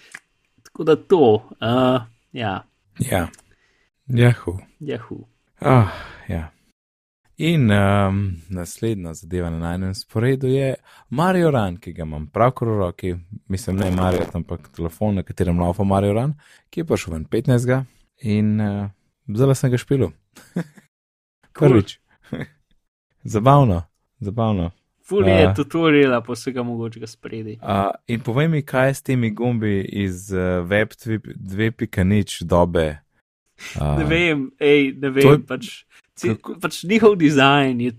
Tako 0.69 0.87
da 0.87 0.99
to, 0.99 1.23
uh, 1.59 2.07
ja, 2.35 2.63
Ja. 2.99 3.29
Jahu. 4.09 4.59
Yahoo. 4.81 5.29
Ah, 5.61 5.93
ja. 6.29 6.51
In 7.39 7.71
um, 7.71 8.17
naslednja 8.49 9.15
zadeva 9.15 9.51
na 9.51 9.59
najnem 9.59 9.95
sporedu 9.95 10.47
je 10.47 10.75
Mario 11.11 11.51
Run, 11.51 11.77
ki 11.77 11.93
ga 11.93 12.03
imam 12.03 12.27
pravkar 12.27 12.69
v 12.69 12.79
roki, 12.79 13.15
mislim, 13.49 13.77
ne 13.77 13.91
Mario, 13.93 14.25
ampak 14.35 14.69
telefon, 14.69 15.15
na 15.15 15.23
katerem 15.23 15.61
laufa 15.61 15.85
Mario 15.85 16.13
Run, 16.13 16.33
ki 16.71 16.81
je 16.81 16.85
prišel 16.85 17.13
ven 17.13 17.25
15. 17.27 17.85
in 18.21 18.61
uh, 18.61 18.89
zelo 19.31 19.55
sem 19.55 19.71
ga 19.71 19.79
špil. 19.79 20.09
Prvič. 21.55 22.01
zabavno, 23.25 23.83
zabavno. 24.21 24.71
Ful 25.03 25.29
je 25.29 25.39
Ja. 25.41 25.55
tutoriala 25.55 26.21
po 26.21 26.33
vsega 26.33 26.63
mogočega 26.63 27.07
spredi. 27.07 27.59
Uh, 27.63 27.69
in 28.07 28.21
povej 28.21 28.49
mi, 28.49 28.63
kaj 28.63 28.89
je 28.89 28.95
s 28.95 29.03
temi 29.03 29.31
gumbi 29.31 29.81
iz 29.83 30.33
uh, 30.33 30.39
Web 30.67 30.89
2.0 30.89 32.43
dobe. 32.45 32.99
Uh, 33.75 33.99
Ne 33.99 34.05
vem, 34.05 34.51
ej, 34.59 34.93
ne 34.93 35.11
vem, 35.11 35.31
je- 35.31 35.47
pač, 35.47 35.71
cel, 36.19 36.35
kako- 36.37 36.59
pač 36.63 36.83
njihov 36.85 37.15
dizajn 37.21 37.81
je. 37.87 37.93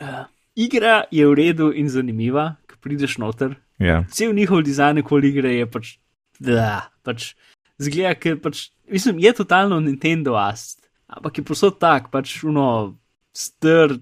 Uh, 0.00 0.24
igra 0.56 1.04
je 1.12 1.26
v 1.26 1.34
redu 1.36 1.70
in 1.76 1.90
zanimiva, 1.92 2.54
ko 2.70 2.78
prideš 2.80 3.18
noter. 3.20 3.58
Ja, 3.80 4.04
Cel 4.12 4.32
njihov 4.36 4.62
dizajn 4.64 5.00
okoli 5.02 5.32
igre 5.32 5.54
je 5.56 5.66
pač. 5.66 5.96
Da, 6.40 6.88
pač 7.04 7.34
zgleda, 7.80 8.14
ker 8.16 8.38
pač, 8.40 8.70
mislim, 8.88 9.18
je 9.20 9.32
totalno 9.36 9.80
Nintendo 9.80 10.36
ast, 10.40 10.80
ampak 11.08 11.40
je 11.40 11.44
posod 11.44 11.76
tak, 11.80 12.08
pač 12.12 12.38
uno, 12.44 12.96
str, 13.36 13.98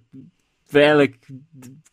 velik 0.72 1.16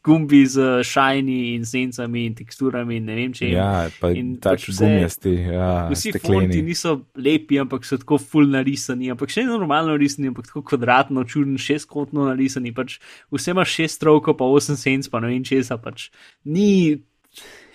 gumbi 0.06 0.44
z 0.46 0.84
šajni 0.86 1.56
in 1.56 1.64
sencami 1.66 2.26
in 2.28 2.36
teksturami 2.38 2.98
in 3.00 3.06
ne 3.10 3.16
vem 3.16 3.32
če. 3.34 3.48
ja 3.50 3.88
pa 4.00 4.12
in 4.14 4.36
tak 4.38 4.60
pač 4.60 4.68
vse- 4.70 4.86
gumijasti, 4.86 5.34
ja, 5.50 5.70
Vsi 5.90 6.12
fonti 6.12 6.20
stekleni. 6.20 6.62
niso 6.62 6.92
lepi, 7.16 7.58
ampak 7.60 7.86
so 7.88 7.98
tako 7.98 8.20
full 8.22 8.52
narisani, 8.54 9.10
ampak 9.12 9.34
še 9.34 9.46
normalno 9.48 9.96
narisani, 9.96 10.30
ampak 10.30 10.46
tako 10.52 10.62
kvadratno, 10.62 11.24
čuden, 11.26 11.58
šestkotno 11.58 12.28
narisani. 12.30 12.74
Pač 12.76 13.00
vse 13.34 13.56
imaš 13.56 13.74
šest 13.80 13.98
strokov, 13.98 14.38
pa 14.38 14.46
osem 14.46 14.78
senc, 14.78 15.10
pa 15.10 15.24
ne 15.24 15.34
vem 15.34 15.44
česa, 15.48 15.80
pač 15.82 16.12
ni 16.46 17.00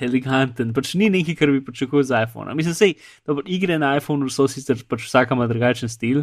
eleganten, 0.01 0.71
pač 0.73 0.95
ni 0.97 1.11
nekaj, 1.13 1.35
kar 1.37 1.51
bi 1.53 1.61
pričakoval 1.65 2.05
z 2.07 2.23
iPhona. 2.25 2.55
Mislim, 2.57 2.75
sej, 2.75 2.95
dobro, 3.27 3.45
igre 3.47 3.77
na 3.79 3.97
iPhonu 3.99 4.31
so 4.33 4.47
sicer 4.49 4.79
pač 4.89 5.05
vsaka 5.09 5.35
ima 5.37 5.49
drugačen 5.51 5.91
stil, 5.93 6.23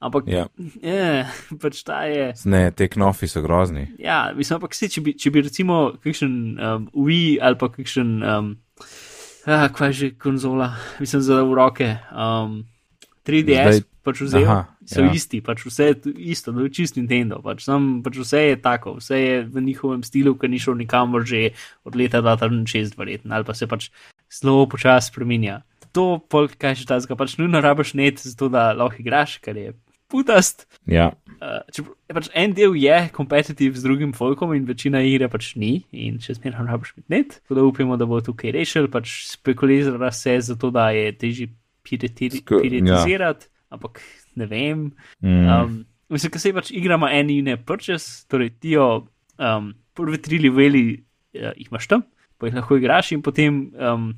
ampak 0.00 0.28
Ja, 0.28 0.46
je, 0.82 1.26
pač 1.62 1.82
ta 1.86 2.04
je. 2.10 2.32
ne, 2.44 2.70
te 2.70 2.88
knofi 2.88 3.28
so 3.28 3.42
grozni. 3.42 3.88
Ja, 3.98 4.32
mislim, 4.36 4.60
ampak 4.60 4.74
sej, 4.76 4.92
če, 4.96 5.00
bi, 5.02 5.16
če 5.16 5.30
bi 5.30 5.42
recimo 5.46 5.96
kakšen 6.02 6.32
um, 6.58 6.88
Wii 6.94 7.38
ali 7.40 7.56
pa 7.60 7.68
kakšen, 7.72 8.16
um, 8.22 8.54
ah, 9.46 9.68
kaj 9.72 9.88
je 9.88 9.98
že 10.00 10.08
konzola, 10.18 10.72
mislim, 11.00 11.22
za 11.22 11.40
roke, 11.42 11.96
um, 12.12 12.64
3DS 13.26 13.80
Zdaj- 13.80 13.86
pač 14.06 14.20
vzel, 14.22 14.44
aha, 14.46 14.58
so 14.86 15.02
ja. 15.02 15.10
isti, 15.10 15.40
pač 15.42 15.64
vse 15.66 15.88
je 15.88 15.94
isto, 16.30 16.52
no, 16.54 16.62
čist 16.70 16.94
Nintendo, 16.94 17.40
pač, 17.42 17.64
sam, 17.66 18.04
pač 18.06 18.20
vse 18.22 18.38
je 18.52 18.58
tako, 18.62 18.92
vse 19.00 19.18
je 19.18 19.40
v 19.50 19.62
njihovem 19.64 20.04
stilu, 20.06 20.36
ki 20.38 20.46
ni 20.46 20.60
šel 20.62 20.76
nikamor 20.78 21.24
že 21.26 21.50
od 21.82 21.98
leta 21.98 22.20
2006, 22.22 22.94
verjetno, 22.94 23.34
ali 23.34 23.42
pa 23.42 23.50
se 23.50 23.66
pač 23.66 23.88
zelo 24.30 24.62
počasi 24.70 25.10
spreminja. 25.10 25.64
To, 25.90 26.20
pol, 26.22 26.46
kaj 26.54 26.76
še 26.78 26.86
tazga, 26.86 27.16
pač 27.18 27.34
nujno 27.40 27.58
rabiš 27.58 27.96
net, 27.98 28.22
zato 28.22 28.46
da 28.46 28.70
lahko 28.78 29.02
igraš, 29.02 29.40
kar 29.42 29.58
je 29.58 29.74
putast. 30.08 30.66
Ja, 30.86 31.12
Uh, 31.36 31.60
čeprav- 31.68 31.96
pač 32.16 32.28
en 32.32 32.54
del 32.56 32.72
je 32.80 33.10
kompetitiv 33.12 33.74
z 33.76 33.82
drugim 33.84 34.14
folkom 34.16 34.54
in 34.56 34.64
večina 34.64 35.02
igre 35.04 35.28
pač 35.28 35.50
ni 35.60 35.82
in 35.92 36.16
še 36.16 36.32
zmeraj 36.38 36.64
rabiš 36.64 36.94
biti 36.96 37.12
net. 37.12 37.34
Tako 37.44 37.54
da 37.58 37.64
upamo, 37.68 37.96
da 38.00 38.06
bo 38.08 38.22
tukaj 38.24 38.54
rešil, 38.56 38.88
pač 38.88 39.26
spekulira 39.28 40.08
se 40.16 40.38
zato, 40.40 40.70
da 40.72 40.88
je 40.96 41.12
težje 41.12 41.48
piratizirati, 41.84 43.46
ampak 43.70 44.00
ne 44.36 44.46
vem. 44.46 44.92
mm, 45.20 45.44
Um, 45.48 45.84
mislim, 46.08 46.32
ker 46.32 46.40
se 46.40 46.52
pač 46.52 46.70
igra 46.70 46.94
ima 46.94 47.10
en 47.12 47.30
in 47.30 47.44
ne 47.44 47.56
purchase, 47.56 48.24
torej 48.28 48.54
ti 48.60 48.70
jo 48.70 49.06
um, 49.38 49.74
prvi 49.94 50.18
tri 50.18 50.38
leveli 50.38 50.84
uh, 51.36 51.52
jih 51.56 51.68
imaš 51.70 51.86
tam, 51.86 52.02
pa 52.38 52.46
jih 52.48 52.54
lahko 52.56 52.76
igraš 52.80 53.12
in 53.12 53.22
potem 53.22 53.72
um, 53.76 54.14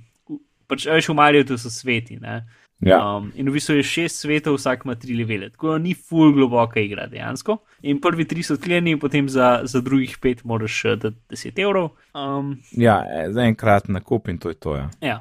pač 0.68 0.86
veš 0.86 1.08
v 1.10 1.14
Mariju, 1.18 1.44
to 1.50 1.58
so 1.58 1.70
sveti. 1.70 2.18
Ne? 2.20 2.44
Ja, 2.80 2.98
Um, 3.16 3.32
in 3.34 3.48
v 3.50 3.56
bistvu 3.58 3.74
je 3.80 3.82
šest 3.82 4.22
svetov, 4.22 4.54
vsak 4.54 4.84
ima 4.86 4.94
tri 4.94 5.16
levele, 5.18 5.50
tako 5.50 5.72
da 5.72 5.78
ni 5.82 5.94
full 5.94 6.32
globoka 6.32 6.80
igra 6.80 7.08
dejansko. 7.10 7.58
In 7.82 7.98
prvi 8.00 8.26
tri 8.28 8.44
so 8.46 8.54
odklenjeni, 8.54 8.98
potem 9.00 9.28
za, 9.28 9.60
za 9.64 9.80
drugih 9.82 10.18
pet 10.22 10.44
moraš 10.44 10.84
eh, 10.84 10.96
dati 10.96 11.16
10 11.34 11.58
evrov. 11.64 11.90
Um, 12.14 12.54
ja, 12.70 13.02
e, 13.02 13.32
za 13.34 13.42
enkrat 13.42 13.88
nakup 13.88 14.28
in 14.28 14.38
to 14.38 14.54
je 14.54 14.54
to. 14.54 14.76
Ja. 14.76 14.90
ja. 15.02 15.18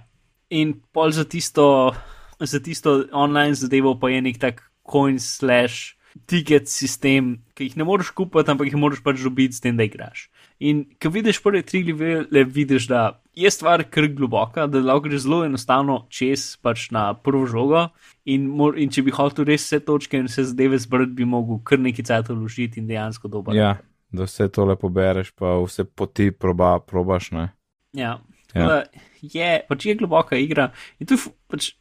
In 0.50 0.78
pol 0.94 1.12
za 1.12 1.26
tisto, 1.26 1.96
za 2.40 2.60
tisto 2.60 3.04
online 3.12 3.58
zadevo 3.58 3.98
pa 4.00 4.14
je 4.14 4.22
nek 4.22 4.38
tak 4.38 4.62
coin 4.86 5.20
slash 5.20 5.98
ticket 6.26 6.70
sistem, 6.70 7.38
ki 7.54 7.70
jih 7.70 7.78
ne 7.78 7.86
moreš 7.86 8.14
kupiti, 8.18 8.52
ampak 8.52 8.70
jih 8.70 8.78
moraš 8.80 9.02
pač 9.06 9.22
dobiti 9.22 9.58
s 9.58 9.62
tem, 9.62 9.78
da 9.78 9.86
igraš. 9.86 10.30
In 10.60 10.86
ko 11.02 11.12
vidiš 11.14 11.42
prve 11.44 11.62
tri 11.66 11.84
levele, 11.86 12.44
vidiš, 12.44 12.88
da 12.90 13.20
je 13.38 13.52
stvar 13.52 13.84
kar 13.90 14.08
globoka, 14.08 14.66
da 14.68 14.82
lahko 14.82 15.06
greš 15.06 15.26
zelo 15.28 15.44
enostavno 15.46 16.00
čez 16.10 16.56
pač 16.62 16.88
na 16.92 17.12
prvo 17.14 17.46
žogo. 17.50 17.88
In, 18.26 18.48
mor, 18.60 18.78
in 18.80 18.90
če 18.94 19.04
bi 19.06 19.14
hotel 19.14 19.46
res 19.48 19.68
vse 19.68 19.80
točke 19.86 20.20
in 20.20 20.30
vse 20.30 20.48
zadeve 20.50 20.80
zbrati, 20.82 21.14
bi 21.20 21.28
mogel 21.30 21.62
kar 21.68 21.80
nekaj 21.84 22.08
cajt 22.10 22.32
vložiti 22.34 22.82
in 22.82 22.90
dejansko 22.90 23.30
dober. 23.32 23.56
ja, 23.56 23.76
da 24.12 24.26
vse 24.28 24.50
tole 24.54 24.76
pobereš, 24.80 25.32
pa 25.38 25.54
vse 25.62 25.86
poti 25.86 26.32
proba, 26.32 26.78
probaš. 26.80 27.32
Ne? 27.38 27.50
Ja. 27.94 28.18
Ja. 28.56 28.66
Ja. 28.66 28.82
Je, 29.22 29.50
pač 29.70 29.86
je 29.86 29.96
globoka 30.00 30.38
igra 30.40 30.72
in 31.00 31.10
tu 31.10 31.18
pač, 31.52 31.72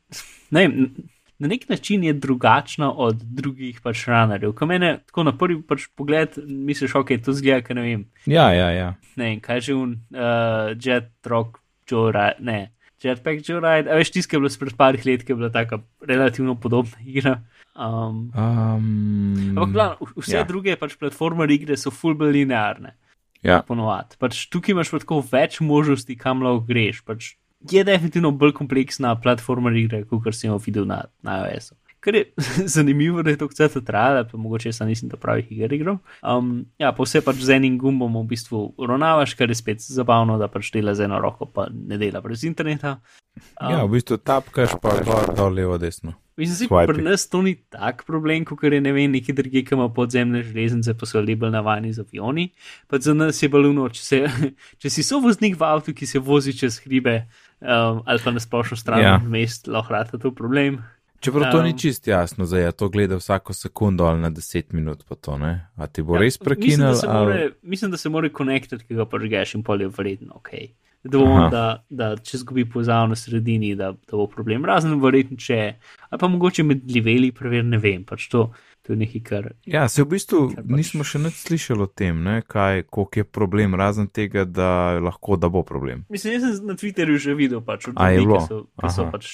ne 0.51 0.67
vem, 0.67 1.09
na 1.39 1.49
nek 1.49 1.69
način 1.69 2.05
je 2.05 2.13
drugačna 2.13 2.93
od 2.93 3.17
drugih 3.17 3.81
pač 3.85 4.07
runnerjev. 4.09 4.55
Ko 4.57 4.67
mene 4.67 4.99
tako 5.07 5.27
na 5.29 5.35
prvi 5.37 5.61
pač 5.63 5.89
pogled 5.95 6.39
misliš, 6.47 6.95
ok, 6.95 7.17
to 7.25 7.35
zgleda, 7.37 7.63
ker 7.67 7.77
ne 7.77 7.83
vem, 7.83 8.07
Ja, 8.27 8.49
ja, 8.53 8.71
ja. 8.71 8.95
ne 9.17 9.31
vem, 9.31 9.41
kaj 9.41 9.61
že 9.61 9.75
un, 9.75 9.99
uh, 10.15 10.73
Jet 10.81 11.13
Rock, 11.27 11.61
Joe, 11.91 12.13
Ra 12.13 12.33
ne, 12.41 12.73
Jetpack 13.03 13.45
Joyride, 13.45 13.91
a 13.93 13.99
veš, 13.99 14.11
tiskaj 14.15 14.39
je 14.39 14.41
bilo 14.41 14.51
spred 14.51 14.77
parih 14.77 15.05
let, 15.07 15.25
ki 15.25 15.35
je 15.35 15.37
bila 15.37 15.51
taka 15.53 15.83
relativno 16.01 16.55
podobna 16.57 16.97
igra. 17.05 17.41
Um, 17.77 18.31
Um, 18.33 19.53
ampak, 19.53 19.73
glavno, 19.73 20.09
vse 20.17 20.39
ja. 20.39 20.45
druge 20.49 20.77
pač 20.81 20.97
platformer 20.97 21.51
igre 21.51 21.77
so 21.77 21.93
full 21.93 22.17
bolj 22.17 22.33
linearne. 22.41 22.95
Ja, 23.45 23.61
ponovadi. 23.63 24.17
Pač 24.19 24.47
tukaj 24.51 24.73
imaš 24.73 24.91
pa 24.91 24.99
tako 25.03 25.21
več 25.21 25.61
možnosti, 25.61 26.17
kam 26.19 26.41
lahko 26.43 26.65
greš. 26.67 27.03
Pač 27.07 27.35
je 27.73 27.85
definitivno 27.85 28.31
bolj 28.31 28.53
kompleksna 28.53 29.15
platforma 29.21 29.73
igre, 29.77 30.05
kot 30.05 30.35
si 30.35 30.47
jo 30.47 30.59
videl 30.67 30.87
na, 30.87 31.05
na 31.23 31.43
iOS-u. 31.47 31.77
Kar 32.01 32.15
je 32.15 32.25
zanimivo, 32.75 33.23
da 33.23 33.31
je 33.31 33.41
to 33.41 33.49
vse 33.51 33.85
trajalo, 33.85 34.25
pa 34.33 34.39
mogoče 34.39 34.69
jaz 34.69 34.81
nisem 34.81 35.11
to 35.11 35.17
pravih 35.17 35.53
iger 35.53 35.73
igral. 35.73 35.99
Um, 36.23 36.67
ja, 36.79 36.93
pa 36.93 37.03
vse 37.03 37.21
pač 37.25 37.41
z 37.43 37.57
enim 37.57 37.79
gumbom 37.79 38.21
v 38.21 38.27
bistvu 38.31 38.75
uravnavaš, 38.79 39.35
kar 39.35 39.51
je 39.51 39.59
spet 39.59 39.83
zabavno, 39.83 40.39
da 40.39 40.49
pač 40.49 40.71
dela 40.75 40.95
z 40.95 41.09
eno 41.09 41.19
roko, 41.21 41.51
pa 41.51 41.67
ne 41.71 41.99
dela 41.99 42.21
brez 42.21 42.45
interneta. 42.45 43.01
Um, 43.61 43.73
ja, 43.73 43.83
v 43.85 43.97
bistvu 43.97 44.21
tapkaš 44.23 44.79
pa 44.83 44.95
gor, 45.03 45.35
dol, 45.35 45.59
levo, 45.59 45.79
desno. 45.83 46.15
Mislim, 46.37 46.69
Swipe. 46.69 46.93
pri 46.93 47.03
nas 47.03 47.29
to 47.29 47.41
ni 47.43 47.55
tak 47.57 48.05
problem, 48.05 48.45
kot 48.45 48.63
je 48.63 48.81
ne 48.81 48.93
vem, 48.93 49.11
neki 49.11 49.33
drugi, 49.33 49.65
ki 49.65 49.75
ima 49.75 49.89
podzemne 49.89 50.43
železnice, 50.45 50.93
pa 50.95 51.07
so 51.09 51.23
bolj 51.25 51.51
navajeni 51.51 51.93
z 51.93 52.05
avioni. 52.05 52.51
Pa 52.87 52.99
za 52.99 53.15
nas 53.15 53.43
je 53.43 53.49
baluno, 53.49 53.89
če, 53.89 54.03
se, 54.03 54.19
če 54.81 54.91
si 54.91 55.03
sovoznik 55.03 55.57
v 55.57 55.65
avtu, 55.65 55.95
ki 55.97 56.07
se 56.07 56.19
vozi 56.21 56.53
čez 56.53 56.83
hribe 56.85 57.23
um, 57.61 58.03
ali 58.05 58.21
pa 58.25 58.31
na 58.31 58.41
splošno 58.41 58.77
stran 58.77 59.01
Ja. 59.01 59.19
mest, 59.19 59.67
lahko 59.69 59.93
rata 59.93 60.19
to 60.19 60.31
problem. 60.31 60.85
Čeprav 61.21 61.53
to 61.53 61.63
ni 61.63 61.71
Um, 61.71 61.79
čist 61.79 62.07
jasno, 62.07 62.45
zdaj 62.45 62.63
ja, 62.63 62.73
to 62.73 62.89
gleda 62.89 63.17
vsako 63.17 63.53
sekundo 63.53 64.05
ali 64.05 64.21
na 64.21 64.31
10 64.31 64.63
minut, 64.71 65.05
pa 65.09 65.15
to 65.15 65.39
ne. 65.39 65.67
A 65.77 65.87
ti 65.87 66.03
bo 66.03 66.15
Ja, 66.15 66.21
res 66.21 66.37
mislim, 66.41 66.45
prekinil? 66.45 66.87
da 66.87 66.95
se 66.95 67.07
Ali... 67.09 67.51
Mislim, 67.63 67.91
da 67.91 67.97
se 67.97 68.09
mora 68.09 68.29
konektirati, 68.29 68.85
ki 68.85 68.95
ga 68.95 69.05
požgeš 69.05 69.55
in 69.55 69.63
pol 69.63 69.81
je 69.81 69.89
verjetno 69.89 70.35
ok. 70.35 70.51
Da, 71.05 71.19
Aha. 71.19 71.49
da, 71.51 71.65
da 71.91 72.17
če 72.17 72.39
zgubi 72.39 72.65
pozav 72.71 73.09
na 73.09 73.15
sredini, 73.17 73.75
da, 73.77 73.93
da 73.93 74.17
bo 74.17 74.27
problem. 74.27 74.65
Razen 74.65 75.01
verjetno, 75.03 75.37
če, 75.37 75.75
ali 76.11 76.19
pa 76.21 76.29
mogoče 76.29 76.63
med 76.63 76.83
liveli, 76.91 77.33
prever 77.33 77.65
ne 77.65 77.79
vem, 77.79 78.05
pač 78.05 78.29
to, 78.29 78.51
to 78.87 78.93
je 78.93 78.97
nekaj, 78.97 79.21
kar 79.23 79.49
Ja, 79.67 79.89
se 79.89 80.05
v 80.05 80.09
bistvu 80.15 80.41
pač- 80.55 80.69
nismo 80.71 81.05
še 81.05 81.19
nič 81.19 81.35
slišali 81.43 81.83
o 81.83 81.91
tem, 81.91 82.23
ne, 82.23 82.39
kaj, 82.43 82.87
koliko 82.87 83.19
je 83.19 83.25
problem, 83.27 83.75
razen 83.75 84.07
tega, 84.07 84.45
da 84.45 84.69
lahko 84.99 85.35
da 85.37 85.49
bo 85.49 85.63
problem. 85.63 86.05
Mislim, 86.09 86.37
jaz 86.37 86.59
sem 86.59 86.67
na 86.67 86.75
Twitterju 86.75 87.19
že 87.19 87.35
videl, 87.35 87.61
pač, 87.61 87.89
od 87.89 87.99
ljudi, 87.99 88.23
bilo? 88.23 88.39
ki 88.39 88.47
so, 88.47 88.59
ki 88.79 88.91
so 88.91 89.09
pač. 89.11 89.27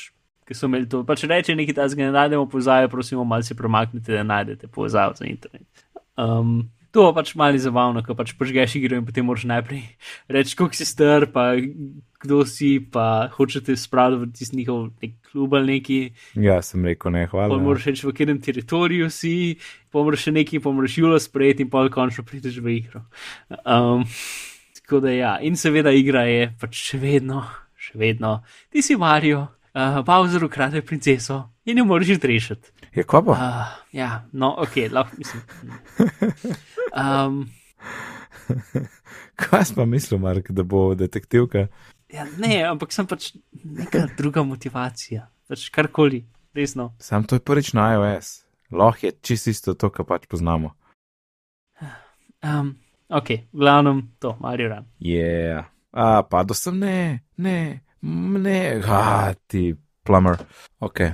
Ki 0.42 0.54
so 0.54 0.66
imeli 0.66 0.88
to, 0.88 1.04
pač 1.04 1.22
reče 1.22 1.54
nekaj 1.54 1.74
takega, 1.74 2.08
ne 2.08 2.12
najdemo 2.12 2.48
povezave, 2.48 2.88
prosimo, 2.88 3.22
malo 3.24 3.42
se 3.42 3.54
premaknite, 3.54 4.12
da 4.12 4.24
najdete 4.24 4.66
povezavo 4.66 5.14
za 5.14 5.28
internet. 5.28 5.68
Um, 6.16 6.70
to 6.92 7.08
je 7.08 7.14
pač 7.16 7.34
malo 7.40 7.58
zabavno, 7.58 8.02
ko 8.04 8.14
pač 8.14 8.34
požgeš 8.36 8.76
igro 8.76 8.98
in 9.00 9.06
potem 9.08 9.24
moraš 9.24 9.46
najprej 9.48 9.82
reči, 10.28 10.56
koliko 10.56 10.76
si 10.76 10.84
star, 10.84 11.24
pa 11.32 11.56
kdo 12.22 12.44
si, 12.46 12.78
pa 12.78 13.32
hočete 13.32 13.74
spraviti 13.80 14.20
v 14.20 14.28
tisti 14.36 14.56
njihov 14.60 14.92
nek 15.02 15.16
klub 15.32 15.56
ali 15.56 15.78
neki, 15.78 15.98
Ja, 16.36 16.60
sem 16.62 16.84
rekel 16.84 17.16
ne, 17.16 17.24
hvala. 17.32 17.48
pol 17.48 17.64
moraš 17.64 17.88
reči, 17.90 18.04
v 18.06 18.12
katerem 18.12 18.38
teritoriju 18.44 19.08
si, 19.10 19.56
pol 19.90 20.04
moraš 20.06 20.28
še 20.28 20.34
nekaj, 20.36 20.62
pol 20.62 20.76
moraš 20.76 20.98
julo 21.00 21.18
sprejeti 21.18 21.64
in 21.64 21.72
pol 21.72 21.90
končno 21.90 22.24
prideš 22.28 22.60
v 22.60 22.76
igro. 22.76 23.06
Um, 23.64 24.04
tako 24.82 25.00
da 25.00 25.16
ja, 25.16 25.32
in 25.40 25.56
seveda 25.56 25.90
igra 25.96 26.28
je 26.28 26.52
pač 26.60 26.76
še 26.92 27.00
vedno, 27.00 27.42
še 27.80 27.96
vedno, 27.98 28.42
ti 28.68 28.84
si 28.84 29.00
Mario, 29.00 29.48
uh, 29.72 30.04
Bowser 30.04 30.44
ukrade 30.44 30.84
princeso 30.84 31.40
in 31.64 31.80
jo 31.80 31.88
moraš 31.88 32.20
rešiti. 32.20 32.71
Je 32.92 33.04
kva 33.08 33.22
pa? 33.24 33.32
Uh, 33.32 33.72
ja, 33.96 34.10
no, 34.32 34.54
ok, 34.60 34.76
lahko 34.92 35.16
mislim. 35.16 35.42
Um, 36.92 37.46
Kaj 39.40 39.64
si 39.64 39.74
pa 39.74 39.86
mislil, 39.88 40.20
Mark, 40.20 40.50
da 40.52 40.62
bo 40.62 40.90
detektivka? 40.94 41.68
ja, 42.12 42.26
ne, 42.38 42.60
ampak 42.68 42.92
sem 42.92 43.08
pač 43.08 43.32
neka 43.64 44.06
druga 44.18 44.44
motivacija, 44.46 45.26
pač 45.48 45.66
karkoli, 45.72 46.22
resno. 46.56 46.92
Sam 47.00 47.24
to 47.24 47.38
je 47.38 47.44
prvič 47.44 47.72
na 47.78 47.92
iOS. 47.96 48.42
Lahko 48.72 49.08
je 49.08 49.12
čisto 49.24 49.52
isto 49.52 49.74
to, 49.74 49.90
kar 49.92 50.06
pač 50.08 50.28
poznamo. 50.30 50.74
Um, 52.42 52.74
ok, 53.08 53.28
v 53.52 53.64
glavnem 53.64 54.04
to, 54.20 54.36
Mario 54.40 54.72
Run. 54.72 54.88
Je. 54.98 55.20
Yeah. 55.20 55.68
A, 55.92 56.24
pa 56.24 56.40
do 56.44 56.56
sem 56.56 56.78
ne, 56.80 57.24
ne, 57.36 57.84
ne, 58.02 58.58
ha, 58.88 59.32
ti 59.46 59.72
plumber. 60.04 60.40
Ok. 60.80 61.04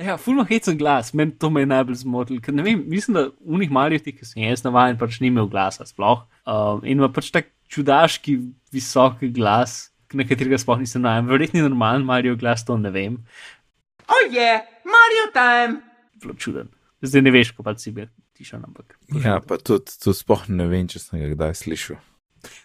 Ja, 0.00 0.16
fulno 0.16 0.44
hecen 0.48 0.78
glas, 0.80 1.12
meni 1.16 1.34
to 1.38 1.50
me 1.52 1.64
je 1.64 1.68
najbolj 1.70 2.00
zmotil, 2.00 2.40
ker 2.40 2.54
ne 2.56 2.64
vem, 2.64 2.80
mislim, 2.88 3.18
da 3.18 3.24
v 3.28 3.60
njih 3.60 3.72
marijih, 3.76 4.04
ki 4.16 4.26
sem 4.26 4.42
jaz 4.46 4.64
navaden, 4.64 4.98
pač 5.00 5.20
ni 5.20 5.28
imel 5.28 5.50
glasa 5.52 5.84
sploh. 5.88 6.24
Um, 6.48 6.80
in 6.84 6.98
ima 7.02 7.10
pač 7.12 7.28
tak 7.34 7.52
čudaški, 7.70 8.38
visok 8.74 9.22
glas, 9.36 9.90
na 10.16 10.26
katerega 10.26 10.58
sploh 10.58 10.80
nisem 10.80 11.04
najem. 11.04 11.28
Verjetno 11.30 11.60
je 11.60 11.68
normalen 11.68 12.06
Mario 12.08 12.36
glas, 12.40 12.64
to 12.66 12.78
ne 12.80 12.90
vem. 12.94 13.20
Oh 14.08 14.24
yeah, 14.32 14.64
Mario 14.84 15.28
time! 15.36 15.80
Zelo 16.22 16.34
čuden. 16.34 16.72
Zdaj 17.04 17.22
ne 17.24 17.32
veš, 17.32 17.52
ko 17.56 17.64
pač 17.64 17.84
si 17.84 17.92
bil 17.94 18.08
tišan, 18.36 18.64
ampak. 18.66 18.96
Ja, 19.22 19.38
pa 19.44 19.60
tudi, 19.60 19.92
tudi 20.00 20.18
spoh 20.18 20.48
ne 20.48 20.66
vem, 20.70 20.88
če 20.90 21.02
sem 21.02 21.20
ga 21.20 21.30
kdaj 21.34 21.54
slišal. 21.60 22.00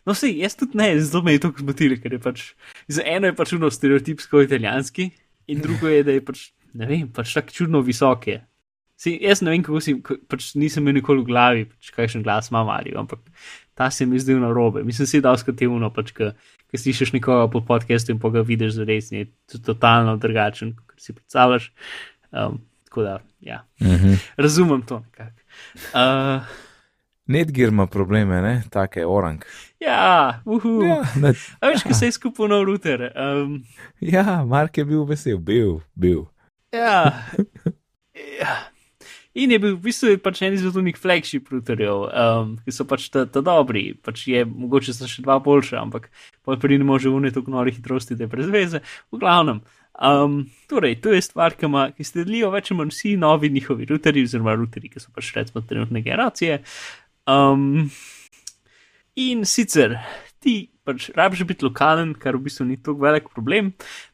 No, 0.08 0.16
sej, 0.16 0.38
jaz 0.40 0.56
tudi 0.56 0.80
ne, 0.80 0.90
zato 1.04 1.22
me 1.26 1.36
je 1.36 1.44
to 1.44 1.52
zmotilo, 1.60 1.98
ker 2.00 2.16
je 2.16 2.20
pač, 2.24 2.44
za 2.88 3.04
eno 3.04 3.28
je 3.28 3.36
pač 3.36 3.54
uno 3.58 3.70
stereotipsko 3.72 4.46
italijanski, 4.46 5.10
in 5.52 5.64
drugo 5.64 5.92
je, 5.92 6.04
da 6.08 6.16
je 6.16 6.24
pač, 6.24 6.46
ne 6.76 6.86
vem, 6.90 7.08
pač 7.10 7.32
tako 7.34 7.56
čudno 7.56 7.82
visok 7.82 8.28
je. 8.28 8.42
Sej, 8.96 9.18
jaz 9.24 9.42
ne 9.44 9.52
vem, 9.52 9.64
kako 9.64 9.80
si, 9.84 9.96
pač 10.32 10.54
nisem 10.56 10.84
imel 10.86 11.02
nikoli 11.02 11.24
v 11.24 11.28
glavi, 11.28 11.64
pač 11.68 11.90
kakšen 11.92 12.24
glas 12.24 12.48
ima 12.52 12.62
Mario, 12.64 13.00
ampak 13.02 13.20
ta 13.76 13.90
se 13.92 14.06
mi 14.08 14.20
zdel 14.20 14.40
na 14.40 14.54
robe. 14.56 14.84
Mislim, 14.88 15.08
si 15.08 15.20
dal 15.20 15.36
skativno, 15.36 15.90
pač, 15.92 16.14
ko 16.16 16.30
slišiš 16.72 17.12
nekoga 17.12 17.48
po 17.48 17.60
podkastu 17.62 18.12
in 18.12 18.20
pa 18.20 18.32
ga 18.32 18.40
vidiš 18.42 18.78
za 18.78 18.84
res, 18.84 19.12
je 19.12 19.26
to 19.48 19.60
totalno 19.62 20.16
drugačen, 20.18 20.76
kot 20.80 21.00
si 21.00 21.12
predstavljaš. 21.12 21.72
Um, 22.32 22.60
tako 22.86 23.04
da, 23.04 23.18
ja, 23.42 23.64
Mhm. 23.82 24.16
razumem 24.38 24.82
to 24.82 25.02
nekako. 25.02 25.40
Uh, 25.92 26.44
Netgear 27.28 27.70
ima 27.70 27.88
probleme, 27.88 28.42
ne, 28.42 28.64
take 28.70 29.06
orang. 29.06 29.44
ja, 29.80 30.42
uhu. 30.46 30.84
Ja, 30.84 31.02
ne, 31.16 31.34
A 31.60 31.68
veš, 31.68 31.84
kaj 31.84 31.94
se 31.94 32.06
je 32.06 32.12
skupil 32.12 32.48
na 32.48 32.62
router. 32.62 33.12
Um, 33.12 33.64
ja, 34.00 34.44
Mark 34.46 34.78
je 34.78 34.86
bil 34.86 35.04
vesel, 35.04 35.38
bil, 35.38 35.80
bil. 35.96 36.26
Ja. 36.76 37.02
ja. 38.40 38.56
In 39.36 39.52
je 39.52 39.60
bil 39.60 39.74
v 39.76 39.90
bistvu 39.90 40.14
pač 40.24 40.40
en 40.48 40.54
izmed 40.56 40.78
unih 40.80 40.96
flagship 40.96 41.50
routerjev, 41.52 42.06
um, 42.08 42.54
ki 42.64 42.72
so 42.72 42.86
pač 42.88 43.10
ta, 43.12 43.26
ta 43.28 43.42
dobri, 43.44 43.90
pač 44.00 44.30
je 44.32 44.46
mogoče 44.48 44.96
so 44.96 45.10
še 45.12 45.26
dva 45.26 45.42
boljša, 45.44 45.82
ampak 45.82 46.08
pol 46.48 46.56
pri 46.62 46.78
njih 46.78 46.88
može 46.88 47.12
uniti 47.12 47.36
tako 47.36 47.52
nori 47.58 47.74
hitrosti, 47.76 48.16
da 48.16 48.24
je 48.24 48.32
brez 48.32 48.48
veze. 48.54 48.80
V 49.12 49.20
glavnem. 49.20 49.60
Um, 49.96 50.46
torej, 50.72 51.02
to 51.04 51.12
je 51.12 51.20
stvar, 51.24 51.58
ki, 51.60 51.68
ima, 51.68 51.90
ki 51.96 52.08
sledijo 52.08 52.54
več 52.56 52.72
ali 52.72 52.80
manj 52.80 52.94
vsi 52.96 53.16
novi 53.20 53.52
njihovi 53.52 53.90
routerji, 53.92 54.24
oziroma 54.28 54.56
routerji, 54.56 54.94
ki 54.96 55.04
so 55.04 55.12
pač 55.16 55.34
recimo 55.36 55.64
trenutne 55.68 56.04
generacije. 56.06 56.62
Um, 57.28 57.92
in 59.20 59.44
sicer 59.44 59.98
ti 60.40 60.58
pač 60.88 61.10
rabiš 61.16 61.44
biti 61.50 61.68
lokalen, 61.68 62.16
kar 62.16 62.40
v 62.40 62.48
bistvu 62.48 62.70
ni 62.72 62.80
tako 62.80 63.04
velik 63.04 63.28
problem. 63.36 63.74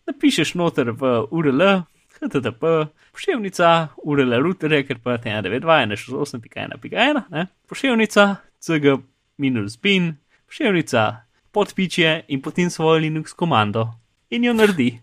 Napišeš 0.09 0.55
noter 0.57 0.95
v 0.97 1.13
URL, 1.29 1.83
HTTP, 2.21 2.63
pošiljnica, 3.11 3.87
URL 4.03 4.37
routerja, 4.43 4.83
ker 4.85 4.99
pa 5.03 5.15
je 5.17 5.23
192.168.1.1, 5.25 7.21
ne? 7.31 7.47
pošiljnica, 7.69 8.35
cg 8.61 8.99
minus 9.41 9.79
bin, 9.81 10.13
pošiljnica, 10.45 11.05
podpičje 11.51 12.25
in 12.27 12.41
potem 12.41 12.69
svojo 12.69 12.99
Linux 12.99 13.33
komando 13.33 13.89
in 14.29 14.43
jo 14.45 14.53
naredi. 14.53 14.93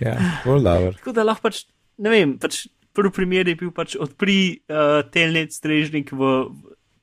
Ja, 0.00 0.14
bolj 0.46 0.62
dobro. 0.64 0.92
Tako 0.96 1.12
da 1.12 1.24
lahko 1.28 1.42
pač, 1.50 1.58
ne 2.00 2.08
vem, 2.08 2.30
pač 2.40 2.62
prvi 2.96 3.10
primer 3.12 3.48
je 3.50 3.54
bil 3.60 3.68
pač 3.76 3.98
odpri 4.00 4.62
uh, 4.72 5.02
telnet 5.12 5.52
strežnik 5.52 6.08
v, 6.16 6.30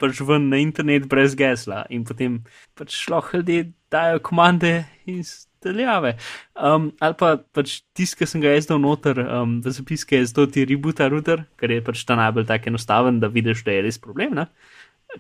pač 0.02 0.22
ven 0.26 0.48
na 0.50 0.58
internet 0.58 1.06
brez 1.06 1.36
gesla 1.38 1.84
in 1.94 2.08
potem 2.10 2.40
pač 2.74 3.04
lahko 3.14 3.38
ljudje 3.38 3.68
dajo 3.92 4.20
komande 4.24 4.86
iz 5.06 5.48
daljave. 5.64 6.18
Um, 6.56 6.92
ali 7.00 7.16
pa 7.18 7.36
pač 7.54 7.82
tisti, 7.98 8.20
ki 8.20 8.30
sem 8.30 8.42
ga 8.44 8.54
jaz 8.54 8.68
dal 8.70 8.82
noter 8.82 9.20
um, 9.24 9.58
v 9.64 9.74
zapiske, 9.74 10.20
je 10.20 10.30
zdaj 10.32 10.52
ti 10.56 10.66
reboota 10.68 11.10
router, 11.12 11.46
ker 11.60 11.74
je 11.74 11.84
pač 11.86 12.04
ta 12.08 12.18
najbolj 12.20 12.48
tak 12.50 12.68
enostaven, 12.70 13.22
da 13.24 13.32
vidiš, 13.32 13.64
da 13.66 13.76
je 13.76 13.86
res 13.88 14.00
problem. 14.02 14.38
Ne? 14.38 14.48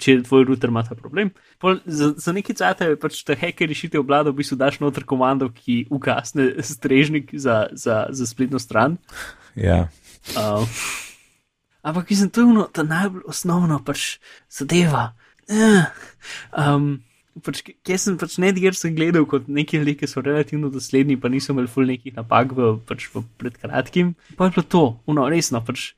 Če 0.03 0.20
tvoj 0.28 0.45
router 0.49 0.72
ima 0.72 0.84
ta 0.86 0.97
problem. 0.99 1.32
Pol, 1.63 1.80
za, 1.86 2.11
za 2.20 2.36
neki 2.36 2.57
cajt 2.59 2.84
je 2.86 2.99
pač 3.01 3.22
ta 3.28 3.38
hacker 3.39 3.72
rešitev 3.72 4.05
vlada, 4.05 4.34
v 4.34 4.41
bistvu 4.41 4.59
daš 4.59 4.82
noter 4.84 5.07
komando, 5.07 5.49
ki 5.53 5.86
ugasne 5.93 6.51
strežnik 6.65 7.32
za, 7.34 7.68
za, 7.72 8.05
za 8.11 8.30
spletno 8.30 8.61
stran. 8.61 8.99
Ja. 9.57 9.88
Um, 10.36 10.68
ampak 11.82 12.11
mislim, 12.11 12.30
to 12.30 12.43
je 12.43 12.51
ono, 12.51 12.68
ta 12.68 12.84
najbolj 12.86 13.26
osnovna 13.32 13.80
pač 13.80 14.18
zadeva. 14.51 15.13
Uh, 15.47 15.88
um, 16.51 16.97
pač, 17.44 17.62
jaz 17.88 18.06
sem 18.08 18.18
pač 18.18 18.38
Nedger 18.42 18.76
sem 18.78 18.96
gledal 18.96 19.26
kot 19.30 19.48
neki 19.48 19.80
ljudje, 19.82 19.96
ki 20.02 20.10
so 20.10 20.24
relativno 20.26 20.70
dosledni, 20.74 21.18
pa 21.20 21.30
niso 21.30 21.54
imeli 21.54 21.68
ful 21.72 21.88
nekih 21.90 22.16
napak 22.18 22.54
v, 22.58 22.74
pač 22.88 23.08
v 23.14 23.24
pred 23.38 23.58
kratkim. 23.62 24.16
Pa 24.38 24.50
je 24.50 24.58
bilo 24.58 24.66
to, 24.68 24.84
ono, 25.06 25.28
resno, 25.30 25.62
pač. 25.66 25.94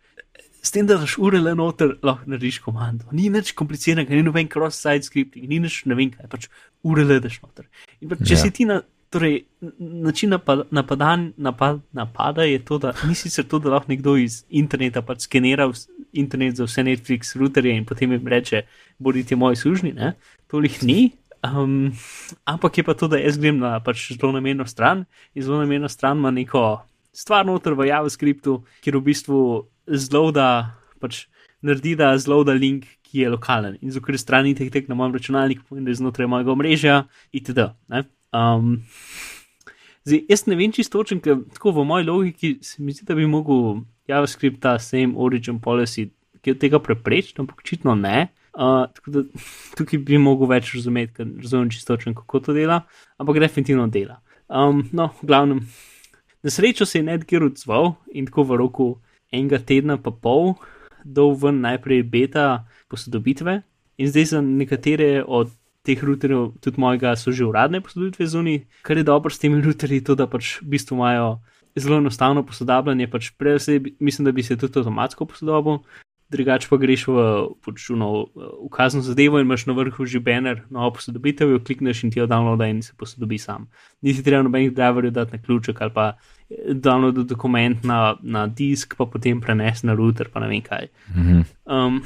S 0.60 0.74
tem, 0.76 0.84
da 0.86 0.98
daš 1.00 1.16
ure 1.24 1.40
le 1.40 1.54
noter, 1.56 1.96
lahko 2.04 2.28
narediš 2.28 2.60
komando. 2.66 3.06
Ni 3.16 3.30
nič 3.32 3.54
kompliciranega, 3.56 4.12
ni 4.12 4.26
noben 4.28 4.50
cross-site 4.52 5.08
scripting, 5.08 5.48
ni 5.48 5.62
nič 5.64 5.86
ne 5.88 5.96
vem 5.96 6.12
kaj, 6.12 6.28
pač 6.28 6.50
ure 6.84 7.06
le 7.08 7.22
daš 7.24 7.40
noter. 7.46 7.70
In 8.04 8.12
pač, 8.12 8.26
če 8.28 8.36
Ja. 8.36 8.42
si 8.44 8.52
ti 8.52 8.66
na 8.68 8.82
Torej, 9.10 9.40
način 9.80 10.30
napad, 10.30 10.68
napadan, 10.70 11.34
napad, 11.38 11.80
napada 11.92 12.44
je 12.46 12.60
to, 12.62 12.78
da 12.78 12.94
ni 13.08 13.16
sicer 13.16 13.42
to, 13.44 13.58
da 13.58 13.72
lahko 13.74 13.90
nekdo 13.90 14.14
iz 14.22 14.44
interneta 14.50 15.02
pač 15.02 15.26
skenira 15.26 15.66
internet 16.14 16.56
za 16.62 16.68
vse 16.68 16.84
Netflix 16.86 17.34
routerje 17.34 17.74
in 17.74 17.86
potem 17.90 18.12
jim 18.12 18.28
reče, 18.28 18.62
bodite 19.00 19.36
moji 19.36 19.56
služni, 19.56 19.94
ne? 19.98 20.14
To 20.54 20.62
jih 20.62 20.78
ni. 20.84 21.12
Um, 21.40 21.94
ampak 22.44 22.78
je 22.78 22.84
pa 22.84 22.94
to, 22.94 23.08
da 23.08 23.20
jaz 23.20 23.38
grem 23.40 23.62
na 23.62 23.78
pač 23.80 24.12
zelo 24.12 24.34
namenno 24.36 24.66
stran 24.68 25.06
in 25.32 25.44
zelo 25.44 25.62
namenna 25.62 25.88
stran 25.88 26.20
ima 26.20 26.32
neko 26.36 26.82
stvar 27.16 27.46
noter 27.48 27.74
v 27.80 27.88
JavaScriptu, 27.88 28.60
kjer 28.84 28.98
v 29.00 29.04
bistvu 29.08 29.40
zloda, 29.88 30.76
pač 31.00 31.28
naredi 31.64 31.96
da 32.00 32.12
zloda 32.20 32.56
link, 32.56 32.88
ki 33.10 33.24
je 33.24 33.32
lokalen. 33.34 33.80
In 33.82 33.90
zato, 33.90 34.06
ker 34.06 34.14
je 34.14 34.22
stran 34.22 34.48
itek 34.52 34.70
tek 34.74 34.90
na 34.90 34.96
mojem 34.96 35.16
računalniku, 35.18 35.66
pomeni, 35.66 35.88
da 35.88 35.96
je 35.96 36.00
znotraj 36.04 36.30
mojega 36.30 36.54
omrežja 36.54 36.98
itd. 37.34 37.72
Um, 38.36 38.84
zdaj, 40.06 40.22
jaz 40.30 40.46
ne 40.46 40.58
vem 40.60 40.76
čisto 40.76 41.00
točen, 41.00 41.24
ker 41.24 41.42
tako 41.56 41.74
v 41.80 41.88
moji 41.90 42.06
logiki 42.06 42.52
se 42.62 42.84
mi 42.84 42.94
zdi, 42.94 43.08
da 43.10 43.18
bi 43.18 43.26
mogel 43.26 43.82
JavaScript 44.12 44.62
ta 44.62 44.78
same 44.80 45.18
origin 45.18 45.58
policy, 45.64 46.12
ki 46.44 46.54
od 46.54 46.62
tega 46.62 46.80
preprečiti, 46.84 47.42
ampak 47.42 47.66
očitno 47.66 47.98
ne. 47.98 48.30
Uh, 48.60 48.89
tako 48.91 49.12
da 49.12 49.22
tukaj 49.80 50.01
bi 50.03 50.18
mogel 50.20 50.49
več 50.51 50.74
razumeti, 50.76 51.14
ker 51.16 51.30
razumem 51.39 51.70
čisto 51.72 51.95
točen, 51.95 52.16
kako 52.18 52.41
to 52.43 52.55
dela, 52.57 52.82
ampak 53.16 53.39
definitivno 53.39 53.88
dela. 53.88 54.20
Um, 54.49 54.82
no, 54.91 55.14
v 55.22 55.30
glavnem, 55.30 55.62
na 56.43 56.51
srečo 56.51 56.86
se 56.86 56.99
je 56.99 57.05
Nedgear 57.07 57.45
odzval 57.45 57.93
in 58.12 58.28
tako 58.28 58.43
v 58.49 58.57
roku 58.60 58.88
enega 59.32 59.62
tedna 59.64 59.95
pa 60.01 60.12
pol 60.12 60.57
dol 61.05 61.38
ven 61.39 61.62
najprej 61.64 62.03
beta 62.03 62.66
posodobitve 62.91 63.62
in 63.97 64.12
zdaj 64.12 64.26
za 64.34 64.41
nekatere 64.43 65.24
od 65.24 65.53
teh 65.88 66.03
routerjev, 66.03 66.60
tudi 66.60 66.82
mojega, 66.82 67.16
so 67.16 67.32
že 67.32 67.47
uradne 67.47 67.80
posodobitve 67.82 68.28
zunaj, 68.28 68.60
kar 68.84 68.99
je 68.99 69.07
dobro 69.07 69.32
s 69.32 69.39
temi 69.39 69.62
routerji, 69.64 70.03
to 70.03 70.16
da 70.20 70.28
pač 70.28 70.60
v 70.60 70.76
bistvu 70.76 70.99
imajo 70.99 71.39
zelo 71.80 72.01
enostavno 72.03 72.43
posodabljanje, 72.43 73.07
pač 73.07 73.32
prej 73.39 73.60
se, 73.64 73.80
mislim, 73.99 74.28
da 74.28 74.36
bi 74.36 74.43
se 74.43 74.57
tudi 74.57 74.80
avtomatsko 74.80 75.26
posodobil. 75.26 75.80
Drugače 76.30 76.68
pa 76.70 76.78
greš 76.78 77.08
v, 77.10 77.22
pač 77.66 77.88
v, 77.90 77.98
v 77.98 78.70
kazno 78.70 79.02
zadevo 79.02 79.40
in 79.40 79.48
imaš 79.48 79.66
na 79.66 79.74
vrhu 79.74 80.06
že 80.06 80.22
banner, 80.22 80.62
novo 80.70 80.92
posodobitev, 81.00 81.50
jo 81.50 81.60
klikneš 81.60 82.04
in 82.06 82.12
ti 82.14 82.22
jo 82.22 82.28
downloada 82.30 82.70
in 82.70 82.84
se 82.86 82.94
posodobi 82.98 83.40
sam. 83.42 83.66
Nisi 84.06 84.24
treba 84.24 84.44
nobenih 84.46 84.70
driverjev 84.74 85.14
dati 85.14 85.38
na 85.38 85.42
ključek 85.42 85.82
ali 85.82 85.94
pa 85.94 86.12
eh, 86.14 86.74
download 86.74 87.26
dokument 87.26 87.84
na, 87.84 88.16
na 88.22 88.46
disk, 88.48 88.94
pa 88.98 89.10
potem 89.10 89.42
prenesti 89.42 89.88
na 89.88 89.98
router, 89.98 90.30
pa 90.30 90.40
ne 90.40 90.52
vem 90.54 90.62
kaj. 90.62 90.88
Mhm. 91.16 91.42
Um, 91.66 92.04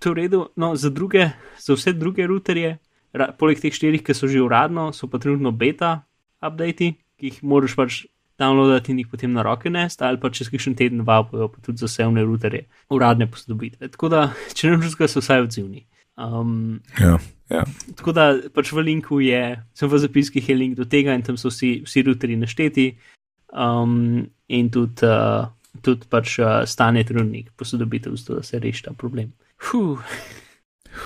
to 0.00 0.10
je 0.10 0.12
v 0.12 0.18
redu, 0.18 0.40
no, 0.56 0.74
za, 0.76 0.90
druge, 0.90 1.30
za 1.58 1.78
vse 1.78 1.92
druge 1.92 2.26
routerje, 2.26 2.78
ra, 3.14 3.30
poleg 3.38 3.62
teh 3.62 3.72
štirih, 3.72 4.02
ki 4.02 4.12
so 4.12 4.26
že 4.26 4.42
uradno, 4.42 4.90
so 4.92 5.06
pa 5.06 5.22
trenutno 5.22 5.54
beta 5.54 6.02
updati, 6.42 6.90
ki 7.16 7.30
jih 7.30 7.38
moraš 7.46 7.78
pač 7.78 8.02
downloadati 8.40 8.92
in 8.92 9.00
jih 9.02 9.10
potem 9.10 9.32
na 9.32 9.42
roke 9.42 9.70
nesti, 9.70 10.04
ali 10.04 10.20
pa 10.20 10.30
čez 10.30 10.50
kakšen 10.52 10.76
teden 10.78 11.02
dva 11.04 11.22
bojo 11.22 11.48
pa 11.52 11.62
tudi 11.62 11.82
za 11.82 11.90
vse 11.90 12.06
vne 12.10 12.24
routerje 12.26 12.64
uradne 12.90 13.28
posodobitve. 13.30 13.88
Tako 13.94 14.10
da, 14.12 14.26
če 14.56 14.70
ne 14.72 14.80
drugega, 14.82 15.08
so 15.10 15.22
vsaj 15.22 15.46
odzivni. 15.46 15.84
Um, 16.16 16.80
Ja, 17.00 17.18
ja. 17.50 17.64
tako 17.98 18.12
da 18.14 18.28
pač 18.54 18.70
v 18.72 18.84
linku 18.86 19.18
je, 19.22 19.42
sem 19.74 19.90
v 19.90 19.98
zapiskih 19.98 20.48
je 20.48 20.54
link 20.54 20.78
do 20.78 20.86
tega 20.86 21.14
in 21.14 21.24
tam 21.26 21.38
so 21.40 21.50
vsi, 21.50 21.80
vsi 21.86 22.04
routerji 22.06 22.38
našteti 22.38 22.86
um, 23.50 24.22
in 24.46 24.70
tudi, 24.70 25.06
uh, 25.06 25.48
tudi 25.82 26.06
pač 26.10 26.38
uh, 26.38 26.62
stane 26.70 27.02
trenutnik 27.06 27.50
posodobitev, 27.58 28.14
zato 28.20 28.38
da 28.38 28.46
se 28.46 28.62
reši 28.62 28.86
ta 28.86 28.94
problem. 28.98 29.32
Huh. 29.70 29.98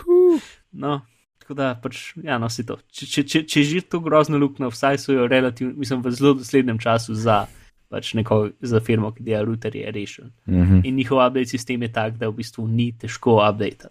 Huh. 0.01 0.45
No, 0.73 1.01
tako 1.49 1.57
da 1.57 1.69
pač, 1.81 2.13
ja, 2.21 2.37
no, 2.37 2.51
si 2.53 2.67
to. 2.69 2.77
Če, 2.93 3.07
če, 3.09 3.23
če, 3.25 3.41
če 3.49 3.63
že 3.65 3.81
to 3.89 4.03
grozno 4.05 4.37
luknjo, 4.37 4.69
vsaj 4.69 4.99
so 5.01 5.15
jo 5.17 5.25
relativno, 5.25 5.73
mislim, 5.81 6.03
v 6.05 6.13
zelo 6.13 6.35
doslednem 6.37 6.77
času 6.79 7.17
za. 7.17 7.47
Pač 7.89 8.11
neko 8.13 8.51
za 8.61 8.83
firmo, 8.85 9.15
ki 9.17 9.25
dela 9.25 9.47
routerje, 9.49 9.89
rešil. 9.89 10.27
Mhm. 10.45 10.83
In 10.85 10.99
njihov 11.01 11.23
update 11.25 11.49
sistem 11.49 11.87
je 11.87 11.89
tak, 11.89 12.19
da 12.21 12.29
v 12.29 12.37
bistvu 12.37 12.67
ni 12.69 12.91
težko 12.93 13.39
update. 13.41 13.89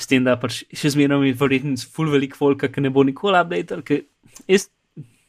S 0.00 0.08
tem, 0.08 0.24
da 0.24 0.38
pač 0.40 0.62
še 0.72 0.94
zmeraj 0.94 1.28
je 1.28 1.34
verjetno 1.36 1.76
full 1.92 2.08
velik 2.08 2.38
folka, 2.40 2.72
ki 2.72 2.86
ne 2.86 2.88
bo 2.88 3.04
nikoli 3.04 3.36
update, 3.36 3.82
ker 3.84 4.00
jaz 4.48 4.70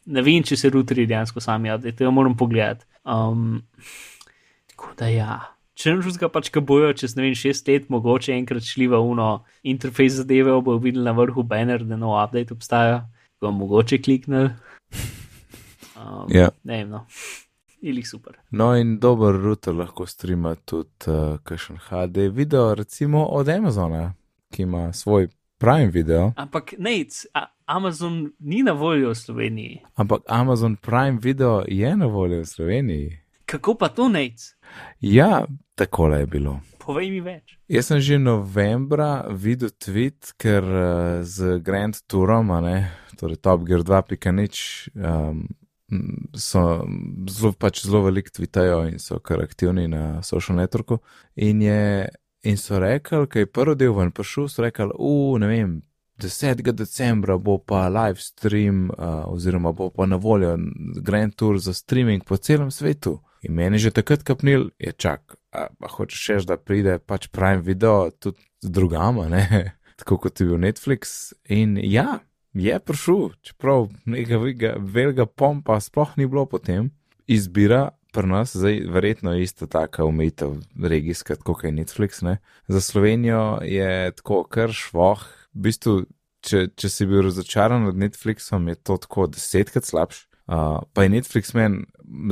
ne 0.07 0.23
vem, 0.23 0.39
če 0.47 0.55
se 0.55 0.71
routerji 0.71 1.09
dejansko 1.11 1.43
sami 1.43 1.73
update, 1.75 2.07
jo 2.07 2.15
moram 2.15 2.39
pogledati. 2.39 2.87
Um, 3.03 3.65
tako 4.71 4.95
da 4.95 5.11
ja. 5.11 5.35
Če 5.79 5.93
ne 5.95 6.03
žuzga 6.03 6.27
pač, 6.27 6.49
ki 6.51 6.59
bojo 6.59 6.89
čez 6.91 7.13
ne 7.15 7.23
vem 7.23 7.35
šest 7.39 7.69
let, 7.71 7.85
mogoče 7.87 8.33
enkrat 8.35 8.65
šli 8.67 8.89
v 8.91 8.99
uno 8.99 9.45
interfejs 9.63 10.17
zadeve, 10.17 10.51
bo 10.65 10.75
videli 10.75 11.05
na 11.07 11.13
vrhu 11.15 11.45
banner, 11.47 11.85
da 11.87 11.95
nov 11.95 12.17
update 12.19 12.51
obstaja, 12.51 13.05
ga 13.39 13.47
bomo 13.47 13.63
mogoče 13.63 14.01
kliknili. 14.03 14.49
Um, 15.95 16.27
Ja. 16.35 16.49
Ne 16.67 16.81
vem, 16.81 16.89
no. 16.89 17.05
Ili 17.79 18.03
super. 18.03 18.35
No, 18.51 18.73
in 18.75 18.97
dober 18.99 19.39
router 19.39 19.75
lahko 19.75 20.03
streama 20.03 20.55
tudi 20.55 21.07
uh, 21.07 21.39
kakšen 21.47 21.79
HD 21.87 22.27
video, 22.27 22.75
recimo 22.75 23.23
od 23.25 23.47
Amazona, 23.49 24.13
ki 24.51 24.67
ima 24.67 24.93
svoj 24.93 25.29
Prime 25.59 25.87
video. 25.95 26.33
Ampak 26.35 26.73
nec, 26.77 27.23
Amazon 27.65 28.33
ni 28.39 28.63
na 28.63 28.71
voljo 28.75 29.09
v 29.09 29.15
Sloveniji. 29.15 29.79
Ampak 29.95 30.27
Amazon 30.27 30.75
Prime 30.75 31.19
video 31.23 31.63
je 31.67 31.95
na 31.95 32.05
voljo 32.05 32.43
v 32.43 32.45
Sloveniji. 32.45 33.17
Kako 33.45 33.75
pa 33.75 33.87
to 33.89 34.09
nec? 34.09 34.55
Ja, 35.01 35.45
takole 35.75 36.19
je 36.19 36.27
bilo. 36.27 36.59
Povej 36.83 37.11
mi 37.13 37.21
več. 37.21 37.59
Jaz 37.69 37.91
sem 37.91 37.99
že 38.01 38.17
novembra 38.17 39.27
videl 39.29 39.69
tweet, 39.69 40.33
ker 40.41 40.65
uh, 40.65 41.21
z 41.21 41.59
Grand 41.61 41.93
Tourom, 42.09 42.49
ne, 42.65 42.89
torej 43.19 43.37
Top 43.45 43.61
Gear 43.67 43.83
2.0, 43.85 44.89
um, 44.97 45.43
so 46.33 46.63
zelo, 47.29 47.53
pač 47.53 47.83
zelo 47.85 48.01
veliko 48.07 48.33
tweetajo 48.33 48.83
in 48.89 48.97
so 49.01 49.19
kar 49.21 49.43
aktivni 49.43 49.87
na 49.89 50.23
social 50.25 50.57
networku. 50.57 50.99
In, 51.35 51.61
je, 51.61 52.09
in 52.43 52.57
so 52.57 52.81
rekli, 52.81 53.27
kaj 53.29 53.45
je 53.45 53.51
prvi 53.53 53.77
del 53.79 53.93
ven 53.97 54.11
prišel, 54.15 54.49
so 54.49 54.65
rekli, 54.65 54.89
u, 54.97 55.37
ne 55.41 55.51
vem. 55.51 55.77
10. 56.19 56.65
decembra 56.75 57.37
bo 57.39 57.57
pa 57.63 57.85
live 57.87 58.19
stream, 58.19 58.89
uh, 58.91 59.23
oziroma 59.31 59.71
bo 59.71 59.87
pa 59.89 60.05
na 60.05 60.17
voljo 60.19 60.57
Grand 60.99 61.35
Tour 61.35 61.61
za 61.63 61.73
streaming 61.73 62.25
po 62.27 62.37
celem 62.37 62.71
svetu. 62.71 63.21
In 63.47 63.55
meni 63.55 63.79
že 63.79 63.91
takrat 63.95 64.23
kapnil, 64.27 64.69
je 64.79 64.91
čak, 64.91 65.37
a, 65.55 65.69
a 65.71 65.87
hočeš 65.87 66.19
še, 66.19 66.39
da 66.49 66.59
pride 66.59 66.99
pač 66.99 67.29
Prime 67.31 67.63
video 67.63 68.11
tudi 68.11 68.43
drugama, 68.61 69.29
ne? 69.31 69.43
tako 69.99 70.19
kot 70.25 70.39
je 70.39 70.49
bil 70.49 70.59
Netflix. 70.59 71.31
In 71.47 71.77
ja, 71.79 72.19
je 72.53 72.79
prišel, 72.79 73.31
čeprav 73.45 73.89
nekega 74.09 74.75
velikega 74.79 75.25
pompa 75.25 75.79
sploh 75.79 76.17
ni 76.17 76.27
bilo 76.27 76.45
potem, 76.49 76.91
izbira. 77.27 77.89
Pri 78.09 78.25
nas 78.25 78.55
zdaj 78.57 78.87
verjetno 78.89 79.35
ista 79.37 79.67
taka 79.69 80.01
omejitev 80.01 80.55
regijska, 80.81 81.35
kot 81.45 81.61
je 81.63 81.69
Netflix. 81.71 82.23
Ne? 82.25 82.39
Za 82.65 82.81
Slovenijo 82.81 83.59
je 83.61 84.09
tako 84.17 84.47
kar 84.49 84.73
švoh. 84.73 85.21
V 85.53 85.67
bistvu, 85.67 85.93
če, 86.41 86.71
če 86.73 86.89
si 86.89 87.05
bil 87.05 87.21
razočaran 87.27 87.85
nad 87.85 87.99
Netflixom, 88.01 88.65
je 88.73 88.79
to 88.81 88.97
tako 89.05 89.27
desetkrat 89.29 89.85
slabš. 89.85 90.23
Uh, 90.49 90.79
pa 90.93 91.03
je 91.03 91.09
Netflix 91.09 91.53
meni, 91.53 91.83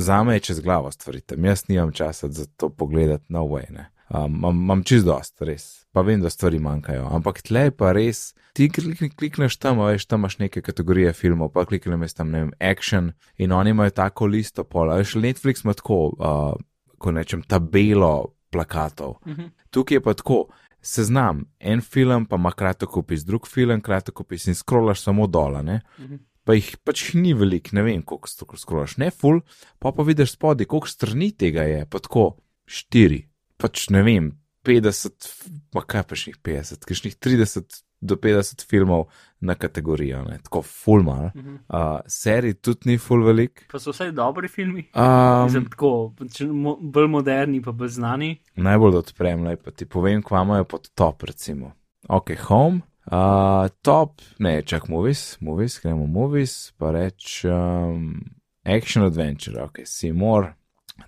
za 0.02 0.22
me 0.22 0.34
je 0.34 0.40
čez 0.40 0.60
glavo 0.60 0.90
stvari, 0.90 1.20
tam 1.20 1.44
jaz 1.44 1.68
nimam 1.68 1.92
časa 1.92 2.28
za 2.28 2.46
to 2.56 2.68
pogledati, 2.68 3.24
no 3.28 3.44
way. 3.46 3.70
Ne. 3.70 3.90
Um, 4.10 4.44
Imam 4.50 4.82
čist 4.82 5.06
dost, 5.06 5.36
res. 5.44 5.84
Pa 5.92 6.02
vem, 6.02 6.20
da 6.20 6.30
stvari 6.30 6.58
manjkajo. 6.58 7.04
Ampak 7.14 7.42
tle 7.46 7.68
pa 7.70 7.92
res, 7.94 8.32
ti 8.56 8.66
klik, 8.72 9.14
klikneš 9.14 9.58
tam, 9.62 9.78
veš, 9.84 10.08
tam 10.10 10.24
imaš 10.24 10.38
neke 10.40 10.62
kategorije 10.66 11.12
filmov, 11.14 11.52
pa 11.54 11.66
klikneš 11.68 12.16
tam, 12.18 12.32
ne 12.34 12.42
vem, 12.46 12.52
action 12.58 13.12
in 13.36 13.52
oni 13.52 13.70
imajo 13.70 13.94
tako 13.94 14.26
listo 14.26 14.64
pola. 14.64 14.96
Veš, 14.98 15.14
Netflix 15.22 15.62
ima 15.62 15.76
tako, 15.78 16.00
uh, 16.18 16.56
ko 16.98 17.12
nečem, 17.14 17.44
tabelo 17.46 18.32
plakatov. 18.50 19.20
Mhm. 19.26 19.52
Tukaj 19.70 20.00
je 20.00 20.02
pa 20.02 20.14
tako. 20.14 20.46
Seznam, 20.82 21.40
en 21.58 21.80
film 21.82 22.24
pa 22.26 22.36
ima 22.38 22.52
kratokopis, 22.54 23.24
drug 23.26 23.48
film 23.50 23.80
kratokopis 23.82 24.46
in 24.46 24.54
scrollaš 24.54 25.02
samo 25.02 25.26
dol, 25.26 25.58
ne? 25.64 25.80
Mhm. 25.98 26.16
Pa 26.48 26.56
jih 26.56 26.70
pač 26.80 27.10
ni 27.12 27.34
veliko, 27.36 27.74
ne 27.76 27.84
vem, 27.84 28.00
koliko 28.00 28.30
sto 28.30 28.48
scrollaš, 28.56 28.96
ne 29.02 29.10
full, 29.12 29.42
pa 29.82 29.92
pa 29.92 30.06
vidiš 30.06 30.32
spodaj, 30.38 30.64
koliko 30.70 30.88
strani 30.88 31.28
tega 31.36 31.66
je, 31.68 31.82
pa 31.84 32.00
tako 32.00 32.30
štiri, 32.64 33.26
pač 33.60 33.90
ne 33.92 34.00
vem, 34.06 34.30
50, 34.64 35.28
pa 35.72 35.84
kaj 35.84 36.06
pa 36.08 36.16
še 36.16 36.32
jih 36.32 36.40
50, 36.48 36.88
kakšnih 36.88 37.18
30 37.20 37.82
do 38.00 38.16
50 38.16 38.62
filmov 38.68 39.08
na 39.40 39.54
kategorijo, 39.58 40.22
ne? 40.24 40.38
tako 40.44 40.62
full 40.62 41.02
mal. 41.02 41.30
Mhm. 41.34 41.54
Uh, 41.68 42.00
serij 42.06 42.54
tudi 42.62 42.92
ni 42.92 42.98
full 42.98 43.24
velik. 43.26 43.66
Pa 43.70 43.80
so 43.82 43.92
vsaj 43.92 44.12
dobri 44.16 44.48
filmi. 44.48 44.86
Um, 44.94 45.44
Mislim, 45.44 45.66
tako, 45.72 46.14
mo, 46.52 46.76
bolj 46.80 47.08
moderni, 47.10 47.62
pa 47.62 47.72
bolj 47.72 47.96
znani. 47.98 48.30
najbolj 48.56 49.00
odprem, 49.02 49.44
le 49.44 49.56
pa 49.56 49.70
ti 49.70 49.86
povem, 49.86 50.22
kva 50.22 50.42
imajo 50.46 50.64
pod 50.64 50.90
top, 50.94 51.22
recimo. 51.22 51.72
Ok, 52.08 52.36
home, 52.48 52.80
uh, 53.10 53.68
top, 53.82 54.22
ne, 54.38 54.62
čak 54.62 54.88
movies, 54.88 55.36
movies, 55.40 55.80
gremo 55.82 56.06
movies, 56.06 56.72
pa 56.78 56.92
reč 56.94 57.44
um, 57.44 58.20
action 58.64 59.04
adventure, 59.04 59.62
ok, 59.62 59.82
Seymour, 59.84 60.54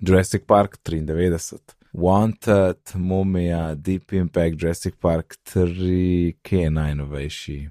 Jurassic 0.00 0.46
Park 0.46 0.78
93. 0.84 1.78
Wanted, 1.92 2.78
Mumija, 2.94 3.74
Deep 3.74 4.12
Impact, 4.12 4.56
Jurassic 4.56 4.94
Park 5.00 5.36
3, 5.42 6.32
ki 6.42 6.56
je 6.56 6.70
najnovejši. 6.70 7.68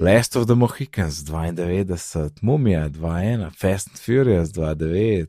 Last 0.00 0.36
of 0.36 0.46
the 0.46 0.54
Mohicans 0.54 1.24
92, 1.24 2.30
Mumija 2.42 2.88
21, 2.88 3.50
Fast 3.50 3.88
and 3.88 3.98
Furious 3.98 4.52
29. 4.52 5.26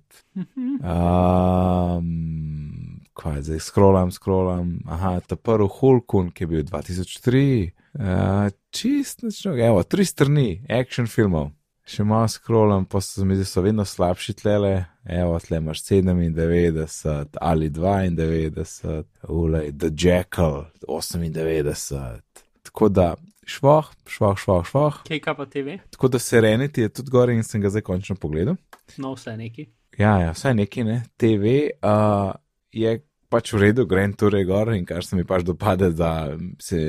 Um, 0.84 3.02
kaj 3.14 3.42
zdaj, 3.42 3.60
scrollam, 3.60 4.12
scrollam. 4.12 4.80
Aha, 4.88 5.20
ta 5.20 5.36
prvi 5.36 5.68
Hulkun, 5.80 6.32
ki 6.32 6.44
je 6.44 6.48
bil 6.48 6.64
2003. 6.64 7.72
Uh, 8.00 8.50
čist, 8.72 9.24
nočno, 9.24 9.58
evo, 9.60 9.84
tri 9.84 10.06
strani 10.06 10.62
action 10.72 11.08
filmov. 11.08 11.50
Še 11.90 12.06
malo 12.08 12.30
scrollam, 12.32 12.86
pa 12.86 13.02
so 13.04 13.26
mi 13.26 13.36
zdi, 13.36 13.48
so 13.50 13.64
vedno 13.66 13.84
slabši 13.86 14.36
tlele. 14.40 14.86
Evo, 15.10 15.40
tle 15.44 15.58
imaš 15.58 15.82
97 15.84 17.40
ali 17.42 17.70
92, 17.70 19.04
ulej, 19.28 19.72
The 19.74 19.90
Jackal 19.98 20.70
98. 20.88 22.22
Tako 22.70 22.90
da, 22.94 23.10
švoh, 23.44 23.90
švoh, 24.08 24.38
švoh, 24.38 24.64
švoh. 24.70 25.02
Kaj 25.10 25.36
pa 25.36 25.50
TV? 25.50 25.80
Tako 25.92 26.08
da 26.14 26.22
Serenity 26.24 26.86
je 26.86 26.94
tudi 26.94 27.12
gor 27.12 27.34
in 27.34 27.44
sem 27.44 27.62
ga 27.62 27.74
zdaj 27.74 27.84
končno 27.90 28.16
pogledal. 28.16 28.56
No, 28.98 29.16
vse 29.18 29.36
neki. 29.38 29.68
Ja, 29.98 30.20
ja, 30.22 30.32
vsaj 30.32 30.56
neki, 30.56 30.84
ne. 30.88 31.02
TV 31.18 31.74
uh, 31.84 32.32
je 32.72 33.00
pač 33.30 33.54
v 33.54 33.62
redu, 33.68 33.86
grem 33.90 34.14
torej 34.18 34.48
gor 34.50 34.74
in 34.74 34.86
kar 34.86 35.06
se 35.06 35.18
mi 35.18 35.26
pač 35.28 35.46
dopade, 35.48 35.92
da 35.98 36.34
se, 36.62 36.80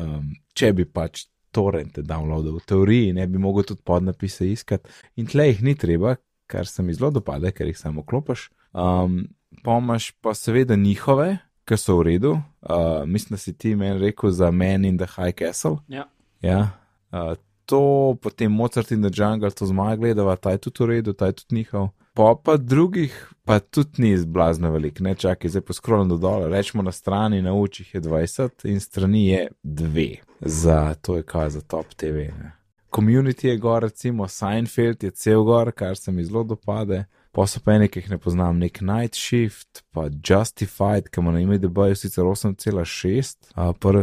um, 0.00 0.30
če 0.54 0.72
bi 0.76 0.86
pač 0.86 1.26
torrente 1.54 2.04
downloadil 2.06 2.58
v 2.58 2.66
teoriji, 2.68 3.16
ne 3.16 3.26
bi 3.26 3.40
mogel 3.42 3.66
tudi 3.66 3.82
podnapise 3.86 4.46
iskati 4.46 4.90
in 5.16 5.26
tle 5.30 5.48
jih 5.50 5.64
ni 5.64 5.74
treba, 5.78 6.16
kar 6.48 6.68
se 6.68 6.84
mi 6.84 6.94
zelo 6.96 7.10
dopade, 7.18 7.52
ker 7.52 7.68
jih 7.68 7.78
samo 7.78 8.04
klopiš. 8.06 8.48
Um, 8.72 9.26
Pomaž 9.64 10.12
pa 10.22 10.34
seveda 10.36 10.76
njihove, 10.76 11.38
ki 11.68 11.76
so 11.80 11.98
v 11.98 12.04
redu. 12.12 12.34
Uh, 12.62 13.04
mislim, 13.08 13.34
da 13.34 13.40
si 13.40 13.54
ti 13.56 13.74
meni 13.76 13.98
rekel 13.98 14.30
za 14.30 14.50
Man 14.50 14.84
in 14.84 14.98
the 15.00 15.08
High 15.08 15.34
Castle. 15.36 15.80
Ja. 15.88 16.04
Ja. 16.44 16.78
Uh, 17.12 17.34
to, 17.68 18.16
potem 18.22 18.52
Mozart 18.52 18.92
in 18.92 19.02
the 19.02 19.10
Jungle, 19.12 19.50
to 19.50 19.66
zmaga 19.66 19.96
gledava, 19.96 20.36
ta 20.36 20.50
je 20.50 20.58
tudi 20.68 20.84
v 20.84 20.86
redu, 20.86 21.12
ta 21.12 21.26
je 21.26 21.40
tudi 21.40 21.60
njihov. 21.60 21.88
Pa 22.18 22.34
pa 22.44 22.56
drugih, 22.56 23.32
pa 23.44 23.58
tudi 23.58 24.02
ni 24.02 24.16
zblazno 24.18 24.70
velik, 24.70 25.00
ne 25.00 25.14
čakaj, 25.14 25.50
zdaj 25.50 25.62
poskrolim 25.62 26.08
do 26.08 26.16
dole, 26.16 26.48
rečemo 26.48 26.82
na 26.82 26.92
strani, 26.92 27.42
na 27.42 27.52
učih 27.54 27.94
je 27.94 28.00
20 28.00 28.66
in 28.66 28.80
strani 28.80 29.26
je 29.28 29.48
2, 29.62 30.16
za 30.40 30.94
to 30.94 31.16
je 31.16 31.22
kaj 31.22 31.50
za 31.50 31.60
top 31.60 31.94
TV. 31.94 32.14
Ne. 32.14 32.52
Community 32.96 33.46
je 33.46 33.56
gor, 33.56 33.82
recimo 33.82 34.28
Seinfeld 34.28 35.02
je 35.02 35.10
cel 35.10 35.42
gor, 35.42 35.72
kar 35.72 35.96
se 35.96 36.12
mi 36.12 36.24
zelo 36.24 36.44
dopade. 36.44 37.04
Pa 37.38 37.46
so 37.46 37.60
pa 37.62 37.76
nekaj, 37.78 38.02
ki 38.02 38.10
ne 38.10 38.16
poznam, 38.18 38.56
nek 38.58 38.80
Night 38.82 39.14
Shift, 39.14 39.84
pa 39.94 40.08
Justified, 40.10 41.06
ki 41.06 41.20
ima 41.20 41.30
na 41.30 41.40
ime 41.40 41.58
DB, 41.62 41.84
sicer 41.94 42.26
8,6, 42.26 43.52
prva, 43.78 44.02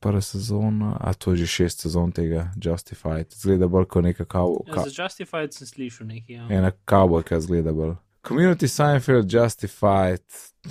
prva 0.00 0.22
sezona, 0.24 0.94
a 1.00 1.12
to 1.12 1.34
je 1.34 1.42
že 1.42 1.46
šest 1.46 1.84
sezon 1.84 2.14
tega 2.16 2.46
Justified, 2.56 3.36
zgleda 3.36 3.68
bolj 3.68 3.84
kot 3.84 4.04
neka 4.04 4.24
kao. 4.24 4.62
Ja, 4.66 4.86
za 4.88 5.02
Justified 5.02 5.52
sem 5.52 5.68
slišal 5.68 6.08
nekaj. 6.08 6.36
Ja. 6.36 6.46
Ena 6.48 6.72
kavbojka 6.84 7.40
zgleda 7.40 7.76
bolj. 7.76 7.98
Community 8.24 8.68
Seinfeld, 8.68 9.28
Justified, 9.28 10.24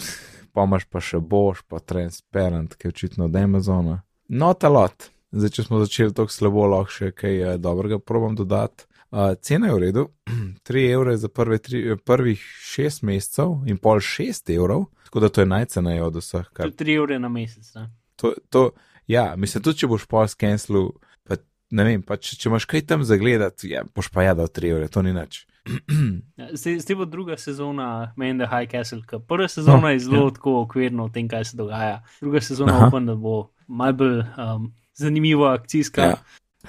pa 0.54 0.66
imaš 0.66 0.90
pa 0.90 1.06
še 1.06 1.22
Bosch, 1.22 1.62
pa 1.70 1.78
Transparent, 1.78 2.74
ki 2.74 2.90
je 2.90 2.96
očitno 2.98 3.30
od 3.30 3.38
Amazona. 3.38 4.02
Not 4.28 4.66
a 4.66 4.74
lot. 4.74 5.12
Zdaj, 5.30 5.54
če 5.54 5.70
smo 5.70 5.86
začeli 5.86 6.18
tako 6.18 6.34
slabo, 6.34 6.66
lahko 6.74 6.90
še 6.90 7.14
kaj 7.14 7.44
uh, 7.44 7.58
dobrega 7.62 8.02
probam 8.02 8.34
dodati. 8.34 8.89
Uh, 9.12 9.34
cena 9.42 9.68
je 9.68 9.74
v 9.74 9.80
redu, 9.80 10.08
3 10.70 10.92
evre 10.94 11.18
za 11.18 11.30
prve 11.30 11.58
tri, 11.58 11.98
prvih 12.06 12.42
6 12.62 13.04
mesecev 13.04 13.66
in 13.66 13.78
pol 13.78 13.98
6 13.98 14.54
evrov, 14.54 14.86
tako 15.06 15.20
da 15.20 15.30
to 15.30 15.42
je 15.42 15.50
najceneje 15.50 16.04
od 16.04 16.16
vseh. 16.16 16.50
To 16.54 16.70
je 16.70 16.72
3 16.72 16.98
evre 16.98 17.20
na 17.20 17.30
mesec. 17.30 17.74
Ne? 17.76 17.90
To, 18.16 18.34
to, 18.50 18.70
ja, 19.08 19.34
mislim, 19.38 19.64
tudi 19.64 19.82
če 19.82 19.90
boš 19.90 20.06
pol 20.06 20.28
skenslil, 20.30 20.92
pa 21.26 21.40
ne 21.72 21.88
vem, 21.88 22.06
pa 22.06 22.20
če, 22.22 22.38
če 22.38 22.50
imaš 22.50 22.70
kaj 22.70 22.86
tam 22.86 23.04
zagledati, 23.04 23.74
ja, 23.74 23.82
boš 23.96 24.12
pa 24.14 24.28
jadal 24.30 24.52
3 24.54 24.76
evre, 24.76 24.92
to 24.94 25.02
ni 25.02 25.16
nič. 25.18 25.46
Ja, 26.38 26.48
Zdaj, 26.54 26.96
bo 26.96 27.06
druga 27.06 27.38
sezona 27.38 28.14
in 28.18 28.38
the 28.38 28.48
High 28.48 28.70
Castle, 28.72 29.02
ker 29.08 29.20
prva 29.20 29.48
sezona 29.48 29.82
No, 29.82 29.90
je 29.90 30.00
zelo 30.00 30.28
ja. 30.28 30.34
tako 30.34 30.62
okvirno 30.62 31.06
o 31.06 31.10
tem, 31.10 31.28
kaj 31.28 31.46
se 31.46 31.58
dogaja. 31.58 32.00
Druga 32.22 32.42
sezona 32.42 32.78
Aha. 32.78 32.88
upam, 32.88 33.06
da 33.06 33.16
bo 33.16 33.50
malo 33.68 33.94
bolj 33.94 34.20
um, 34.22 34.72
zanimiva, 34.94 35.54
akcijska, 35.54 36.02
ja. 36.02 36.16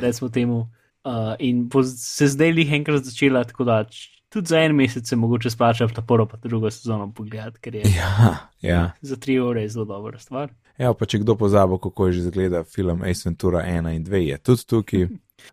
recimo 0.00 0.28
temu. 0.28 0.66
Uh, 1.04 1.34
in 1.38 1.68
se 1.96 2.26
zdaj 2.28 2.52
lih 2.52 2.72
enkrat 2.72 3.04
začela, 3.04 3.44
tako 3.44 3.64
da 3.64 3.84
tudi 4.28 4.46
za 4.46 4.58
en 4.58 4.74
mesec 4.76 5.08
se 5.08 5.16
mogoče 5.16 5.50
splača 5.50 5.88
ta 5.88 6.02
prvo 6.02 6.26
pa 6.26 6.36
drugo 6.36 6.70
sezono 6.70 7.12
pogledati, 7.12 7.58
ker 7.60 7.74
je 7.74 7.82
Ja, 7.96 8.36
ja. 8.60 8.90
za 9.00 9.16
tri 9.16 9.38
ure 9.40 9.68
zelo 9.68 9.84
dobra 9.84 10.18
stvar. 10.18 10.52
Evo, 10.78 10.94
pa 10.94 11.06
če 11.06 11.18
kdo 11.18 11.34
pozabo, 11.36 11.78
kako 11.78 12.06
je 12.06 12.12
že 12.12 12.20
izgleda 12.20 12.64
film 12.64 13.02
Ace 13.02 13.22
Ventura 13.24 13.58
1 13.60 13.96
in 13.96 14.04
2, 14.04 14.14
je 14.14 14.38
tudi 14.38 14.66
tukaj, 14.66 15.08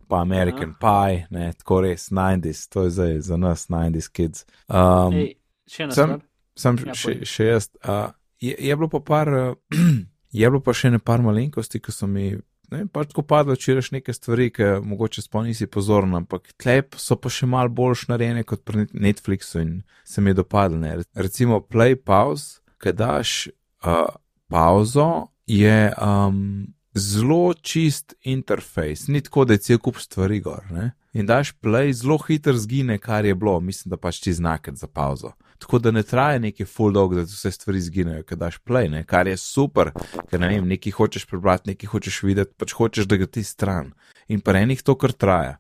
pa 0.08 0.22
American 0.22 0.76
Pie, 0.76 1.26
ne, 1.30 1.54
tako 1.54 1.82
res 1.82 2.10
90s, 2.10 2.68
to 2.70 2.84
je 2.84 2.90
zdaj 2.90 3.20
za 3.22 3.38
nas 3.38 3.68
90s 3.68 4.12
kids. 4.12 4.46
Um, 4.68 5.14
Ej, 5.14 5.34
še 5.68 5.84
ena 5.84 5.92
sem- 5.94 6.08
stvar. 6.10 6.22
Sam 6.56 6.78
Ja, 6.86 6.94
še, 6.94 7.20
še 7.24 7.46
jaz. 7.46 7.70
Uh, 7.80 8.10
je, 8.40 8.56
je 8.60 8.76
bilo 8.76 8.88
pa 8.90 9.00
par, 9.00 9.28
uh, 9.30 9.56
je 10.34 10.50
bilo 10.50 10.60
pa 10.60 10.74
še 10.74 10.90
ne 10.90 11.00
par 11.00 11.22
malenkosti, 11.22 11.80
ki 11.80 11.92
so 11.92 12.08
mi, 12.08 12.32
ne 12.72 12.84
pač 12.92 13.12
tako 13.12 13.24
padlo, 13.28 13.56
če 13.56 13.78
reš 13.78 13.92
neke 13.96 14.14
stvari, 14.16 14.50
ki 14.54 14.70
mogoče 14.86 15.24
sploh 15.24 15.48
nisi 15.48 15.68
pozoren, 15.72 16.16
ampak 16.20 16.52
tle 16.62 16.80
so 17.00 17.18
pa 17.20 17.32
še 17.34 17.50
mal 17.50 17.72
boljš 17.74 18.08
narejene 18.12 18.46
kot 18.48 18.64
pri 18.68 18.88
Netflixu 18.94 19.62
in 19.64 19.74
se 20.08 20.22
mi 20.22 20.34
je 20.34 20.42
dopadlo. 20.42 20.80
Ne. 20.82 20.98
Recimo 21.16 21.62
play 21.64 21.96
pause, 21.96 22.60
ki 22.84 22.94
daš 22.98 23.36
uh, 23.86 24.10
pauzo, 24.52 25.28
je 25.48 25.94
um, 25.96 26.68
zelo 26.98 27.54
čist 27.54 28.14
interfejs, 28.24 29.08
ni 29.08 29.22
tako, 29.22 29.46
da 29.46 29.54
je 29.54 29.64
cel 29.66 29.80
kup 29.80 30.00
stvari 30.02 30.40
gor. 30.40 30.66
Ne. 30.72 30.92
In 31.14 31.26
daš 31.26 31.54
play, 31.62 31.94
zelo 31.94 32.18
hitro 32.28 32.54
zgine, 32.54 32.98
kar 32.98 33.26
je 33.26 33.36
bilo, 33.36 33.60
mislim, 33.60 33.90
da 33.90 33.98
pač 33.98 34.20
ti 34.20 34.34
znak 34.34 34.70
za 34.74 34.88
pauzo. 34.88 35.32
Tako 35.58 35.80
da 35.80 35.92
ne 35.92 36.04
traja 36.04 36.40
neki 36.40 36.66
full 36.66 36.94
dog, 36.94 37.16
da 37.16 37.24
vse 37.26 37.52
stvari 37.52 37.82
zginejo, 37.82 38.24
ker 38.24 38.38
daš 38.38 38.60
play, 38.60 38.90
ne? 38.90 39.04
kar 39.04 39.28
je 39.28 39.38
super, 39.38 39.92
ker 40.30 40.40
ne 40.40 40.52
vem, 40.52 40.68
nekaj 40.68 40.94
hočeš 40.94 41.26
prebrati, 41.26 41.72
nekaj 41.72 41.90
hočeš 41.90 42.22
videti, 42.24 42.54
pač 42.58 42.76
hočeš, 42.78 43.10
da 43.10 43.18
ga 43.18 43.26
ti 43.26 43.44
stran. 43.44 43.94
In 44.28 44.42
pa 44.42 44.54
enih 44.60 44.84
to 44.84 44.96
kar 44.96 45.12
traja. 45.12 45.58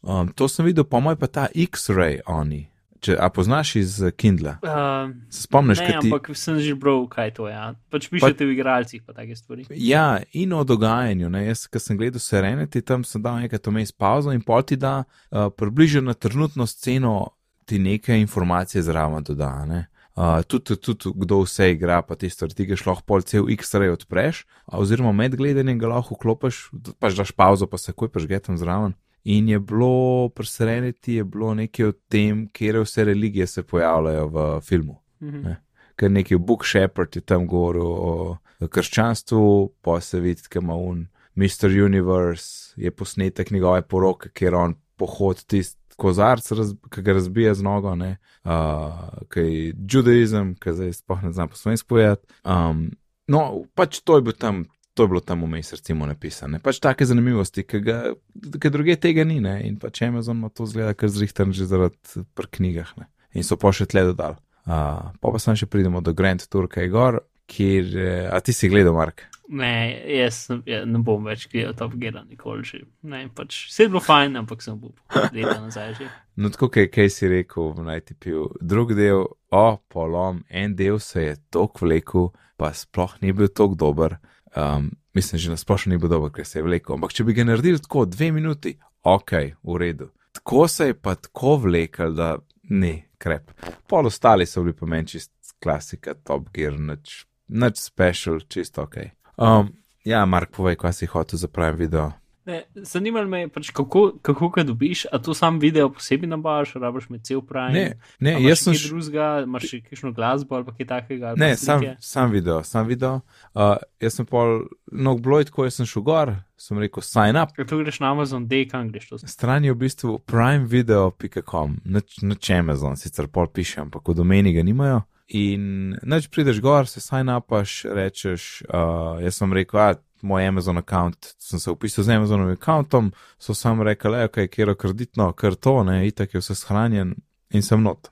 Um, 0.00 0.32
to 0.32 0.48
sem 0.48 0.64
videl, 0.64 0.86
po 0.88 1.00
mojem, 1.04 1.18
pa 1.20 1.26
ta 1.26 1.48
X-ray 1.52 2.22
oni. 2.26 2.68
Če, 2.98 3.14
a 3.14 3.28
poznaš 3.30 3.74
iz 3.78 3.96
eh, 4.02 4.10
Kindla? 4.10 4.56
Uh, 4.62 5.12
Se 5.30 5.44
spomniš, 5.46 5.78
kaj 5.78 6.00
ti? 6.02 6.10
ampak 6.10 6.30
sem 6.38 6.58
že 6.62 6.74
bral, 6.74 7.04
kaj 7.10 7.30
to 7.36 7.46
je. 7.46 7.54
Ja. 7.54 7.70
Pač 7.92 8.08
pišete 8.10 8.46
v 8.48 8.56
igralcih, 8.56 9.02
pa 9.06 9.14
take 9.14 9.36
stvari. 9.38 9.66
Ja, 9.78 10.18
in 10.34 10.54
o 10.56 10.64
dogajanju. 10.66 11.30
Ne? 11.30 11.44
Jaz, 11.46 11.66
ki 11.70 11.82
sem 11.82 11.98
gledal 12.00 12.22
Serenity, 12.22 12.82
tam 12.82 13.06
sem 13.06 13.22
dal 13.22 13.38
nekaj 13.44 13.62
to 13.62 13.74
mes 13.74 13.94
pauzo 13.94 14.34
in 14.34 14.42
pol 14.42 14.66
ti 14.66 14.78
da 14.80 15.04
uh, 15.04 15.46
približno 15.54 16.10
na 16.10 16.14
trenutno 16.18 16.66
sceno 16.66 17.30
ti 17.68 17.78
nekaj 17.78 18.18
informacije 18.24 18.82
zraven 18.82 19.22
doda. 19.22 19.52
Ne? 19.68 19.86
Uh, 20.18 20.42
tudi, 20.42 20.74
tudi 20.82 21.12
kdo 21.14 21.44
vse 21.44 21.70
igra, 21.76 22.00
pa 22.02 22.16
ti 22.18 22.26
stvari, 22.26 22.56
ti 22.58 22.66
ga 22.66 22.74
šlo 22.74 22.96
pol 23.06 23.22
cel 23.22 23.46
X-ray 23.54 23.92
odpreš, 23.94 24.42
oziroma 24.74 25.12
med 25.14 25.36
gledanjem 25.38 25.78
ga 25.78 25.92
lahko 25.92 26.16
vklopiš, 26.18 26.64
pač 26.98 27.14
daš 27.14 27.30
pauzo, 27.30 27.68
pa 27.70 27.78
se 27.78 27.92
takoj 27.92 28.10
prežgetam 28.10 28.58
zraven. 28.58 28.98
In 29.28 29.48
je 29.48 29.58
bilo, 29.60 30.28
pri 30.32 30.46
Serenity 30.48 31.18
je 31.18 31.24
bilo 31.24 31.52
nekaj 31.54 31.86
o 31.86 31.92
tem, 32.08 32.46
kje 32.48 32.80
vse 32.80 33.04
religije 33.04 33.46
se 33.46 33.62
pojavljajo 33.62 34.28
v 34.28 34.60
filmu 34.60 35.02
Mhm. 35.20 35.52
ker 35.96 36.10
neki 36.10 36.36
Book 36.36 36.64
Shepherd 36.64 37.16
je 37.16 37.20
tam 37.20 37.46
govoril 37.46 37.86
o 37.86 38.38
krščanstvu, 38.70 39.72
pa 39.82 40.00
se 40.00 40.20
vidi, 40.20 40.42
da 40.54 40.60
ima 40.60 40.74
un 40.74 41.06
Mr. 41.34 41.66
Universe, 41.84 42.74
je 42.76 42.90
posnetek 42.90 43.50
njegove 43.50 43.82
poroke, 43.82 44.30
kjer 44.34 44.54
on 44.54 44.74
pohod 44.96 45.44
tisti 45.44 45.78
kozarc, 45.98 46.52
raz, 46.52 46.74
ki 46.90 47.02
ga 47.02 47.12
razbija 47.12 47.54
z 47.54 47.62
nogo, 47.62 47.94
ne, 47.98 48.16
uh, 48.44 49.08
ki 49.30 49.40
je 49.40 49.74
judaizem, 49.90 50.54
ki 50.54 50.72
zdaj 50.72 50.92
sploh 50.92 51.22
ne 51.22 51.32
znam 51.32 51.48
po 51.48 51.56
slovensko 51.58 51.88
povedati. 51.88 52.26
Um, 52.44 52.90
no, 53.26 53.64
pač 53.74 54.00
to 54.00 54.16
je 54.16 54.22
bilo 54.22 54.32
tam. 54.38 54.64
To 54.98 55.04
je 55.06 55.10
bilo 55.12 55.20
tam 55.22 55.44
vmes, 55.46 55.70
recimo, 55.76 56.06
napisano. 56.10 56.58
Pač 56.58 56.80
take 56.82 57.06
zanimivosti, 57.06 57.62
ki 57.62 57.78
ga, 57.86 57.98
ki 58.34 58.70
druge 58.74 58.96
tega 58.98 59.22
ni, 59.22 59.36
ne? 59.38 59.60
in 59.62 59.76
pač 59.78 60.02
Amazon 60.02 60.40
ima 60.42 60.50
to 60.50 60.66
zgleda, 60.66 60.96
kar 60.98 61.12
zrihtan 61.14 61.54
že 61.54 61.68
zaradi 61.70 62.24
pri 62.34 62.50
knjigah. 62.58 62.90
Ne? 62.98 63.06
In 63.38 63.46
so 63.46 63.54
pa 63.54 63.70
še 63.70 63.86
tle 63.86 64.08
dodali. 64.10 64.40
Uh, 64.66 65.14
pa 65.22 65.30
pa 65.30 65.38
sem 65.38 65.54
še 65.54 65.70
pridemo 65.70 66.02
do 66.02 66.10
Grand 66.18 66.42
Tour, 66.50 66.66
kaj 66.66 66.88
je 66.88 66.90
gor, 66.90 67.20
kjer, 67.46 67.92
eh, 67.94 68.26
a 68.26 68.40
ti 68.42 68.52
si 68.52 68.68
gledal, 68.68 68.92
Mark? 68.98 69.22
Ne, 69.48 70.02
jaz 70.18 70.42
ja, 70.68 70.82
ne 70.84 70.98
bom 71.00 71.22
več 71.24 71.46
gledal 71.48 71.72
Top 71.78 71.94
Gear, 71.96 72.18
nikoli 72.28 72.66
že. 72.68 72.82
Ne, 73.08 73.22
pač 73.32 73.62
vse 73.70 73.86
je 73.86 73.92
bilo 73.94 74.02
fajn, 74.04 74.36
ampak 74.42 74.66
sem 74.66 74.76
bil 74.82 74.92
leta 75.32 75.56
nazaj 75.64 75.94
že. 75.96 76.08
No, 76.36 76.50
tako 76.52 76.68
kaj, 76.74 76.90
kaj 76.92 77.08
si 77.14 77.30
rekel 77.32 77.70
v 77.78 77.86
najtipiju. 77.86 78.42
Drugi 78.60 78.98
del, 78.98 79.24
o, 79.48 79.66
polom, 79.88 80.42
en 80.50 80.74
del 80.76 81.00
se 81.00 81.24
je 81.30 81.38
tok 81.54 81.80
vlekel, 81.86 82.28
pa 82.60 82.74
sploh 82.76 83.16
ni 83.22 83.32
bil 83.32 83.48
tok 83.48 83.78
dober. 83.80 84.18
Um, 84.58 84.90
mislim, 85.14 85.38
že 85.38 85.50
nasplošno 85.50 85.92
ni 85.92 85.98
bil 85.98 86.08
dober, 86.08 86.32
ker 86.34 86.46
se 86.46 86.58
je 86.58 86.64
vlekel. 86.66 86.96
Ampak 86.96 87.12
če 87.14 87.24
bi 87.24 87.34
ga 87.36 87.44
naredili 87.46 87.78
tako 87.78 88.04
dve 88.10 88.32
minuti, 88.34 88.74
ok, 89.06 89.32
v 89.62 89.76
redu. 89.78 90.10
Tako 90.34 90.68
se 90.68 90.90
je 90.90 90.94
pa 90.94 91.14
tako 91.14 91.56
vlekel, 91.68 92.14
da 92.14 92.36
ne, 92.70 92.94
krep. 93.18 93.52
Pol 93.86 94.06
ostali 94.10 94.46
so 94.46 94.62
bili 94.62 94.76
pa 94.76 94.86
meni 94.86 95.06
čist 95.14 95.32
klasika, 95.62 96.14
top 96.14 96.50
gear, 96.54 96.74
nič, 96.78 97.24
nič 97.48 97.78
special, 97.78 98.40
čist 98.48 98.78
ok. 98.78 98.96
Um, 99.36 99.70
ja, 100.04 100.24
Mark, 100.26 100.50
povej, 100.56 100.78
kaj 100.80 100.92
si 100.92 101.06
hotel 101.06 101.38
za 101.38 101.48
pravi 101.48 101.84
video. 101.86 102.10
Ne, 102.48 102.62
zanimalo 102.74 103.28
me 103.28 103.40
je, 103.40 103.48
pač, 103.48 103.68
kako, 103.76 104.12
kako 104.22 104.48
ga 104.48 104.62
dobiš, 104.64 105.04
a 105.12 105.18
to 105.18 105.34
sam 105.36 105.58
video 105.60 105.90
posebej 105.92 106.30
nabaš, 106.30 106.72
rabiš 106.80 107.10
med 107.12 107.20
cel 107.28 107.42
pravi. 107.44 107.74
Ne, 107.74 107.98
ne, 108.24 108.32
jaz 108.40 108.62
sem. 108.64 108.72
Še 108.72 108.88
drugega, 108.88 109.26
imaš 109.44 109.66
še 109.68 109.80
kakšno 109.84 110.14
glasbo 110.16 110.56
ali 110.56 110.72
kaj 110.78 110.88
takega. 110.88 111.34
ali 111.34 111.42
Ne, 111.42 111.50
sam, 111.60 111.84
sam 112.00 112.32
video, 112.32 112.62
sam 112.64 112.88
video. 112.88 113.20
Uh, 113.52 113.74
jaz 114.00 114.16
sem 114.16 114.28
pol, 114.30 114.64
no, 114.88 115.14
bilo 115.20 115.42
je 115.42 115.50
tako, 115.50 115.68
jaz 115.68 115.76
sem 115.82 115.90
šel 115.92 116.06
gor, 116.08 116.32
sem 116.56 116.80
rekel 116.80 117.04
sign 117.04 117.36
up. 117.36 117.52
Ker 117.52 117.68
tu 117.68 117.82
greš 117.82 118.00
na 118.00 118.14
Amazon, 118.16 118.48
dej 118.48 118.64
kam 118.72 118.88
greš 118.88 119.12
to. 119.12 119.20
Stran 119.28 119.68
je 119.68 119.76
v 119.76 119.82
bistvu 119.84 120.16
primevideo.com, 120.24 121.78
neč 121.84 122.50
Amazon, 122.56 122.96
sicer 122.96 123.28
pol 123.28 123.52
piše, 123.52 123.82
ampak 123.84 124.08
v 124.08 124.16
domeni 124.24 124.56
ga 124.56 124.64
nimajo. 124.64 125.04
In 125.36 125.92
neč 126.08 126.32
prideš 126.32 126.64
gor, 126.64 126.88
se 126.88 127.04
sign 127.04 127.28
upaš, 127.28 127.82
rečeš, 127.92 128.62
uh, 128.72 129.20
jaz 129.20 129.36
sem 129.36 129.52
rekel, 129.52 129.84
a 129.84 129.90
moj 130.22 130.46
Amazon 130.46 130.78
account, 130.78 131.34
sem 131.38 131.60
se 131.60 131.70
upisal 131.70 132.04
z 132.04 132.16
Amazonovim 132.16 132.52
accountom, 132.52 133.12
so 133.38 133.54
sam 133.54 133.82
rekli, 133.82 134.10
le, 134.10 134.24
ok, 134.24 134.38
kjer 134.50 134.74
kreditno, 134.78 135.32
ker 135.32 135.54
to, 135.54 135.82
ne, 135.84 136.06
itak 136.08 136.34
je 136.34 136.40
vse 136.40 136.54
shranjen 136.54 137.14
in 137.50 137.62
sem 137.62 137.82
not. 137.82 138.10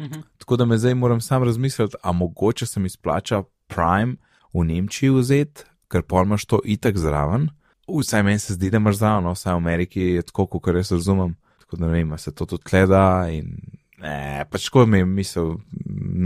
Mhm. 0.00 0.20
Tako 0.38 0.56
da 0.56 0.64
me 0.64 0.78
zdaj 0.78 0.94
moram 0.94 1.20
sam 1.20 1.42
razmisliti, 1.42 1.96
a 2.02 2.12
mogoče 2.12 2.66
se 2.66 2.80
mi 2.80 2.88
splača 2.88 3.42
Prime 3.66 4.16
v 4.52 4.64
Nemčiji 4.64 5.10
vzeti, 5.10 5.64
ker 5.88 6.02
pol 6.02 6.24
imaš 6.24 6.44
to 6.44 6.60
itak 6.64 6.98
zraven. 6.98 7.48
Vsaj 7.88 8.22
meni 8.22 8.38
se 8.38 8.54
zdi, 8.54 8.70
da 8.70 8.76
imaš 8.76 8.96
zraven, 8.96 9.24
no, 9.24 9.32
vsaj 9.32 9.52
v 9.52 9.56
Ameriki 9.56 10.00
je 10.00 10.22
tako, 10.22 10.46
kot 10.46 10.74
jaz 10.74 10.92
razumem. 10.92 11.36
Tako 11.58 11.76
da 11.76 11.86
ne 11.86 11.92
vem, 11.92 12.18
se 12.18 12.34
to 12.34 12.46
tudi 12.46 12.62
gleda 12.70 13.28
in 13.30 13.56
ne, 14.04 14.44
pač 14.50 14.68
tako 14.68 14.84
mi 14.86 15.00
je 15.00 15.08
misel, 15.08 15.56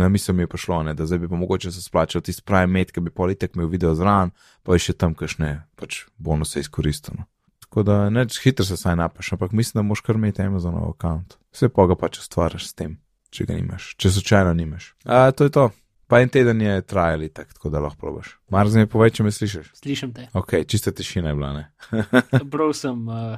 na 0.00 0.08
misel 0.12 0.34
mi 0.34 0.44
je 0.44 0.50
prišlo, 0.50 0.82
ne, 0.88 0.94
da 0.98 1.06
zdaj 1.06 1.22
bi 1.22 1.30
pa 1.30 1.38
mogoče 1.38 1.72
se 1.72 1.82
splačal 1.82 2.22
tisti 2.26 2.42
Prime 2.46 2.66
med, 2.66 2.92
ki 2.92 3.04
bi 3.06 3.14
pol 3.14 3.32
itak 3.34 3.56
imel 3.56 3.70
video 3.70 3.94
zraven, 3.98 4.34
pa 4.66 4.76
je 4.76 4.88
še 4.88 4.98
tam 4.98 5.14
kakšne 5.18 5.54
pač 5.78 6.04
bonuse 6.18 6.60
izkoristil. 6.60 7.20
No. 7.20 7.28
Tako 7.68 7.84
da 7.86 7.98
neč 8.10 8.40
hitro 8.42 8.64
se 8.64 8.78
saj 8.80 8.96
napaš, 8.96 9.34
ampak 9.36 9.52
mislim, 9.52 9.82
da 9.82 9.88
moš 9.88 10.00
kar 10.00 10.16
imeti 10.16 10.42
Amazonov 10.42 10.94
račun. 10.94 11.26
Vse 11.54 11.68
pa 11.68 11.86
ga 11.86 11.98
pač 12.00 12.22
ustvariš 12.22 12.70
s 12.70 12.78
tem, 12.78 12.96
če 13.30 13.44
ga 13.48 13.58
nimaš, 13.58 13.92
če 14.00 14.14
slučajno 14.16 14.54
nimaš. 14.56 14.94
A 15.04 15.28
to 15.30 15.48
je 15.48 15.54
to. 15.54 15.68
Pa 16.08 16.22
en 16.24 16.30
teden 16.32 16.62
je 16.64 16.80
trajal 16.88 17.26
tak, 17.28 17.52
tako 17.52 17.68
da 17.68 17.82
lahko 17.84 18.00
probaš. 18.00 18.38
Mar 18.48 18.68
z 18.72 18.80
me 18.80 18.88
povej, 18.88 19.12
če 19.18 19.26
me 19.26 19.32
slišiš. 19.32 19.74
Slišim 19.76 20.14
te. 20.16 20.30
Ok, 20.32 20.64
čista 20.64 20.88
tišina 20.88 21.34
je 21.34 21.36
bila, 21.36 21.50
ne. 21.52 21.64
Bral 22.52 22.72
sem, 22.72 23.02
uh, 23.12 23.36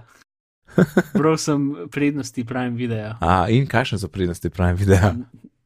bral 1.19 1.39
sem 1.41 1.71
prednosti 1.93 2.45
Prime 2.45 2.77
videa. 2.79 3.15
A, 3.21 3.47
in 3.53 3.67
kakšne 3.71 4.01
so 4.01 4.11
prednosti 4.13 4.51
Prime 4.51 4.79
videa? 4.79 5.15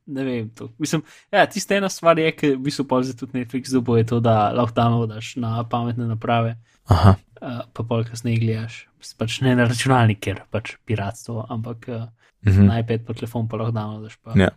Ne 0.06 0.24
vem, 0.24 0.48
to. 0.52 0.68
Mislim, 0.78 1.02
ja, 1.32 1.46
tista 1.46 1.76
ena 1.76 1.88
stvar 1.88 2.18
je, 2.20 2.28
ki 2.36 2.50
v 2.54 2.62
bistvu 2.66 2.84
pol 2.88 3.04
za 3.06 3.14
tudi 3.16 3.38
Netflix 3.38 3.72
dobo 3.72 3.96
je 3.96 4.04
to, 4.04 4.20
da 4.20 4.52
lahko 4.52 4.76
downloadaš 4.76 5.36
na 5.40 5.62
pametne 5.68 6.08
naprave, 6.10 6.58
Aha, 6.92 7.14
uh, 7.40 7.62
pa 7.72 7.86
pol 7.88 8.04
kasneje 8.04 8.42
gledaš. 8.42 8.82
Pač 9.18 9.38
ne 9.44 9.54
na 9.56 9.66
računalnik, 9.68 10.20
ker 10.24 10.42
pač 10.52 10.76
piratstvo, 10.88 11.46
ampak 11.52 11.88
uh, 11.88 12.04
mhm. 12.44 12.68
na 12.68 12.80
iPad 12.80 13.08
pa 13.08 13.16
telefon 13.16 13.48
pa 13.48 13.60
lahko 13.60 13.76
downloadaš. 13.76 14.18
Pa. 14.20 14.36
Ja. 14.36 14.52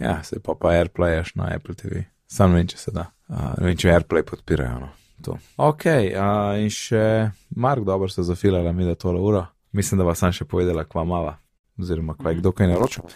ja, 0.00 0.20
se 0.24 0.40
pa 0.44 0.56
pa 0.56 0.76
AirPlayaš 0.76 1.34
na 1.40 1.48
Apple 1.56 1.76
TV. 1.76 2.04
Sam 2.30 2.52
ne 2.52 2.60
vem, 2.60 2.68
če 2.70 2.80
se 2.80 2.92
da. 2.92 3.08
Uh, 3.28 3.54
ne 3.56 3.70
vem, 3.70 3.80
če 3.80 3.94
AirPlay 3.94 4.26
podpirajo. 4.28 4.82
No. 4.84 4.92
To. 5.24 5.36
Ok, 5.60 5.84
uh, 6.16 6.56
in 6.60 6.68
še 6.72 7.30
Mark, 7.56 7.84
dobro 7.84 8.08
se 8.08 8.24
zafilala 8.24 8.72
mi 8.72 8.88
da 8.88 8.96
tole 8.96 9.20
uro. 9.20 9.44
Mislim, 9.72 9.98
da 9.98 10.04
vas 10.04 10.18
sem 10.18 10.32
še 10.34 10.44
povedala, 10.44 10.84
kva 10.84 11.04
mava, 11.04 11.36
oziroma 11.78 12.16
kva 12.18 12.32
je 12.32 12.40
kdo 12.40 12.52
kaj 12.52 12.72
naročil. 12.72 13.06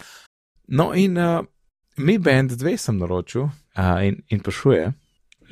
No, 0.67 0.93
in 0.95 1.17
uh, 1.17 1.43
mi 1.97 2.17
band 2.17 2.55
dve 2.59 2.77
sem 2.77 2.97
naročil 2.97 3.47
uh, 3.49 3.99
in, 4.05 4.21
in 4.31 4.39
prašuje. 4.43 4.87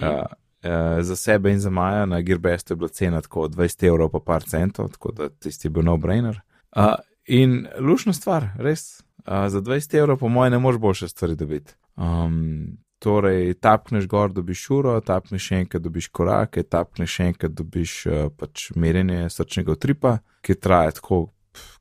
Uh, 0.01 0.08
uh, 0.08 1.04
za 1.04 1.16
sebe 1.16 1.51
in 1.51 1.60
za 1.60 1.70
Maja 1.70 2.06
na 2.06 2.22
Girbestu 2.22 2.74
je 2.74 2.76
bila 2.78 2.89
cena 2.89 3.22
tako 3.22 3.47
20 3.47 3.88
evrov 3.88 4.10
pa 4.10 4.20
par 4.26 4.43
centov, 4.43 4.91
tako 4.95 5.12
da 5.12 5.30
tisti 5.30 5.68
je 5.68 5.72
bil 5.72 5.84
no-brainer. 5.84 6.39
Uh, 6.76 6.95
in 7.26 7.68
lušna 7.80 8.14
stvar, 8.14 8.47
res, 8.58 9.04
uh, 9.28 9.47
za 9.49 9.62
20 9.62 9.97
evrov 9.99 10.18
po 10.18 10.28
mojem 10.28 10.51
ne 10.51 10.60
moreš 10.60 10.80
boljše 10.80 11.08
stvari 11.08 11.36
dobiti. 11.36 11.74
Um, 11.95 12.78
torej, 13.04 13.54
tapneš 13.60 14.08
gor, 14.08 14.32
dobiš 14.32 14.64
uro, 14.72 14.95
tapneš 15.04 15.49
še 15.49 15.62
enkrat, 15.64 15.84
dobiš 15.84 16.08
korake, 16.16 16.64
tapneš 16.64 17.18
še 17.18 17.30
enkrat, 17.34 17.56
dobiš 17.58 17.95
uh, 18.08 18.28
pač 18.39 18.70
merjenje 18.80 19.26
srčnega 19.34 19.76
utripa, 19.76 20.18
ki 20.45 20.56
traja 20.56 20.95
tako, 20.99 21.26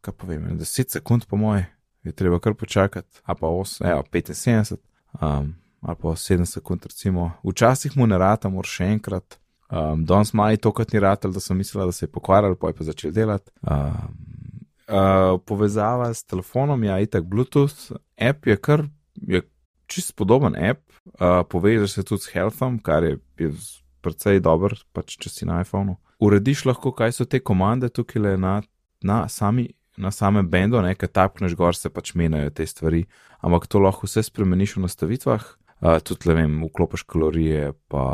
kaj 0.02 0.16
pa 0.18 0.30
vem, 0.30 0.48
10 0.58 0.96
sekund 0.98 1.28
po 1.30 1.38
moje, 1.40 1.68
je 2.02 2.14
treba 2.18 2.40
kar 2.42 2.56
počakati, 2.58 3.22
a 3.22 3.36
pa 3.38 3.50
8, 3.50 3.86
evo, 3.92 4.02
75, 4.10 4.80
um, 5.20 5.52
ali 5.82 6.00
pa 6.02 6.16
7 6.18 6.48
sekund 6.50 6.90
recimo. 6.90 7.30
Včasih 7.46 7.96
mu 7.96 8.06
ne 8.10 8.18
rata, 8.18 8.50
moraš 8.50 8.80
še 8.80 8.90
enkrat. 8.96 9.38
Um, 9.72 10.02
Danes 10.04 10.34
maj 10.36 10.58
tokrat 10.60 10.92
ni 10.92 11.00
ratel, 11.00 11.32
da 11.32 11.40
sem 11.40 11.56
mislila, 11.56 11.86
da 11.88 11.94
se 11.96 12.04
je 12.04 12.10
pokvaril, 12.12 12.58
pa 12.60 12.72
je 12.72 12.78
pa 12.80 12.88
začel 12.90 13.14
delati. 13.14 13.54
Um, 13.62 14.10
uh, 14.90 15.38
povezava 15.46 16.10
s 16.14 16.26
telefonom, 16.28 16.82
ja, 16.84 16.98
itak 17.00 17.24
Bluetooth, 17.30 17.94
app 18.20 18.46
je 18.46 18.58
kar, 18.60 18.84
je 19.16 19.40
čist 19.93 20.14
podoben 20.16 20.57
app, 20.57 20.82
uh, 21.20 21.43
povežeš 21.49 21.99
se 21.99 22.05
tudi 22.09 22.24
s 22.24 22.32
Healthom, 22.32 22.78
kar 22.82 23.05
je, 23.05 23.18
je 23.40 23.53
precej 24.03 24.43
dober, 24.43 24.74
pač 24.97 25.16
če 25.20 25.30
si 25.30 25.49
na 25.49 25.61
iPhonu. 25.62 25.99
Urediš 26.22 26.66
lahko, 26.70 26.95
kaj 26.97 27.16
so 27.18 27.26
te 27.26 27.43
komande 27.43 27.90
tukaj 27.93 28.22
le 28.22 28.36
na, 28.40 28.61
na 29.05 29.24
sami. 29.28 29.70
Na 30.01 30.09
samem 30.09 30.47
bendu, 30.49 30.78
nekaj 30.80 31.11
tapkneš 31.12 31.53
gor, 31.53 31.76
se 31.76 31.90
pač 31.93 32.14
menjajo 32.16 32.49
te 32.57 32.64
stvari, 32.64 33.03
ampak 33.45 33.66
to 33.68 33.82
lahko 33.82 34.09
vse 34.09 34.22
spremeniš 34.24 34.78
v 34.78 34.86
nastavitvah, 34.86 35.43
uh, 35.45 35.99
tudi, 36.01 36.30
ne 36.30 36.36
vem, 36.38 36.55
vklopiš 36.64 37.05
kalorije, 37.12 37.74
pa 37.93 38.07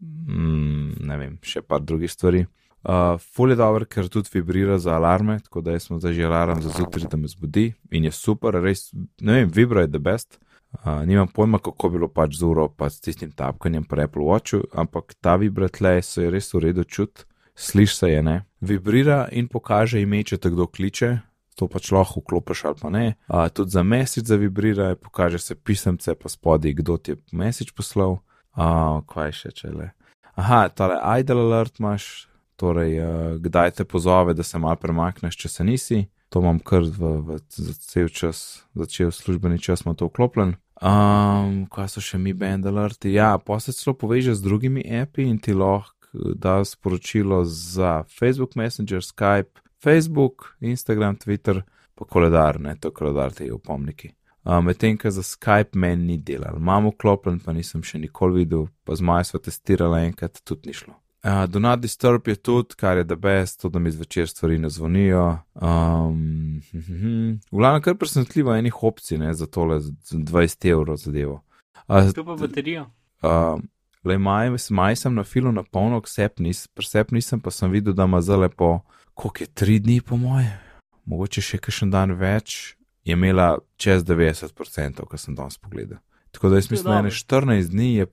mm, 0.00 0.96
ne 1.04 1.18
vem, 1.20 1.36
še 1.44 1.60
par 1.60 1.84
drugih 1.84 2.08
stvari. 2.08 2.46
Uh, 2.80 3.20
ful 3.20 3.52
je 3.52 3.58
dober, 3.60 3.84
ker 3.84 4.08
tudi 4.08 4.32
vibrira 4.32 4.78
za 4.80 4.94
alarme, 4.96 5.36
tako 5.44 5.60
da 5.60 5.74
jaz 5.74 5.90
sem 5.90 5.98
zdaj 6.00 6.14
že 6.16 6.24
alarm 6.24 6.62
za 6.64 6.72
zjutraj, 6.72 7.10
da 7.12 7.18
me 7.20 7.28
zbudi 7.28 7.66
in 7.92 8.06
je 8.08 8.12
super, 8.16 8.56
res, 8.64 8.86
ne 9.20 9.42
vem, 9.42 9.50
vibra 9.52 9.84
je 9.84 9.92
the 9.92 10.00
best. 10.00 10.40
Uh, 10.70 11.06
nimam 11.06 11.28
pojma, 11.28 11.58
kako 11.58 11.88
bi 11.88 11.98
bilo 11.98 12.08
pač 12.08 12.36
z 12.38 12.46
uro, 12.46 12.68
pa 12.68 12.90
s 12.90 13.00
tistim 13.02 13.32
tapkanjem 13.34 13.84
po 13.84 13.98
Apple 13.98 14.22
Watchu, 14.22 14.62
ampak 14.72 15.14
ta 15.20 15.34
vibra 15.36 15.68
tle 15.68 15.98
se 16.02 16.22
je 16.22 16.30
res 16.30 16.54
v 16.54 16.62
redu 16.62 16.84
čut, 16.84 17.26
sliš 17.54 17.96
se 17.98 18.10
je 18.10 18.22
ne. 18.22 18.36
Vibrira 18.60 19.26
in 19.32 19.48
pokaže 19.48 20.00
ime, 20.00 20.22
če 20.22 20.38
te 20.38 20.50
kdo 20.50 20.68
kliče, 20.70 21.10
to 21.58 21.66
pač 21.68 21.90
lahko 21.92 22.22
vklopiš 22.22 22.64
ali 22.70 22.78
pa 22.80 22.90
ne. 22.90 23.04
Uh, 23.26 23.48
tudi 23.50 23.74
za 23.74 23.82
mesič 23.82 24.30
zavibrira, 24.30 24.94
pokaže 24.96 25.42
se 25.42 25.58
pisemce 25.58 26.14
pa 26.14 26.28
spodaj, 26.28 26.72
kdo 26.78 26.96
ti 26.96 27.16
je 27.16 27.20
mesič 27.32 27.74
poslal. 27.74 28.20
Uh, 28.54 29.02
kaj 29.10 29.34
še 29.34 29.52
če 29.54 29.74
le. 29.74 29.90
Aha, 30.38 30.68
tale 30.74 30.96
idle 31.20 31.42
alert 31.44 31.82
imaš, 31.82 32.28
torej 32.58 32.96
uh, 33.02 33.10
kdaj 33.42 33.74
te 33.78 33.84
pozove, 33.84 34.34
da 34.34 34.46
se 34.46 34.58
mal 34.58 34.78
premakneš, 34.78 35.36
če 35.36 35.48
se 35.48 35.66
nisi. 35.66 36.00
To 36.30 36.42
imam 36.42 36.60
kar 36.62 36.84
v, 36.86 37.14
v, 37.26 37.38
za 37.50 37.74
cel 37.74 38.08
čas, 38.08 38.62
za 38.74 38.86
cel 38.86 39.10
službeni 39.10 39.58
čas 39.58 39.82
imam 39.82 39.96
to 39.98 40.06
vklopljen. 40.06 40.54
Um, 40.80 41.64
kaj 41.68 41.90
so 41.92 42.02
še 42.04 42.18
mi 42.18 42.32
band 42.32 42.66
alerti? 42.66 43.12
Ja, 43.12 43.34
pa 43.38 43.58
se 43.60 43.74
celo 43.76 43.96
poveže 43.98 44.34
z 44.38 44.46
drugimi 44.46 44.84
api 45.02 45.26
in 45.28 45.40
ti 45.42 45.52
lahko 45.52 46.00
da 46.12 46.64
sporočilo 46.64 47.44
za 47.44 48.04
Facebook 48.18 48.54
Messenger, 48.54 48.98
Skype, 48.98 49.60
Facebook, 49.82 50.56
Instagram, 50.60 51.16
Twitter, 51.16 51.62
pa 51.94 52.04
koledar, 52.04 52.60
ne, 52.60 52.76
to 52.80 52.88
je 52.88 52.92
koledar 52.92 53.32
te 53.32 53.52
opomniki. 53.52 54.10
Uh, 54.44 54.64
Medtem, 54.64 54.96
ker 54.96 55.10
za 55.10 55.22
Skype 55.22 55.78
meni 55.78 56.04
ni 56.04 56.18
delal, 56.18 56.56
imam 56.56 56.88
vklopljen, 56.88 57.38
pa 57.44 57.52
nisem 57.52 57.82
še 57.82 58.00
nikoli 58.00 58.44
videl, 58.44 58.66
pa 58.84 58.96
z 58.96 59.04
Majo 59.04 59.28
sva 59.28 59.40
testirala 59.44 60.00
enkrat, 60.08 60.40
tudi 60.44 60.70
ni 60.70 60.74
šlo. 60.74 60.96
Uh, 61.22 61.44
do 61.46 61.58
not 61.60 61.80
disturb 61.80 62.28
je 62.28 62.36
tudi, 62.36 62.74
kar 62.76 62.96
je 62.96 63.04
da 63.04 63.16
best, 63.16 63.60
to, 63.60 63.68
da 63.68 63.78
mi 63.78 63.90
zvečer 63.90 64.28
stvari 64.28 64.58
ne 64.58 64.70
zvonijo. 64.70 65.38
Um, 65.54 66.62
v 67.52 67.58
glavnem, 67.58 67.82
kar 67.82 67.94
presenetljivo 67.94 68.54
enih 68.54 68.82
opcij, 68.82 69.18
ne, 69.18 69.34
za 69.34 69.46
tole, 69.46 69.80
za 69.80 69.92
20 70.16 70.70
evrov 70.70 70.96
zadevo. 70.96 71.42
Uh, 71.88 72.12
To 72.14 72.24
pa 72.24 72.36
baterijo. 72.36 72.86
uh, 73.22 73.60
le 74.04 74.18
maj, 74.18 74.50
maj 74.70 74.96
sem 74.96 75.14
na 75.14 75.24
filu 75.24 75.52
na 75.52 75.62
polno, 75.62 76.00
sep 76.06 76.38
nis, 76.38 76.66
presep 76.66 77.12
nisem, 77.12 77.40
pa 77.40 77.50
sem 77.50 77.70
videl, 77.70 77.92
da 77.92 78.04
ima 78.04 78.20
zelo 78.20 78.40
lepo, 78.40 78.80
koliko 79.14 79.42
je 79.42 79.46
tri 79.46 79.78
dni 79.78 80.00
po 80.00 80.16
moje, 80.16 80.56
mogoče 81.04 81.42
še 81.42 81.58
kakšen 81.58 81.90
dan 81.90 82.16
več, 82.16 82.76
je 83.04 83.12
imela 83.12 83.58
čez 83.76 84.04
90%, 84.08 85.04
kar 85.04 85.20
sem 85.20 85.36
danes 85.36 85.58
pogledal. 85.58 86.00
Tako 86.30 86.48
da 86.48 86.56
jaz 86.56 86.70
mislim, 86.70 86.84
da 86.84 86.96
je 86.96 87.02
dobro. 87.02 87.10
14 87.10 87.70
dni, 87.70 87.94
je 87.94 88.06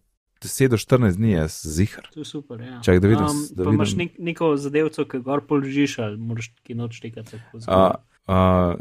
10 0.44 0.74
do 0.74 0.78
14 0.78 1.18
dni, 1.18 1.32
jaz 1.32 1.62
zihar. 1.66 2.08
To 2.14 2.22
je 2.22 2.26
super. 2.26 2.62
Ja. 2.62 2.82
Čakaj, 2.82 3.00
da 3.00 3.08
vidim, 3.08 3.26
Um, 3.26 3.48
da 3.52 3.64
pa 3.64 3.74
imaš 3.74 3.96
vidim. 3.96 4.06
nek, 4.06 4.20
neko 4.20 4.54
zadevco, 4.58 5.06
ki 5.06 5.20
gor 5.26 5.42
položiš, 5.48 6.00
ali 6.00 6.18
moraš 6.18 6.52
ki 6.64 6.76
noč 6.76 7.00
tekati. 7.00 7.32
tako 7.32 7.58
Uh, 7.58 7.96
uh, 8.28 8.80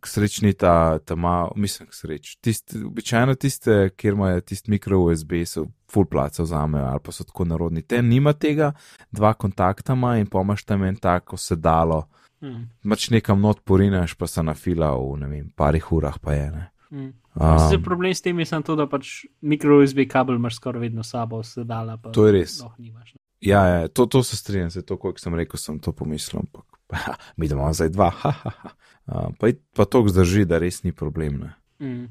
k 0.00 0.06
srečni 0.06 0.52
ta, 0.54 0.98
ta 0.98 1.14
ma, 1.16 1.48
mislim, 1.56 1.88
k 1.88 1.94
sreč. 1.94 2.36
Tist, 2.40 2.74
običajno 2.86 3.34
tiste, 3.34 3.90
kjer 3.96 4.16
imajo 4.16 4.40
tisti 4.40 4.70
mikro 4.70 5.00
USB, 5.04 5.42
so 5.46 5.66
full 5.92 6.08
placa 6.08 6.42
vzamejo 6.42 6.84
ali 6.84 7.00
pa 7.04 7.12
so 7.12 7.24
tako 7.24 7.44
narodni. 7.44 7.82
Te 7.82 8.02
nima 8.02 8.32
tega, 8.32 8.72
dva 9.12 9.34
kontakta 9.34 9.92
ima 9.92 10.16
in 10.18 10.26
pomaš 10.26 10.64
tam 10.64 10.84
en 10.84 10.96
tako 10.96 11.36
sedalo. 11.36 12.06
Hmm. 12.40 12.70
Mač 12.82 13.10
nekam 13.10 13.40
not 13.40 13.60
porinaš, 13.64 14.14
pa 14.14 14.26
se 14.26 14.42
nafila 14.42 14.94
v 14.96 15.16
ne 15.20 15.28
vem, 15.28 15.50
parih 15.56 15.92
urah 15.92 16.16
pa 16.18 16.32
je. 16.32 16.50
Ne. 16.50 16.70
Hmm. 16.90 17.14
Um, 17.34 17.74
Um, 17.74 17.82
problem 17.82 18.14
s 18.14 18.22
tem 18.22 18.38
je 18.38 18.46
samo 18.46 18.66
to, 18.66 18.76
da 18.76 18.88
pač 18.90 19.24
mikro 19.40 19.78
USB 19.82 20.08
kabel 20.10 20.34
imaš 20.34 20.56
skoraj 20.58 20.80
vedno 20.80 21.02
sabo, 21.06 21.42
sedala 21.42 21.96
pa. 21.96 22.10
To 22.10 22.26
je 22.26 22.32
res. 22.32 22.60
lahko 22.60 22.82
nimaš, 22.82 23.14
ne. 23.14 23.20
Ja, 23.40 23.64
ja 23.66 23.88
to, 23.88 24.06
to 24.06 24.22
se 24.22 24.36
strinjam, 24.36 24.70
se 24.70 24.82
to, 24.82 24.98
koliko 25.00 25.20
sem 25.20 25.34
rekel, 25.34 25.56
sem 25.56 25.78
to 25.78 25.92
pomislil, 25.96 26.42
ampak 26.42 26.66
mi 27.38 27.46
imamo 27.46 27.72
zdaj 27.72 27.88
dva, 27.94 28.10
ha, 28.22 28.32
ha, 28.42 28.52
ha. 28.62 28.72
Uh, 29.06 29.30
pa, 29.38 29.54
pa 29.74 29.84
to 29.84 30.02
zdrži, 30.08 30.44
da 30.44 30.58
res 30.58 30.82
ni 30.82 30.92
problem. 30.92 31.40
Ne. 31.46 31.54
Mm. 31.80 32.08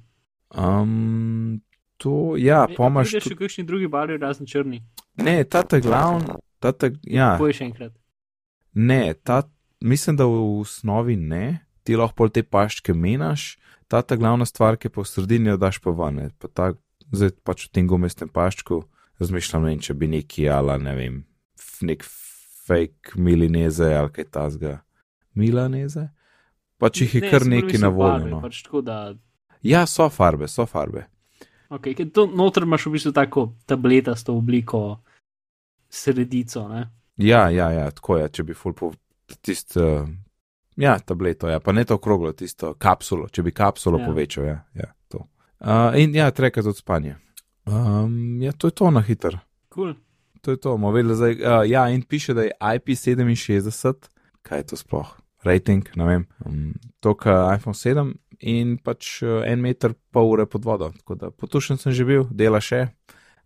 Um, 0.55 1.61
to, 1.97 2.34
ja, 2.39 2.63
pomaš. 2.77 3.13
Še 3.19 3.36
kakšni 3.38 3.67
drugi 3.67 3.88
barvi, 3.91 4.17
razen 4.17 4.47
črni. 4.47 4.82
Ne, 5.19 5.43
ta 5.43 5.61
ta 5.67 5.80
glavn, 5.84 6.25
ta 6.63 6.71
ta, 6.71 6.89
ja. 7.03 7.36
Poj 7.39 7.53
še 7.59 7.67
enkrat. 7.67 7.93
Ne, 8.73 9.13
ta, 9.13 9.43
mislim, 9.84 10.15
da 10.15 10.25
v 10.25 10.39
osnovi 10.63 11.19
ne, 11.19 11.59
ti 11.84 11.99
lahko 11.99 12.30
te 12.32 12.43
paščke 12.43 12.95
menaš, 12.95 13.57
ta 13.90 14.02
ta 14.02 14.16
glavna 14.16 14.46
stvar, 14.46 14.78
ki 14.78 14.90
pa 14.94 15.02
v 15.02 15.10
sredini 15.10 15.58
daš 15.58 15.82
pa 15.82 15.92
vane. 15.92 16.30
Pa 16.38 16.48
ta, 16.48 16.70
zdaj 17.12 17.34
pač 17.44 17.66
v 17.68 17.72
tem 17.74 17.88
gumestem 17.90 18.30
paščku 18.30 18.84
razmišljam, 19.20 19.66
ne 19.66 19.74
vem, 19.74 19.82
če 19.82 19.94
bi 19.98 20.08
neki 20.08 20.46
ala, 20.48 20.78
ne 20.78 20.94
vem, 20.96 21.16
nek 21.84 22.06
fake 22.68 23.18
milineze 23.18 23.90
ali 23.98 24.14
kaj 24.14 24.30
tasga. 24.32 24.78
Milaneze? 25.36 26.08
Pač 26.80 27.02
jih 27.02 27.16
je 27.18 27.22
Ne, 27.22 27.30
kar 27.30 27.44
neki 27.46 27.78
na 27.78 27.90
voljo. 27.90 28.14
barve, 28.14 28.30
No. 28.32 28.42
Pač 28.42 28.62
tako, 28.64 28.82
da, 28.82 29.16
Ja, 29.62 29.84
so 29.86 30.08
farbe, 30.10 30.48
so 30.48 30.64
farbe. 30.66 31.10
okay, 31.70 31.92
ker 31.94 32.08
to 32.10 32.24
noter 32.28 32.64
imaš 32.64 32.86
v 32.86 32.92
bistvu 32.96 33.12
tako 33.12 33.50
tabletasto 33.68 34.32
obliko 34.34 35.02
sredico, 35.90 36.68
ne? 36.70 36.86
Ja, 37.18 37.50
ja, 37.50 37.72
ja, 37.72 37.92
tako 37.92 38.18
je, 38.18 38.30
če 38.30 38.44
bi 38.44 38.54
full 38.54 38.74
po 38.74 38.94
tisto, 39.42 40.08
ja, 40.80 40.95
tableto, 40.99 41.49
ja, 41.51 41.59
pa 41.59 41.73
ne 41.75 41.84
to 41.86 41.97
okroglo, 41.99 42.32
tisto 42.34 42.73
kapsulo, 42.80 43.27
če 43.30 43.43
bi 43.43 43.51
kapsulo 43.51 43.99
Ja. 43.99 44.05
povečal, 44.07 44.45
ja, 44.47 44.57
ja, 44.75 44.89
to. 45.11 45.25
Uh, 45.59 45.91
in 45.99 46.15
ja, 46.15 46.30
treka 46.32 46.63
za 46.63 46.73
spanje. 46.73 47.17
Um, 47.67 48.39
ja, 48.41 48.51
to 48.55 48.67
je 48.71 48.71
to 48.80 48.89
na 48.91 49.01
hiter. 49.03 49.38
Cool. 49.73 49.93
To 50.41 50.51
je 50.55 50.57
to, 50.57 50.77
bomo 50.77 50.91
vedeli 50.95 51.15
zdaj. 51.15 51.34
Uh, 51.36 51.63
ja, 51.69 51.89
in 51.91 52.01
piše, 52.01 52.34
da 52.34 52.47
je 52.47 52.55
IP67, 52.59 54.07
kaj 54.41 54.59
je 54.59 54.63
to 54.71 54.77
sploh, 54.80 55.09
rating, 55.43 55.84
ne 55.99 56.05
vem, 56.07 56.25
um, 56.45 56.73
to, 57.03 57.13
kar 57.19 57.51
iPhone 57.57 57.75
7 57.75 58.13
in 58.39 58.77
pač 58.80 59.19
uh, 59.21 59.43
en 59.43 59.59
meter 59.59 59.93
pol 60.15 60.32
ure 60.32 60.45
pod 60.47 60.65
vodo. 60.65 60.91
Tako 61.03 61.15
da 61.15 61.30
potušen 61.32 61.77
sem 61.77 61.91
že 61.91 62.05
bil, 62.07 62.23
dela 62.32 62.61
še. 62.63 62.88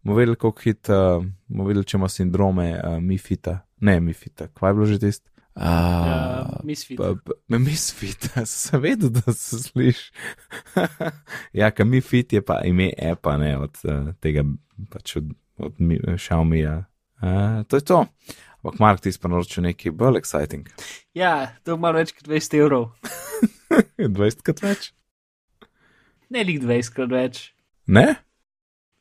Bomo 0.03 0.19
vedeli, 0.19 0.37
koliko 0.37 0.61
hit, 0.61 0.89
uh, 0.93 1.25
bomo 1.49 1.65
vedeli, 1.67 1.85
če 1.89 1.97
ima 1.97 2.09
sindrome 2.13 2.67
uh, 2.77 2.99
Mifita, 3.01 3.63
ne 3.81 3.97
Mifita, 3.99 4.47
kva 4.53 4.69
je 4.69 4.73
bilo 4.77 4.85
že 4.85 4.99
tist. 5.01 5.32
Uh, 5.55 6.43
Uh, 6.43 6.65
Misfit. 6.65 6.97
Pa, 6.97 7.13
pa, 7.13 7.57
misfit, 7.59 8.25
sem 8.49 8.81
vedel, 8.81 9.09
da 9.13 9.33
se 9.33 9.59
sliši. 9.59 10.11
ja, 11.59 11.69
ka 11.71 11.85
misfit 11.85 12.33
je 12.33 12.41
pa 12.41 12.61
ime 12.65 12.89
apa, 13.11 13.37
ne 13.37 13.57
od 13.57 13.77
uh, 13.85 14.09
tega, 14.21 14.43
pač 14.89 15.15
od, 15.21 15.29
od 15.61 15.77
Mi- 15.77 16.01
Xiaomi-ja. 16.17 16.79
Uh, 17.21 17.61
to 17.69 17.77
je 17.77 17.85
to. 17.85 17.99
Ampak 18.63 18.79
Mark 18.79 19.01
ti 19.03 19.11
pa 19.21 19.29
naročil 19.29 19.63
nekaj 19.67 19.91
bolj 19.91 20.21
exciting. 20.23 20.69
Ja, 21.13 21.53
to 21.63 21.75
je 21.75 21.77
malo 21.77 21.99
več 22.01 22.15
kot 22.17 22.27
20 22.31 22.57
evrov. 22.57 22.89
20 23.99 24.41
krat 24.41 24.61
več? 24.63 24.91
Ne 26.33 26.43
lik 26.47 26.63
20 26.63 26.95
krat 26.95 27.11
več. 27.13 27.41
Ne? 27.85 28.07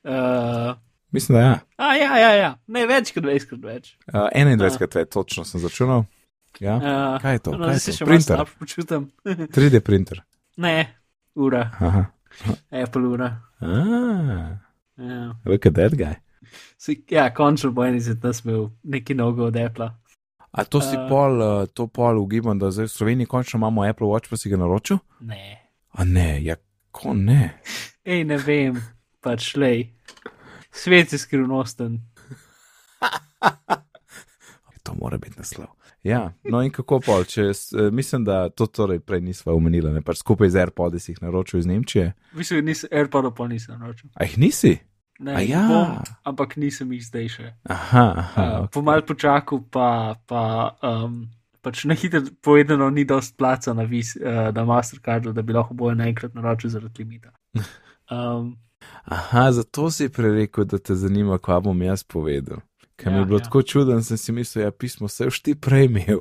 Uh, 0.04 0.74
Mislim, 1.14 1.38
da 1.38 1.42
ja. 1.44 1.54
a, 1.78 1.94
ja, 1.96 2.16
ja, 2.18 2.32
ja, 2.36 2.50
ne 2.66 2.84
več 2.90 3.12
kot 3.14 3.24
20 3.24 3.48
krat 3.54 3.62
več. 3.70 3.94
Uh, 4.10 4.26
21 4.34 4.82
krat 4.82 4.98
več, 5.00 5.12
točno 5.14 5.46
sem 5.48 5.62
začunal. 5.62 6.04
Ja. 6.60 6.76
Uh, 6.76 7.20
Kaj 7.20 7.32
je 7.32 7.38
to? 7.38 7.50
No, 7.52 7.66
Kaj 7.66 7.74
je 7.74 7.80
to? 7.80 7.92
še 7.92 8.04
Printer. 8.04 8.44
počutim. 8.58 9.10
3D 9.54 9.80
printer. 9.80 10.22
ne, 10.56 10.94
ura, 11.34 11.70
Aha. 11.80 12.04
Apple 12.70 13.08
ura. 13.08 13.30
Ah, 13.60 14.58
Ja. 14.96 15.34
look 15.44 15.66
at 15.66 15.74
that 15.74 15.92
guy. 15.92 16.14
Si, 16.76 17.04
ja, 17.08 17.30
končno 17.30 17.70
bo 17.70 17.84
en 17.84 17.96
izmed 17.96 18.20
nas 18.22 18.44
imel 18.44 18.68
neki 18.84 19.14
nogo 19.14 19.44
od 19.44 19.56
Apple. 19.56 19.90
A 20.50 20.64
to 20.64 20.80
si 20.80 20.96
Uh, 20.96 21.08
pol, 21.08 21.32
uh, 21.34 21.66
to 21.66 21.86
pol 21.86 22.18
ugibam, 22.18 22.58
da 22.58 22.68
zdaj 22.68 22.84
v 22.84 22.90
Sloveniji 22.90 23.26
končno 23.26 23.56
imamo 23.56 23.82
Apple 23.82 24.06
Watch, 24.06 24.28
pa 24.28 24.36
si 24.36 24.50
ga 24.50 24.56
naročil? 24.56 24.98
Ne. 25.20 25.72
A 25.90 26.04
ne, 26.04 26.44
ja, 26.44 26.56
ko 26.90 27.14
ne. 27.14 27.56
Ej, 28.04 28.24
ne 28.24 28.36
vem, 28.36 28.76
pač 29.20 29.56
lej. 29.56 29.88
Svet 30.70 31.12
je 31.12 31.18
skrivnosten. 31.18 32.00
To 34.82 34.92
mora 34.94 35.16
biti 35.16 35.38
naslov. 35.38 35.66
Ja, 36.02 36.32
no 36.44 36.58
in 36.62 36.70
kako 36.70 36.98
pol, 37.00 37.24
če 37.24 37.42
s- 37.50 37.72
eh, 37.72 37.90
mislim, 37.90 38.24
da 38.24 38.48
to 38.48 38.66
torej 38.66 38.98
prej 39.00 39.20
nisva 39.20 39.54
omenila, 39.54 39.92
ne 39.92 40.00
pač 40.02 40.18
skupaj 40.18 40.50
z 40.50 40.58
AirPods 40.58 40.98
si 40.98 41.12
jih 41.12 41.22
naročil 41.22 41.60
iz 41.60 41.66
Nemčije. 41.66 42.08
V 42.32 42.36
bistvu 42.36 42.62
nisem, 42.62 42.88
AirPodov 42.92 43.34
pa 43.34 43.46
nisem 43.46 43.78
naročil. 43.78 44.10
A 44.14 44.24
jih 44.24 44.38
nisi? 44.38 44.78
Ne, 45.20 45.36
A 45.36 45.40
ja. 45.40 45.62
bom, 45.68 46.02
ampak 46.24 46.56
nisem 46.56 46.90
jih 46.92 47.04
zdaj 47.06 47.28
še. 47.28 47.52
Aha, 47.64 48.06
aha. 48.16 48.42
Uh, 48.42 48.64
ok. 48.64 48.70
po 48.72 48.82
mal 48.82 49.02
počaku 49.02 49.60
pa, 49.70 50.16
pa 50.26 50.42
um, 50.82 51.28
pač 51.62 51.84
na 51.84 51.94
hitro 51.94 52.20
povedano 52.42 52.90
ni 52.90 53.04
dost 53.04 53.36
placa 53.36 53.70
na, 53.72 53.84
vis, 53.84 54.16
uh, 54.16 54.50
na 54.50 54.64
Mastercardu, 54.64 55.30
da 55.32 55.42
bi 55.42 55.52
lahko 55.52 55.74
boje 55.74 55.94
naenkrat 55.94 56.34
naročil 56.34 56.70
zaradi 56.70 56.98
limita. 56.98 57.30
Um, 58.10 58.56
Aha, 59.04 59.52
zato 59.52 59.86
si 59.90 60.08
prerekel, 60.08 60.64
da 60.64 60.78
te 60.78 60.94
zanima, 60.94 61.38
kva 61.38 61.60
bom 61.60 61.82
jaz 61.82 62.02
povedal. 62.04 62.58
Ker 62.94 63.08
mi 63.08 63.14
Ja, 63.14 63.20
je 63.20 63.26
bilo 63.26 63.38
ja. 63.38 63.42
tako 63.42 63.62
čuden, 63.62 64.02
sem 64.02 64.16
si 64.16 64.32
mislil, 64.32 64.64
ja, 64.64 64.70
pismo 64.70 65.08
se 65.08 65.26
už 65.26 65.40
ti 65.40 65.54
prej 65.56 65.84
imel. 65.86 66.20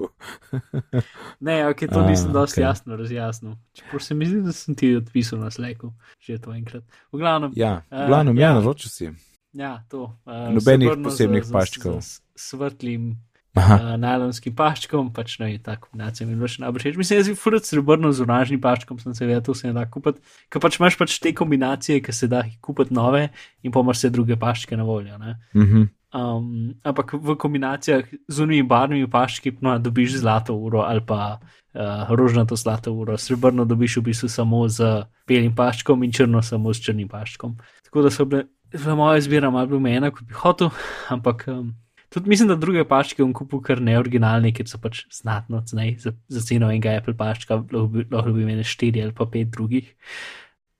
ne, 1.40 1.68
ok, 1.68 1.80
to 1.86 2.00
A, 2.00 2.08
nisem 2.08 2.32
dosti 2.32 2.54
okej. 2.56 2.64
jasno 2.64 2.96
razjasnil. 2.96 3.54
Čeprav 3.74 4.00
se 4.00 4.14
mi 4.14 4.26
zdi, 4.26 4.42
da 4.42 4.52
sem 4.52 4.76
ti 4.76 4.96
odpisal 4.96 5.40
na 5.40 5.50
sleku, 5.50 5.92
že 6.20 6.38
to 6.38 6.52
enkrat. 6.52 6.84
V 7.12 7.18
glavnem, 7.18 7.52
Ja, 7.56 7.82
Eh, 7.88 8.08
glavno, 8.08 8.32
ja. 8.34 8.40
ja, 8.42 8.54
naročil 8.54 8.90
si. 8.90 9.10
ja, 9.54 9.84
to. 9.86 10.16
Uh, 10.26 10.54
Nobenih 10.54 10.90
posebnih 10.98 11.44
z- 11.44 11.48
z- 11.48 11.52
paščkov. 11.52 12.00
z- 12.00 12.06
s 12.06 12.22
Svetlim 12.48 13.18
Aha, 13.54 13.76
uh, 13.76 14.00
najlonskim 14.00 14.56
paščkom, 14.56 15.12
pač 15.12 15.36
no, 15.38 15.46
ta 15.60 15.76
kombinacija 15.76 16.24
mi 16.24 16.32
je 16.32 16.38
bila 16.38 16.48
še 16.48 16.62
najbolj 16.62 16.80
všeč. 16.80 16.96
Mislim, 16.96 17.20
da 17.20 17.28
je 17.28 17.36
furati 17.36 17.68
srebrno 17.68 18.08
z 18.10 18.22
oranžnim 18.22 18.62
paščkom, 18.62 18.96
sem 18.98 19.14
se 19.14 19.26
vedel, 19.26 19.42
to 19.42 19.54
se 19.54 19.68
ne 19.68 19.74
da 19.74 19.84
kupiti. 19.86 20.20
Ker 20.50 20.62
pač 20.62 20.80
imaš 20.80 20.96
pač 20.96 21.20
te 21.20 21.34
kombinacije, 21.34 22.00
ki 22.00 22.14
se 22.14 22.28
da 22.28 22.44
kupiti 22.60 22.94
nove 22.94 23.28
in 23.62 23.72
pa 23.72 23.80
imaš 23.80 23.98
vse 23.98 24.10
druge 24.10 24.36
paščke 24.38 24.72
na 24.74 24.84
voljo. 24.84 25.18
Ne? 25.18 25.36
mhm. 25.54 25.84
Um, 26.12 26.76
ampak 26.84 27.14
v 27.16 27.38
kombinacijah 27.40 28.04
z 28.28 28.44
unimi 28.44 28.68
barvnimi 28.68 29.08
paščki 29.08 29.54
no, 29.64 29.78
dobiš 29.80 30.18
zlato 30.20 30.52
uro 30.60 30.82
ali 30.84 31.00
pa 31.08 31.40
uh, 31.40 32.10
rožnato 32.12 32.58
zlato 32.60 32.92
uro, 32.92 33.16
srebrno 33.16 33.64
dobiš 33.64 34.02
v 34.02 34.10
bistvu 34.10 34.28
samo 34.28 34.66
z 34.68 35.06
belim 35.24 35.56
paščkom 35.56 36.04
in 36.04 36.12
črno 36.12 36.42
samo 36.44 36.74
s 36.74 36.84
črnim 36.84 37.08
paščkom. 37.08 37.54
Tako 37.88 38.04
da 38.04 38.12
so 38.12 38.26
bile, 38.28 38.44
bila 38.76 38.96
moja 39.00 39.22
izbira 39.22 39.54
malo 39.56 39.80
omejena, 39.80 40.12
kot 40.12 40.28
bi 40.28 40.36
hotel, 40.36 40.74
ampak 41.16 41.46
um, 41.48 41.72
tudi 42.12 42.28
mislim, 42.28 42.52
da 42.52 42.60
druge 42.60 42.84
paščke 42.84 43.24
bom 43.24 43.32
kupil 43.32 43.64
kar 43.64 43.80
neoriginalne, 43.80 44.52
ker 44.52 44.68
so 44.68 44.82
pač 44.84 45.06
znatno 45.16 45.64
cenej 45.64 45.96
za, 46.04 46.12
za 46.28 46.44
ceno 46.44 46.74
enega 46.74 46.98
Apple 47.00 47.16
paščka, 47.16 47.62
lahko 47.72 48.36
bi, 48.36 48.44
imeli 48.44 48.68
štiri 48.68 49.06
ali 49.06 49.16
pa 49.16 49.30
pet 49.32 49.56
drugih. 49.56 49.88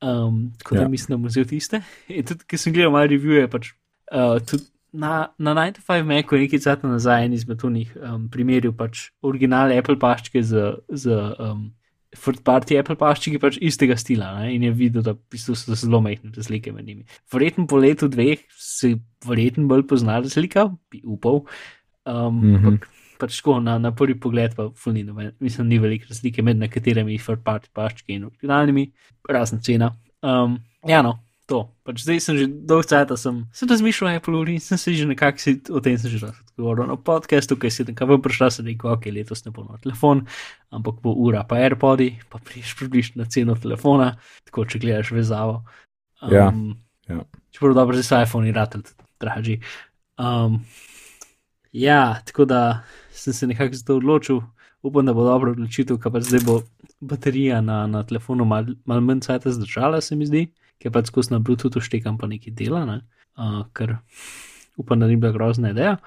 Um, 0.02 0.50
tako 0.60 0.76
da 0.76 0.82
Ja. 0.82 0.92
mislim, 0.92 1.16
da 1.16 1.22
bom 1.22 1.32
vzel 1.32 1.48
tiste. 1.48 1.84
In 2.12 2.28
tudi, 2.28 2.44
ker 2.44 2.60
sem 2.60 2.76
gledal 2.76 2.92
malo 2.92 3.08
revije, 3.08 3.48
pač 3.48 3.72
uh, 4.12 4.42
tudi 4.44 4.68
na, 4.94 5.28
na 5.40 5.54
95 5.56 6.04
Macu 6.04 6.38
nekaj 6.38 6.60
cajt 6.60 6.84
nazaj 6.84 7.26
en 7.26 7.34
izmed 7.34 7.64
unih 7.64 7.92
um, 8.02 8.26
primerjal 8.30 8.74
pač 8.76 9.10
originalne 9.24 9.78
Apple 9.80 9.96
paščke 10.00 10.44
z, 10.44 10.74
z 10.90 11.16
um, 11.40 11.70
third 12.12 12.42
party 12.44 12.76
Apple 12.80 12.98
paščki 13.00 13.40
pač 13.40 13.58
istega 13.64 13.96
stila 13.98 14.34
ne? 14.40 14.50
in 14.56 14.64
je 14.68 14.72
videl, 14.76 15.02
da 15.06 15.14
v 15.16 15.22
bistvu 15.32 15.56
so 15.56 15.76
zelo 15.76 16.02
majhne 16.04 16.34
razlike 16.36 16.74
med 16.76 16.86
njimi. 16.86 17.06
Verjetno 17.32 17.68
po 17.72 17.80
letu 17.80 18.10
dveh 18.12 18.44
se 18.60 18.98
verjetno 19.28 19.68
bolj 19.72 19.86
pozna 19.88 20.20
razlika, 20.20 20.68
bi 20.92 21.02
upal. 21.06 21.46
Um, 22.06 22.42
Mhm. 22.42 22.68
ampak 22.68 22.90
pač 23.22 23.38
tako 23.38 23.60
na, 23.62 23.78
na 23.78 23.92
prvi 23.94 24.16
pogled 24.20 24.56
pa 24.58 24.70
ful 24.76 24.94
ni 24.94 25.04
noben, 25.06 25.32
mislim, 25.40 25.68
ni 25.70 25.78
velike 25.80 26.10
razlike 26.10 26.42
med 26.42 26.58
nekaterimi 26.58 27.20
third 27.22 27.44
party 27.46 27.70
paščki 27.74 28.16
in 28.18 28.26
originalnimi, 28.26 28.88
razen 29.30 29.62
cena. 29.62 29.92
Um, 30.26 30.58
ja, 30.88 31.02
no, 31.06 31.20
to. 31.46 31.66
Pač 31.84 32.04
zdaj 32.06 32.20
sem 32.24 32.38
že 32.38 32.46
dolgo 32.48 32.88
časa, 32.88 33.18
sem, 33.18 33.44
sem 33.56 33.70
razmišljal 33.70 34.12
o 34.12 34.16
Apple 34.18 34.44
in 34.54 34.60
sem 34.64 34.78
se 34.78 34.94
že 34.94 35.08
nekako 35.10 35.40
si, 35.42 35.58
o 35.70 35.80
tem 35.84 35.98
že 35.98 36.20
dosti 36.20 36.52
govoril 36.62 36.88
na 36.88 36.96
podkastu, 36.96 37.58
ki 37.58 37.72
si 37.74 37.86
tam 37.86 38.08
vam 38.08 38.22
prišla, 38.22 38.52
sem 38.54 38.70
rekel, 38.70 38.94
ok, 38.94 39.10
letos 39.10 39.44
ne 39.46 39.52
bo 39.52 39.66
na 39.66 39.82
telefon, 39.82 40.26
ampak 40.70 41.02
bo 41.02 41.14
ura 41.18 41.44
pa 41.44 41.58
AirPodi, 41.58 42.22
pa 42.30 42.38
priješ 42.38 42.78
približno 42.78 43.24
na 43.24 43.26
ceno 43.26 43.58
telefona, 43.58 44.16
tako 44.46 44.66
če 44.70 44.82
gledaš 44.82 45.12
vezavo. 45.16 45.64
Ja, 46.30 46.54
ja. 47.10 47.26
Čeprav 47.52 47.74
dobro, 47.74 47.98
zdaj 47.98 48.08
so 48.08 48.22
iPhone 48.22 48.50
in 48.50 48.56
ratelj 48.56 48.94
dražji. 49.20 49.62
Um, 50.22 50.62
ja, 51.74 52.22
tako 52.26 52.46
da 52.46 52.84
sem 53.12 53.34
se 53.34 53.50
nekako 53.50 53.76
zato 53.76 53.98
odločil, 53.98 54.42
upam, 54.86 55.06
da 55.06 55.14
bo 55.18 55.26
dobro 55.26 55.56
odločitev, 55.56 55.98
ker 56.02 56.14
pa 56.14 56.22
zdaj 56.22 56.46
bo 56.46 56.62
baterija 57.02 57.62
na, 57.66 57.88
na 57.90 58.04
telefonu 58.06 58.46
malo 58.46 58.78
mal 58.86 59.02
manj 59.02 59.26
cajta 59.26 59.52
zdržala, 59.52 60.02
se 60.02 60.16
mi 60.16 60.30
zdi, 60.30 60.46
ker 60.82 60.92
pa 60.92 61.04
skozi 61.06 61.32
na 61.36 61.40
Bluetooth 61.40 61.78
štekam 61.80 62.18
pa 62.18 62.28
nekaj 62.28 62.54
dela, 62.58 62.84
ne? 62.90 62.98
uh, 63.38 63.62
ker 63.78 64.00
upam, 64.78 65.00
da 65.00 65.08
ni 65.08 65.16
bila 65.16 65.32
grozna 65.32 65.72
ideja. 65.72 65.98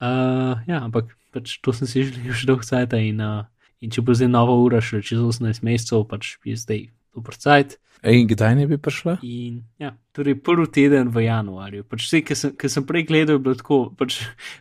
Uh, 0.00 0.58
ja, 0.66 0.80
ampak 0.82 1.12
pač 1.34 1.58
to 1.62 1.72
sem 1.72 1.86
si 1.88 2.02
želel 2.08 2.32
že 2.34 2.46
dolgo 2.48 2.64
cajta 2.66 2.98
in, 2.98 3.20
uh, 3.22 3.44
in 3.84 3.90
če 3.94 4.02
bo 4.02 4.14
zdaj 4.16 4.28
nova 4.32 4.56
ura 4.58 4.80
še 4.82 5.00
čez 5.04 5.20
18 5.22 5.62
mesecev, 5.66 6.04
pač 6.10 6.36
je 6.44 6.56
zdaj 6.58 6.86
dober 7.14 7.36
cajt. 7.38 7.76
In 8.04 8.26
kdaj 8.28 8.52
ne 8.58 8.66
bi 8.68 8.76
prišla? 8.76 9.14
In, 9.24 9.62
ja, 9.80 9.94
torej, 10.12 10.34
prvi 10.44 10.66
teden 10.68 11.08
v 11.08 11.22
januarju. 11.24 11.86
Pač 11.88 12.04
vse, 12.04 12.20
ki 12.26 12.34
sem, 12.36 12.50
ki 12.52 12.68
sem 12.68 12.84
prej 12.84 13.06
gledal, 13.08 13.38
je 13.38 13.44
bilo 13.46 13.54
tako. 13.56 13.78
Pač, 13.96 14.18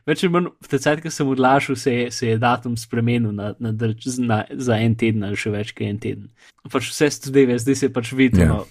več 0.08 0.24
ali 0.24 0.32
manj 0.32 0.48
v 0.64 0.70
tej 0.72 0.80
cajt, 0.80 1.02
ki 1.04 1.12
sem 1.12 1.28
odlašal, 1.28 1.76
se, 1.76 1.92
je- 1.92 2.12
se 2.16 2.30
je 2.30 2.38
datum 2.40 2.78
spremenil 2.80 3.34
na, 3.36 3.52
na, 3.60 3.74
na, 3.76 4.38
za 4.56 4.78
en 4.80 4.96
teden 4.96 5.28
ali 5.28 5.36
še 5.36 5.52
več 5.52 5.74
kot 5.76 5.84
en 5.90 6.00
teden. 6.00 6.30
Pač 6.72 6.88
vse 6.94 7.10
studeve, 7.12 7.58
zdaj 7.60 7.76
se 7.76 7.90
pač 7.92 8.14
vidi, 8.16 8.46
Ja. 8.48 8.62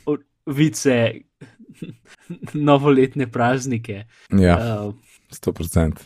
Se 0.73 1.13
novoletne 2.69 3.27
praznike. 3.27 4.05
Ja, 4.31 4.85
Uh, 4.87 4.95
sto 5.31 5.53
procent. 5.53 6.01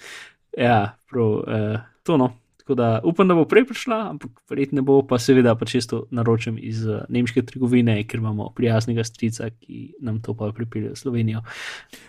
ja, 0.59 0.99
prav, 1.11 1.27
uh, 1.27 1.81
to 2.03 2.17
no. 2.17 2.37
Tako 2.67 2.75
da 2.75 3.01
upam, 3.05 3.29
da 3.29 3.35
bo 3.35 3.45
prej 3.45 3.63
prišla, 3.65 3.97
ampak 4.11 4.31
verjetno 4.51 4.83
bo, 4.83 5.03
pa 5.07 5.19
seveda 5.19 5.55
pa 5.55 5.67
čisto 5.67 6.07
naročam 6.11 6.57
iz 6.59 6.87
uh, 6.87 7.05
nemške 7.09 7.43
trgovine, 7.43 8.05
ker 8.05 8.19
imamo 8.19 8.49
prijaznega 8.57 9.05
strica, 9.05 9.51
ki 9.51 9.95
nam 10.01 10.19
to 10.23 10.35
pa 10.35 10.51
pripelje 10.53 10.91
v 10.91 10.97
Slovenijo. 10.97 11.43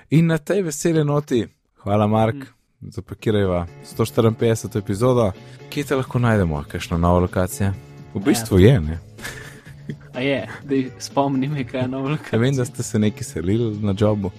In 0.10 0.34
na 0.34 0.38
tej 0.38 0.64
veseli 0.66 1.04
noti, 1.06 1.46
hvala 1.84 2.08
Mark, 2.08 2.36
mm. 2.36 2.90
zapakirajva 2.90 3.68
154. 3.98 4.80
epizodo, 4.80 5.32
kje 5.70 5.84
te 5.84 5.96
lahko 5.96 6.20
najdemo, 6.20 6.64
kakšna 6.72 6.98
nova 6.98 7.20
lokacija. 7.20 7.74
V 8.16 8.26
bistvu 8.26 8.58
je, 8.60 8.80
ne. 8.82 9.00
A 10.14 10.22
je, 10.22 10.48
da 10.64 10.76
spomnim, 11.00 11.56
kaj 11.72 11.82
je 11.82 11.88
novo. 11.88 12.18
Ja, 12.32 12.40
vem, 12.40 12.56
da 12.56 12.66
ste 12.66 12.84
se 12.84 13.00
neki 13.00 13.24
selili 13.24 13.78
na 13.82 13.96
jobu. 14.00 14.32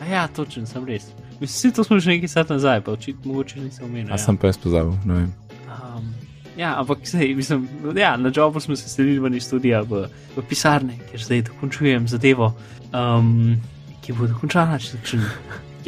A 0.00 0.06
ja, 0.06 0.28
točen 0.28 0.66
sem 0.66 0.86
res. 0.86 1.10
Mislim, 1.40 1.72
to 1.72 1.84
smo 1.84 1.98
že 2.00 2.10
nekaj 2.10 2.28
sat 2.28 2.48
nazaj, 2.50 2.80
pa 2.80 2.92
očitno 2.92 3.32
mogoče 3.32 3.60
nisem 3.60 3.84
omenil. 3.84 4.12
A 4.12 4.18
ja. 4.18 4.18
sem 4.18 4.36
pa 4.36 4.50
jaz 4.50 4.58
pozabil, 4.58 4.94
ne 5.04 5.14
vem. 5.14 5.32
Um, 5.68 6.10
ja, 6.56 6.74
ampak 6.80 7.06
sej, 7.06 7.34
mislim, 7.34 7.68
ja, 7.96 8.16
na 8.16 8.32
jobu 8.34 8.60
smo 8.60 8.76
se 8.76 8.88
selili 8.88 9.18
ven 9.18 9.34
iz 9.34 9.46
studija 9.46 9.82
v, 9.82 10.06
v 10.36 10.44
pisarne, 10.48 10.98
kjer 11.10 11.22
zdaj 11.22 11.42
dokončujem 11.52 12.08
zadevo, 12.08 12.52
um, 12.90 13.56
ki 14.02 14.12
bo 14.18 14.26
dokončana 14.26 14.78
čez 14.78 14.98
kakšen 14.98 15.24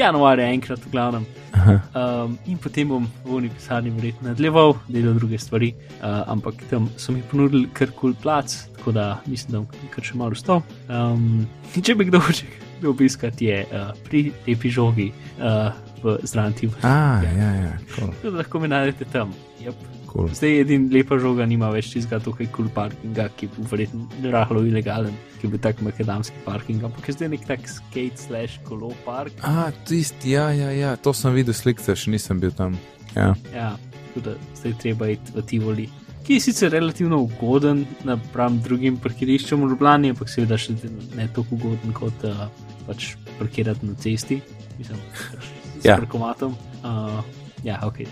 januarja, 0.01 0.48
enkrat 0.55 0.82
v 0.86 0.92
glavnem. 0.94 1.28
Um, 1.61 2.38
in 2.48 2.57
potem 2.62 2.88
bom 2.88 3.07
v 3.24 3.36
uni 3.36 3.51
pisarni 3.53 3.90
verjetno 3.92 4.30
nadaljeval, 4.30 4.76
delal 4.88 5.18
druge 5.18 5.38
stvari, 5.42 5.72
uh, 5.98 6.22
ampak 6.30 6.62
tam 6.70 6.88
so 6.96 7.12
mi 7.12 7.22
ponudili 7.30 7.68
kar 7.76 7.90
kul 7.90 8.14
cool 8.14 8.16
plac, 8.22 8.55
tako 8.78 8.94
da 8.96 9.07
mislim, 9.26 9.53
da 9.53 9.62
bom 9.64 9.92
kar 9.92 10.07
še 10.07 10.16
malo 10.16 10.38
stal. 10.38 10.64
Um, 10.88 11.44
in 11.74 11.84
če 11.84 11.98
bi 11.98 12.09
kdo 12.09 12.22
hoče 12.24 12.48
obiskati, 12.88 13.51
je 13.51 13.62
uh, 13.68 13.92
pri 14.09 14.30
lepi 14.46 14.72
žogi 14.72 15.11
uh, 15.38 15.70
v 16.01 16.16
Zdranti. 16.24 16.70
A, 16.80 17.20
ja, 17.26 17.51
ja, 17.61 17.72
cool, 17.94 18.14
Tako 18.14 18.30
da 18.30 18.44
lahko 18.44 18.62
me 18.62 18.72
najdete 18.72 19.11
tam. 19.12 19.34
Yep. 19.61 19.99
Cool. 20.11 20.28
Zdaj 20.34 20.61
edin 20.64 20.88
lepa 20.92 21.18
žoga 21.22 21.46
nima 21.48 21.70
več 21.74 21.92
tistega 21.94 22.20
tukaj 22.24 22.48
kul 22.50 22.66
cool 22.66 22.74
parkinga, 22.74 23.28
ki 23.38 23.50
bo 23.54 23.66
verjetno 23.70 24.32
rahlo 24.34 24.64
ilegalen, 24.66 25.14
ki 25.40 25.50
bo 25.52 25.61
tak 25.62 25.82
makadamski 25.86 26.42
parking, 26.46 26.82
ampak 26.86 27.08
je 27.08 27.16
zdaj 27.16 27.32
nek 27.34 27.46
tak 27.48 27.68
skate 27.70 28.18
slash 28.18 28.58
kolo 28.66 28.92
park. 29.06 29.38
A, 29.46 29.70
tisti, 29.88 30.34
ja, 30.34 30.50
ja, 30.56 30.70
ja, 30.74 30.96
to 30.96 31.14
sem 31.16 31.34
videl 31.36 31.56
slikce, 31.56 31.96
še 31.96 32.12
nisem 32.12 32.42
bil 32.42 32.54
tam. 32.56 32.78
Ja, 33.14 33.32
Ja, 33.54 33.72
tako 34.11 34.26
da 34.28 34.36
zdaj 34.58 34.78
treba 34.82 35.11
iti 35.11 35.34
v 35.34 35.46
Tivoli. 35.46 35.88
Ki 36.26 36.36
je 36.36 36.40
sicer 36.40 36.70
relativno 36.70 37.22
ugoden 37.24 37.84
napram 38.04 38.61
drugim 38.62 38.98
parkiriščem 39.02 39.62
v 39.64 39.72
Ljubljani, 39.72 40.12
ampak 40.14 40.30
seveda 40.30 40.58
še 40.61 40.76
ne 41.16 41.26
tako 41.34 41.56
ugoden 41.56 41.94
kot 41.96 42.26
uh, 42.28 42.46
pač 42.86 43.14
parkirati 43.38 43.88
na 43.88 43.96
cesti, 43.98 44.40
mislim, 44.78 45.00
s 45.80 45.88
ja. 45.88 45.96
parkomatom. 45.96 46.54
Uh, 46.84 47.22
ja, 47.64 47.80
ok. 47.86 48.04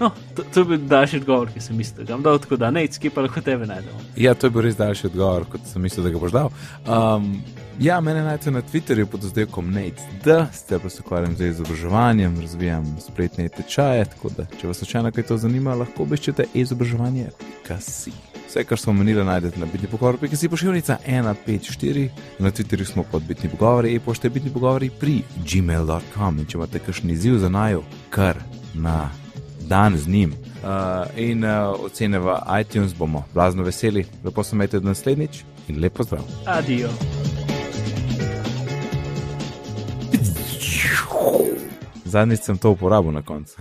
No, 0.00 0.10
to, 0.34 0.42
to 0.54 0.60
je 0.60 0.64
bil 0.64 0.86
daljši 0.88 1.16
odgovor, 1.16 1.50
ki 1.54 1.60
sem 1.60 1.76
mislil, 1.76 2.04
da 2.04 2.12
ga 2.12 2.16
bom 2.16 2.22
dal 2.22 2.58
da 2.58 2.70
ne, 2.70 2.86
skje 2.92 3.10
pa 3.14 3.22
lahko 3.22 3.40
tebe 3.40 3.66
najdemo. 3.66 3.98
ja, 4.16 4.34
to 4.34 4.46
je 4.46 4.50
bil 4.50 4.66
res 4.66 4.76
daljši 4.76 5.06
odgovor, 5.06 5.46
kot 5.50 5.66
sem 5.70 5.82
mislil, 5.82 6.04
da 6.04 6.10
ga 6.10 6.18
boš 6.18 6.32
dal. 6.34 6.50
Um, 6.86 7.42
ja, 7.80 8.00
mene 8.00 8.22
najdete 8.22 8.50
na 8.50 8.62
Twitterju 8.62 9.06
pod 9.06 9.24
oddelkom 9.24 9.70
Nate, 9.70 10.02
da 10.24 10.46
ste 10.52 10.78
pa 10.78 10.90
se 10.90 11.02
ukvarjam 11.06 11.36
z 11.36 11.48
izobraževanjem, 11.54 12.40
razvijam 12.40 12.96
spletne 13.00 13.48
tečaje, 13.48 14.04
tako 14.04 14.30
da, 14.36 14.46
če 14.60 14.66
vas 14.66 14.82
slučajno 14.82 15.12
kaj 15.12 15.30
to 15.30 15.38
zanima, 15.38 15.74
lahko 15.74 16.02
obiščete 16.02 16.46
izobraževanje.si. 16.54 18.12
Vse, 18.48 18.64
kar 18.64 18.78
smo 18.78 18.92
omenili, 18.92 19.24
najdete 19.24 19.58
na 19.60 19.66
bitni 19.66 19.88
pogovor, 19.90 20.18
ki 20.28 20.36
si 20.36 20.48
pošiljnica 20.48 20.98
154, 21.06 22.08
na 22.38 22.50
Twitterju 22.50 22.86
smo 22.86 23.02
pod 23.02 23.22
bitni 23.22 23.50
pogovori, 23.50 23.96
e-pošte 23.96 24.30
bitni 24.30 24.52
pogovori 24.52 24.90
pri 24.90 25.22
gmail.com. 25.42 26.38
In 26.38 26.46
če 26.46 26.58
imate 26.58 26.78
kakšen 26.78 27.10
izziv 27.10 27.38
za 27.42 27.48
najo, 27.48 27.82
kar 28.10 28.38
na 28.74 29.10
dan 29.68 29.96
z 29.96 30.08
njim. 30.08 30.32
Uh, 30.32 31.18
in 31.18 31.44
uh, 31.44 31.84
ocene 31.84 32.18
v 32.18 32.36
iTunes 32.60 32.94
bomo 32.94 33.24
blazno 33.34 33.62
veseli. 33.62 34.06
Lepo 34.24 34.44
se 34.44 34.56
imejte 34.56 34.80
do 34.80 34.88
naslednjič 34.88 35.44
in 35.68 35.80
lepo 35.80 36.04
zdrav. 36.04 36.24
Adijo. 36.46 36.88
Zadnjič 42.04 42.40
sem 42.40 42.58
to 42.58 42.70
uporabil 42.70 43.12
na 43.12 43.22
koncu. 43.22 43.56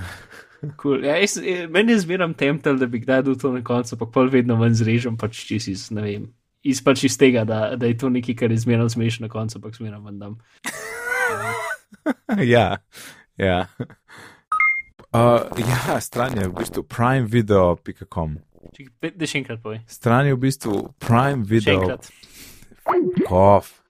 Cool. 0.81 1.03
Ja, 1.03 1.17
jaz, 1.17 1.37
eh, 1.37 1.67
meni 1.67 1.91
je 1.91 1.99
zmeram 1.99 2.33
tempel, 2.33 2.77
da 2.77 2.87
bi 2.87 2.99
kdaj 2.99 3.23
dal 3.23 3.35
to 3.35 3.51
na 3.51 3.63
koncu, 3.63 3.97
pa 3.99 4.05
pol 4.05 4.29
vedno 4.31 4.55
ven 4.55 4.75
zrežem, 4.75 5.17
pač 5.17 5.41
čez 5.47 5.67
iz, 5.67 5.89
ne 5.91 6.01
vem. 6.05 6.27
Iz 6.63 6.79
pač 6.83 7.03
iz 7.03 7.17
tega, 7.19 7.43
da, 7.43 7.75
da 7.75 7.89
je 7.89 7.97
to 7.99 8.09
nekaj, 8.09 8.35
kar 8.39 8.51
je 8.51 8.61
zmerno 8.63 8.87
smešno 8.89 9.27
na 9.27 9.31
koncu, 9.31 9.59
ampak 9.59 9.75
zmerno 9.75 9.99
ven 10.05 10.19
dam. 10.19 10.37
ja, 12.53 12.77
ja. 13.37 13.67
Uh, 15.13 15.19
ja, 15.59 15.99
stran 15.99 16.37
je 16.37 16.47
v 16.47 16.53
bistvu 16.53 16.83
primevideo.com. 16.83 18.37
Pet- 18.99 19.13
Da 19.15 19.25
še 19.25 19.37
enkrat 19.37 19.61
povej. 19.61 19.81
Stran 19.85 20.25
je 20.25 20.33
v 20.33 20.39
bistvu 20.39 20.73
Še 20.73 20.93
primevideo. 20.99 21.81
enkrat. 21.81 22.09
Kof. 23.27 23.82